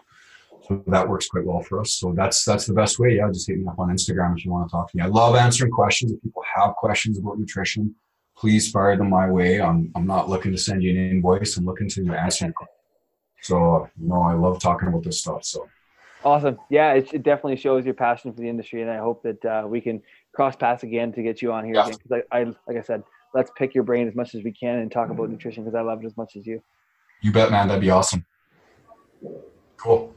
so 0.69 0.83
that 0.87 1.09
works 1.09 1.29
quite 1.29 1.45
well 1.45 1.61
for 1.61 1.81
us. 1.81 1.95
So 1.95 2.13
that's 2.13 2.45
that's 2.45 2.67
the 2.67 2.75
best 2.75 2.99
way. 2.99 3.17
Yeah, 3.17 3.29
just 3.33 3.49
hit 3.49 3.59
me 3.59 3.67
up 3.67 3.79
on 3.79 3.89
Instagram 3.89 4.37
if 4.37 4.45
you 4.45 4.53
want 4.53 4.69
to 4.69 4.73
talk 4.73 4.91
to 4.91 4.97
me. 4.97 5.03
I 5.03 5.07
love 5.07 5.35
answering 5.35 5.73
questions. 5.73 6.13
If 6.13 6.23
people 6.23 6.45
have 6.55 6.75
questions 6.77 7.19
about 7.19 7.39
nutrition, 7.39 7.95
please 8.37 8.71
fire 8.71 8.97
them 8.97 9.11
my 9.11 9.31
way. 9.31 9.61
I'm, 9.61 9.91
I'm 9.95 10.07
not 10.07 10.29
looking 10.29 10.53
to 10.53 10.59
send 10.59 10.83
you 10.83 10.91
an 10.91 11.11
invoice. 11.11 11.57
I'm 11.57 11.65
looking 11.65 11.89
to 11.91 12.13
answer 12.13 12.53
So, 13.41 13.89
you 14.01 14.09
know, 14.09 14.23
I 14.23 14.35
love 14.35 14.61
talking 14.61 14.89
about 14.89 15.05
this 15.05 15.21
stuff. 15.21 15.45
So 15.45 15.69
awesome. 16.25 16.59
Yeah, 16.71 16.93
it, 16.95 17.13
it 17.13 17.23
definitely 17.23 17.57
shows 17.57 17.85
your 17.85 17.95
passion 17.95 18.33
for 18.33 18.41
the 18.41 18.49
industry. 18.49 18.83
And 18.83 18.91
I 18.91 18.99
hope 18.99 19.23
that 19.23 19.45
uh, 19.45 19.65
we 19.67 19.81
can 19.81 20.03
cross 20.35 20.57
paths 20.57 20.83
again 20.83 21.13
to 21.13 21.23
get 21.23 21.43
you 21.43 21.53
on 21.53 21.65
here 21.65 21.75
again. 21.75 21.99
Cause 22.09 22.23
I, 22.31 22.39
I, 22.39 22.45
like 22.67 22.77
I 22.77 22.83
said, 22.83 23.03
let's 23.35 23.51
pick 23.57 23.75
your 23.75 23.85
brain 23.85 24.09
as 24.09 24.15
much 24.15 24.35
as 24.35 24.43
we 24.43 24.53
can 24.53 24.79
and 24.79 24.91
talk 24.91 25.11
about 25.11 25.31
nutrition 25.31 25.65
because 25.65 25.77
I 25.77 25.83
love 25.83 26.03
it 26.03 26.07
as 26.07 26.17
much 26.17 26.37
as 26.37 26.47
you. 26.47 26.63
You 27.21 27.33
bet, 27.33 27.51
man. 27.51 27.69
That'd 27.69 27.81
be 27.81 27.91
awesome. 27.91 28.25
Cool. 29.77 30.15